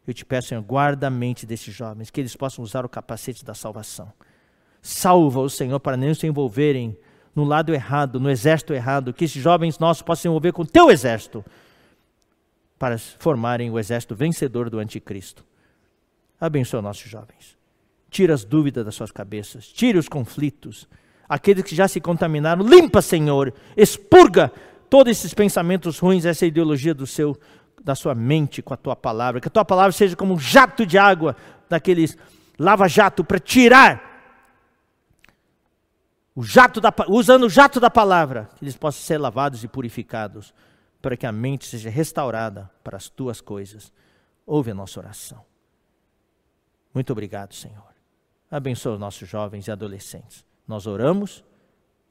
Eu 0.06 0.14
te 0.14 0.24
peço, 0.24 0.48
Senhor, 0.48 0.62
guarda 0.62 1.08
a 1.08 1.10
mente 1.10 1.44
desses 1.44 1.74
jovens, 1.74 2.10
que 2.10 2.20
eles 2.20 2.36
possam 2.36 2.62
usar 2.62 2.84
o 2.84 2.88
capacete 2.88 3.44
da 3.44 3.54
salvação. 3.54 4.12
Salva-os, 4.80 5.54
Senhor, 5.54 5.80
para 5.80 5.96
não 5.96 6.14
se 6.14 6.26
envolverem 6.26 6.96
no 7.34 7.44
lado 7.44 7.74
errado, 7.74 8.18
no 8.18 8.30
exército 8.30 8.72
errado, 8.72 9.12
que 9.12 9.24
esses 9.24 9.42
jovens 9.42 9.78
nossos 9.78 10.02
possam 10.02 10.22
se 10.22 10.28
envolver 10.28 10.52
com 10.52 10.62
o 10.62 10.66
teu 10.66 10.90
exército, 10.90 11.44
para 12.78 12.96
formarem 12.96 13.70
o 13.70 13.78
exército 13.78 14.14
vencedor 14.14 14.70
do 14.70 14.78
anticristo. 14.78 15.44
Abençoa 16.40 16.82
nossos 16.82 17.10
jovens. 17.10 17.56
Tira 18.10 18.34
as 18.34 18.44
dúvidas 18.44 18.84
das 18.84 18.94
suas 18.94 19.10
cabeças, 19.10 19.66
tire 19.68 19.98
os 19.98 20.08
conflitos. 20.08 20.88
Aqueles 21.28 21.62
que 21.64 21.74
já 21.74 21.86
se 21.86 22.00
contaminaram, 22.00 22.66
limpa, 22.66 23.02
Senhor, 23.02 23.52
expurga 23.76 24.50
todos 24.88 25.10
esses 25.10 25.34
pensamentos 25.34 25.98
ruins, 25.98 26.24
essa 26.24 26.46
ideologia 26.46 26.94
do 26.94 27.06
seu 27.06 27.38
da 27.82 27.94
sua 27.94 28.14
mente 28.14 28.60
com 28.60 28.74
a 28.74 28.76
tua 28.76 28.96
palavra, 28.96 29.40
que 29.40 29.48
a 29.48 29.50
tua 29.50 29.64
palavra 29.64 29.92
seja 29.92 30.16
como 30.16 30.34
um 30.34 30.38
jato 30.38 30.84
de 30.84 30.98
água 30.98 31.36
daqueles 31.68 32.18
lava-jato 32.58 33.22
para 33.22 33.38
tirar 33.38 34.08
o 36.34 36.42
jato 36.42 36.80
da, 36.80 36.94
usando 37.08 37.44
o 37.44 37.50
jato 37.50 37.80
da 37.80 37.90
palavra, 37.90 38.48
que 38.56 38.64
eles 38.64 38.76
possam 38.76 39.02
ser 39.02 39.18
lavados 39.18 39.64
e 39.64 39.68
purificados, 39.68 40.54
para 41.00 41.16
que 41.16 41.26
a 41.26 41.32
mente 41.32 41.66
seja 41.66 41.90
restaurada 41.90 42.70
para 42.84 42.96
as 42.96 43.08
tuas 43.08 43.40
coisas. 43.40 43.92
Ouve 44.46 44.70
a 44.70 44.74
nossa 44.74 45.00
oração. 45.00 45.44
Muito 46.94 47.12
obrigado, 47.12 47.54
Senhor. 47.54 47.94
Abençoa 48.50 48.94
os 48.94 49.00
nossos 49.00 49.28
jovens 49.28 49.66
e 49.66 49.70
adolescentes. 49.70 50.44
Nós 50.66 50.86
oramos 50.86 51.44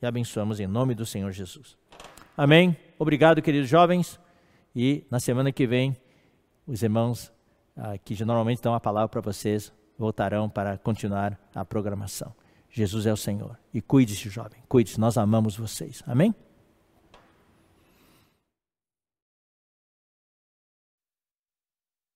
e 0.02 0.06
abençoamos 0.06 0.60
em 0.60 0.68
nome 0.68 0.94
do 0.94 1.06
Senhor 1.06 1.32
Jesus. 1.32 1.78
Amém. 2.36 2.78
Obrigado, 3.00 3.42
queridos 3.42 3.70
jovens. 3.70 4.20
E 4.76 5.06
na 5.10 5.20
semana 5.20 5.52
que 5.52 5.66
vem, 5.66 5.98
os 6.68 6.84
irmãos 6.84 7.32
ah, 7.76 7.98
que 7.98 8.24
normalmente 8.24 8.62
dão 8.62 8.74
a 8.74 8.80
palavra 8.80 9.10
para 9.10 9.22
vocês 9.22 9.72
voltarão 9.98 10.50
para 10.50 10.78
continuar 10.78 11.40
a 11.54 11.66
programação. 11.66 12.34
Jesus 12.70 13.06
é 13.06 13.14
o 13.14 13.18
Senhor. 13.18 13.58
E 13.74 13.82
cuide-se, 13.82 14.30
jovem. 14.30 14.62
Cuide-se. 14.68 15.00
Nós 15.00 15.18
amamos 15.18 15.58
vocês. 15.58 16.04
Amém? 16.06 16.34